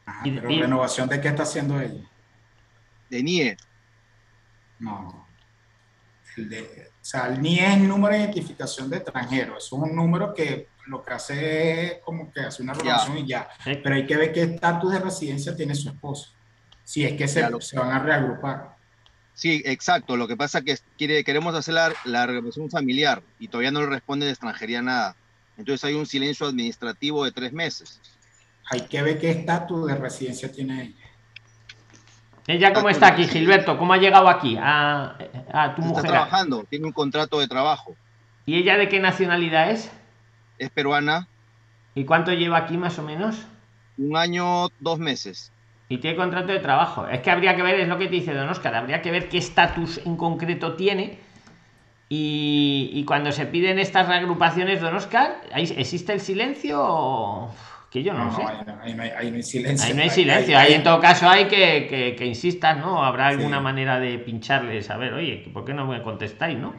Ah, 0.05 0.22
pero 0.24 0.47
renovación 0.47 1.10
de 1.10 1.20
qué 1.20 1.28
está 1.28 1.43
haciendo 1.43 1.78
ella? 1.82 2.10
De 3.10 3.22
NIE. 3.22 3.57
No. 4.80 5.28
El 6.38 6.47
de, 6.47 6.89
o 7.01 7.05
sea, 7.05 7.28
el 7.28 7.41
NIE 7.41 7.66
es 7.66 7.74
el 7.74 7.86
número 7.89 8.14
de 8.16 8.22
identificación 8.22 8.89
de 8.89 8.95
extranjero. 8.95 9.57
es 9.57 9.70
un 9.74 9.93
número 9.93 10.34
que 10.34 10.70
lo 10.89 11.03
que 11.03 11.13
hace 11.13 11.83
es 11.83 11.93
como 12.03 12.31
que 12.31 12.41
hace 12.41 12.63
una 12.63 12.73
renovación 12.73 13.19
y 13.19 13.27
ya. 13.27 13.47
Pero 13.63 13.95
hay 13.95 14.05
que 14.05 14.17
ver 14.17 14.33
qué 14.33 14.43
estatus 14.43 14.91
de 14.91 14.99
residencia 14.99 15.55
tiene 15.55 15.75
su 15.75 15.89
esposo. 15.89 16.31
Si 16.83 17.05
es 17.05 17.13
que 17.13 17.27
se, 17.27 17.47
se 17.61 17.77
van 17.77 17.91
a 17.91 17.99
reagrupar. 17.99 18.75
Sí, 19.35 19.61
exacto. 19.65 20.17
Lo 20.17 20.27
que 20.27 20.35
pasa 20.35 20.59
es 20.59 20.63
que 20.65 20.77
quiere, 20.97 21.23
queremos 21.23 21.53
hacer 21.55 21.75
la, 21.75 21.93
la 22.03 22.27
familiar 22.71 23.21
y 23.39 23.47
todavía 23.47 23.71
no 23.71 23.81
le 23.81 23.85
responde 23.85 24.25
de 24.25 24.31
extranjería 24.31 24.81
nada. 24.81 25.15
Entonces 25.57 25.83
hay 25.85 25.93
un 25.93 26.05
silencio 26.05 26.47
administrativo 26.47 27.23
de 27.23 27.31
tres 27.31 27.53
meses. 27.53 28.01
Hay 28.71 28.81
que 28.81 29.01
ver 29.01 29.19
qué 29.19 29.31
estatus 29.31 29.87
de 29.87 29.95
residencia 29.95 30.51
tiene 30.51 30.83
ella. 30.83 31.05
¿Ella 32.47 32.73
cómo 32.73 32.89
está 32.89 33.07
aquí, 33.07 33.27
Gilberto? 33.27 33.77
¿Cómo 33.77 33.93
ha 33.93 33.97
llegado 33.97 34.27
aquí 34.27 34.57
a, 34.59 35.15
a 35.53 35.75
tu 35.75 35.83
mujer? 35.83 36.05
Está 36.05 36.17
trabajando, 36.17 36.63
tiene 36.67 36.87
un 36.87 36.91
contrato 36.91 37.39
de 37.39 37.47
trabajo. 37.47 37.95
¿Y 38.47 38.55
ella 38.55 38.75
de 38.77 38.89
qué 38.89 38.99
nacionalidad 38.99 39.69
es? 39.69 39.91
Es 40.60 40.70
peruana. 40.70 41.28
¿Y 41.95 42.05
cuánto 42.05 42.34
lleva 42.34 42.57
aquí 42.57 42.78
más 42.78 42.99
o 42.99 43.03
menos? 43.03 43.47
Un 43.97 44.16
año, 44.16 44.68
dos 44.80 44.99
meses. 44.99 45.51
Y 45.88 45.97
tiene 45.97 46.16
contrato 46.16 46.51
de 46.51 46.60
trabajo. 46.60 47.07
Es 47.07 47.22
que 47.22 47.32
habría 47.32 47.55
que 47.55 47.64
ver, 47.64 47.80
es 47.80 47.88
lo 47.88 47.97
que 47.97 48.05
te 48.05 48.12
dice 48.12 48.34
Don 48.34 48.47
Oscar, 48.47 48.76
habría 48.76 49.01
que 49.01 49.10
ver 49.10 49.28
qué 49.28 49.39
estatus 49.39 49.99
en 50.05 50.16
concreto 50.18 50.76
tiene. 50.76 51.18
Y, 52.12 53.03
cuando 53.05 53.32
se 53.32 53.45
piden 53.45 53.78
estas 53.78 54.07
reagrupaciones, 54.07 54.82
Don 54.82 54.95
Oscar, 54.95 55.41
¿existe 55.55 56.14
el 56.14 56.22
silencio? 56.22 57.49
Que 57.91 58.03
yo 58.03 58.14
no, 58.14 58.36
sé. 58.36 58.43
Ahí 58.82 58.93
no, 58.93 59.03
hay, 59.03 59.43
silencio. 59.43 59.88
Ahí 59.88 59.93
no 59.93 60.01
hay 60.01 60.10
silencio. 60.10 60.57
Ahí, 60.57 60.74
en 60.74 60.84
todo 60.84 60.99
caso 60.99 61.30
hay 61.30 61.45
que, 61.45 61.88
que, 61.88 62.16
que 62.16 62.26
insistan, 62.26 62.80
¿no? 62.82 63.03
Habrá 63.03 63.28
alguna 63.28 63.60
manera 63.60 63.99
de 63.99 64.18
pincharles. 64.20 64.89
A 64.89 64.97
ver, 64.97 65.14
oye, 65.14 65.49
¿por 65.53 65.66
qué 65.66 65.74
no 65.74 65.86
me 65.86 66.01
contestáis, 66.01 66.57
no? 66.57 66.74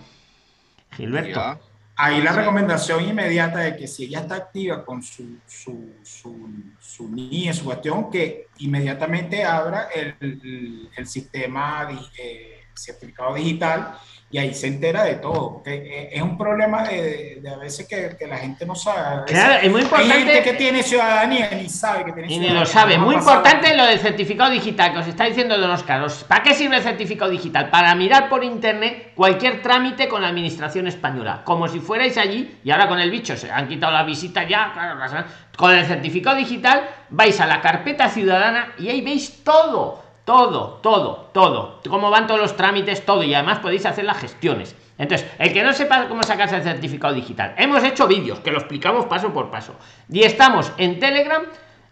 Gilberto. 0.96 1.58
Ahí 2.02 2.22
la 2.22 2.32
recomendación 2.32 3.04
inmediata 3.04 3.58
de 3.58 3.76
que 3.76 3.86
si 3.86 4.04
ella 4.04 4.20
está 4.20 4.36
activa 4.36 4.82
con 4.86 5.02
su, 5.02 5.36
su, 5.46 5.96
su, 6.02 6.48
su 6.80 7.08
NIE, 7.10 7.52
su 7.52 7.66
cuestión, 7.66 8.10
que 8.10 8.46
inmediatamente 8.56 9.44
abra 9.44 9.88
el, 9.94 10.88
el, 10.96 11.06
sistema 11.06 11.84
de, 11.84 11.98
eh, 12.16 12.60
certificado 12.74 13.34
digital 13.34 13.98
y 14.32 14.38
ahí 14.38 14.54
se 14.54 14.68
entera 14.68 15.02
de 15.02 15.16
todo. 15.16 15.60
Eh, 15.66 16.10
es 16.12 16.22
un 16.22 16.38
problema 16.38 16.84
de, 16.84 17.42
a 17.52 17.56
veces 17.56 17.88
que, 17.88 18.16
la 18.28 18.38
gente 18.38 18.64
no 18.64 18.76
sabe. 18.76 19.24
Claro, 19.26 19.54
es 19.60 19.70
muy 19.70 19.82
importante. 19.82 20.14
Hay 20.14 20.24
gente 20.24 20.42
que 20.42 20.52
tiene 20.52 20.84
ciudadanía 20.84 21.48
y 21.52 21.62
ni 21.62 21.68
sabe 21.68 22.04
que 22.04 22.12
tiene 22.12 22.28
ciudadanía. 22.28 22.50
Y 22.50 22.54
ni 22.54 22.60
lo 22.60 22.64
sabe. 22.64 22.96
Muy 22.96 23.16
importante 23.16 23.76
lo 23.76 23.84
del 23.86 23.98
certificado 23.98 24.50
digital 24.50 24.92
que 24.92 24.98
os 25.00 25.06
está 25.08 25.24
diciendo 25.24 25.58
Don 25.58 25.72
Oscar. 25.72 26.06
¿Para 26.28 26.44
qué 26.44 26.54
sirve 26.54 26.76
el 26.76 26.82
certificado 26.82 27.28
digital? 27.28 27.70
Para 27.70 27.92
mirar 27.96 28.28
por 28.28 28.44
internet 28.44 29.12
cualquier 29.16 29.62
trámite 29.62 30.08
con 30.08 30.22
la 30.22 30.28
administración 30.28 30.86
española. 30.86 31.42
Como 31.44 31.66
si 31.66 31.80
fuerais 31.80 32.16
allí 32.16 32.56
y 32.62 32.70
ahora 32.70 32.86
con 32.86 33.00
el 33.00 33.10
bicho 33.10 33.36
se 33.36 33.50
han 33.50 33.66
quitado 33.66 33.92
la 33.92 34.04
visita 34.04 34.46
ya. 34.46 34.70
Claro, 34.72 35.26
con 35.56 35.74
el 35.74 35.84
certificado 35.84 36.36
digital 36.36 36.88
vais 37.08 37.40
a 37.40 37.46
la 37.46 37.60
carpeta 37.60 38.08
ciudadana 38.08 38.74
y 38.78 38.90
ahí 38.90 39.00
veis 39.00 39.42
todo 39.42 40.09
todo, 40.30 40.78
todo, 40.80 41.28
todo. 41.32 41.80
Cómo 41.88 42.08
van 42.08 42.28
todos 42.28 42.40
los 42.40 42.56
trámites, 42.56 43.04
todo. 43.04 43.24
Y 43.24 43.34
además 43.34 43.58
podéis 43.58 43.84
hacer 43.84 44.04
las 44.04 44.18
gestiones. 44.18 44.76
Entonces, 44.96 45.28
el 45.40 45.52
que 45.52 45.64
no 45.64 45.72
sepa 45.72 46.06
cómo 46.06 46.22
sacarse 46.22 46.54
el 46.54 46.62
certificado 46.62 47.12
digital, 47.12 47.52
hemos 47.56 47.82
hecho 47.82 48.06
vídeos 48.06 48.38
que 48.38 48.52
lo 48.52 48.58
explicamos 48.58 49.06
paso 49.06 49.32
por 49.32 49.50
paso. 49.50 49.74
Y 50.08 50.22
estamos 50.22 50.72
en 50.76 51.00
Telegram, 51.00 51.42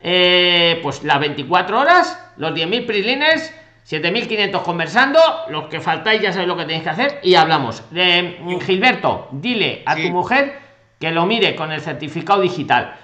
eh, 0.01 0.78
pues 0.84 1.03
las 1.03 1.18
24 1.18 1.80
horas, 1.80 2.32
los 2.36 2.53
10.000 2.53 2.86
prislines, 2.86 3.53
7.500 3.91 4.62
conversando, 4.62 5.18
los 5.49 5.64
que 5.64 5.80
faltáis 5.80 6.22
ya 6.22 6.30
sabéis 6.30 6.47
lo 6.47 6.57
que 6.57 6.62
tenéis 6.64 6.84
que 6.84 6.91
hacer 6.91 7.20
y 7.24 7.34
hablamos. 7.34 7.82
de 7.91 8.39
Gilberto, 8.64 9.26
dile 9.32 9.82
a 9.84 9.97
tu 9.97 10.11
mujer 10.11 10.61
que 11.01 11.11
lo 11.11 11.26
mire 11.26 11.57
con 11.57 11.72
el 11.72 11.80
certificado 11.80 12.43
digital. 12.43 12.95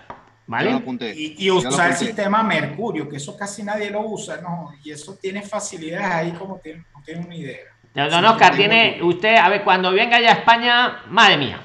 ¿Vale? 0.46 0.82
Y, 1.16 1.50
usar 1.50 1.92
el 1.92 1.96
sistema 1.96 2.42
Mercurio, 2.42 3.08
que 3.08 3.16
eso 3.16 3.36
casi 3.36 3.62
nadie 3.62 3.90
lo 3.90 4.02
usa, 4.02 4.42
¿no? 4.42 4.72
Y 4.82 4.90
eso 4.90 5.16
tiene 5.16 5.40
facilidades 5.42 6.06
ahí 6.06 6.32
como 6.32 6.58
tiene, 6.58 6.84
no 6.94 7.02
tiene 7.02 7.24
una 7.24 7.34
idea. 7.34 7.74
Don 7.94 8.24
Oscar, 8.24 8.54
tiene 8.54 8.98
usted, 9.02 9.36
a 9.36 9.48
ver, 9.48 9.62
cuando 9.62 9.92
venga 9.92 10.20
ya 10.20 10.30
a 10.30 10.34
España, 10.34 11.02
madre 11.08 11.36
mía, 11.38 11.60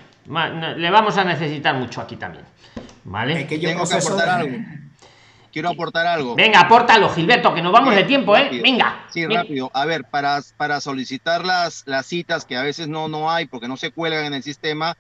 le 0.78 0.90
vamos 0.92 1.18
a 1.18 1.24
necesitar 1.24 1.76
mucho 1.76 2.02
aquí 2.02 2.16
también. 2.16 2.46
¿Vale? 3.04 3.48
que 3.48 3.58
Tengo 3.58 3.88
que 3.88 3.96
aportar 3.96 4.30
algo. 4.30 4.58
Quiero 5.52 5.70
aportar 5.70 6.06
algo. 6.06 6.36
Venga, 6.36 6.62
apórtalo, 6.62 7.10
Gilberto, 7.10 7.54
que 7.56 7.62
nos 7.62 7.74
vamos 7.74 7.96
de 7.96 8.04
tiempo, 8.04 8.38
¿eh? 8.38 8.62
Venga. 8.64 9.06
Sí, 9.10 9.26
rápido. 9.26 9.72
A 9.74 9.86
ver, 9.86 10.04
para, 10.06 10.40
para 10.58 10.80
solicitar 10.80 11.44
las, 11.44 11.84
las 11.88 12.06
citas 12.06 12.46
que 12.46 12.56
a 12.56 12.62
veces 12.62 12.88
no, 12.88 13.08
no 13.08 13.32
hay 13.32 13.48
porque 13.48 13.68
no 13.68 13.76
se 13.76 13.90
cuelgan 13.90 14.26
en 14.26 14.36
el 14.36 14.44
sistema, 14.44 14.96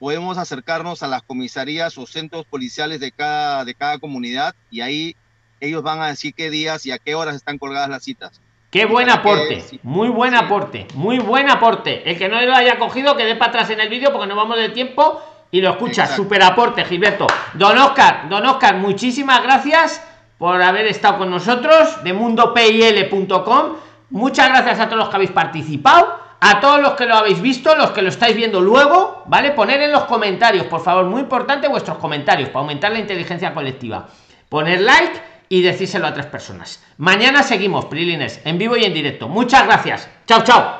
podemos 0.00 0.38
acercarnos 0.38 1.02
a 1.02 1.06
las 1.06 1.22
comisarías 1.22 1.96
o 1.98 2.06
centros 2.06 2.46
policiales 2.46 2.98
de 3.00 3.12
cada, 3.12 3.64
de 3.66 3.74
cada 3.74 3.98
comunidad 3.98 4.56
y 4.70 4.80
ahí 4.80 5.14
ellos 5.60 5.82
van 5.82 6.00
a 6.00 6.08
decir 6.08 6.34
qué 6.34 6.50
días 6.50 6.86
y 6.86 6.90
a 6.90 6.98
qué 6.98 7.14
horas 7.14 7.36
están 7.36 7.58
colgadas 7.58 7.90
las 7.90 8.02
citas. 8.02 8.40
Qué 8.70 8.86
buen 8.86 9.10
aporte, 9.10 9.62
muy 9.82 10.08
buen 10.08 10.34
aporte, 10.34 10.86
muy 10.94 11.18
buen 11.18 11.50
aporte. 11.50 12.08
El 12.08 12.16
que 12.16 12.30
no 12.30 12.40
lo 12.40 12.54
haya 12.54 12.78
cogido, 12.78 13.14
que 13.14 13.26
dé 13.26 13.36
para 13.36 13.50
atrás 13.50 13.70
en 13.70 13.80
el 13.80 13.90
vídeo 13.90 14.10
porque 14.10 14.26
no 14.26 14.36
vamos 14.36 14.56
de 14.56 14.70
tiempo 14.70 15.20
y 15.50 15.60
lo 15.60 15.70
escucha. 15.70 16.06
Super 16.06 16.42
aporte, 16.44 16.84
Gilberto. 16.86 17.26
Don 17.54 17.76
Oscar, 17.76 18.28
don 18.30 18.46
Oscar, 18.46 18.76
muchísimas 18.76 19.42
gracias 19.42 20.02
por 20.38 20.62
haber 20.62 20.86
estado 20.86 21.18
con 21.18 21.30
nosotros 21.30 22.02
de 22.02 22.14
mundopil.com. 22.14 23.76
Muchas 24.08 24.48
gracias 24.48 24.80
a 24.80 24.86
todos 24.86 24.98
los 24.98 25.08
que 25.10 25.16
habéis 25.16 25.32
participado 25.32 26.19
a 26.40 26.60
todos 26.60 26.80
los 26.80 26.94
que 26.94 27.06
lo 27.06 27.16
habéis 27.16 27.40
visto, 27.40 27.74
los 27.74 27.90
que 27.90 28.02
lo 28.02 28.08
estáis 28.08 28.34
viendo 28.34 28.60
luego, 28.60 29.24
¿vale? 29.26 29.50
Poner 29.50 29.82
en 29.82 29.92
los 29.92 30.04
comentarios, 30.04 30.66
por 30.66 30.82
favor, 30.82 31.04
muy 31.04 31.20
importante 31.20 31.68
vuestros 31.68 31.98
comentarios 31.98 32.48
para 32.48 32.60
aumentar 32.60 32.92
la 32.92 32.98
inteligencia 32.98 33.52
colectiva. 33.52 34.08
Poner 34.48 34.80
like 34.80 35.20
y 35.48 35.62
decírselo 35.62 36.06
a 36.06 36.14
tres 36.14 36.26
personas. 36.26 36.82
Mañana 36.96 37.42
seguimos, 37.42 37.84
Prilines, 37.86 38.40
en 38.44 38.56
vivo 38.56 38.76
y 38.76 38.84
en 38.84 38.94
directo. 38.94 39.28
Muchas 39.28 39.66
gracias. 39.66 40.08
Chao, 40.26 40.42
chao. 40.42 40.68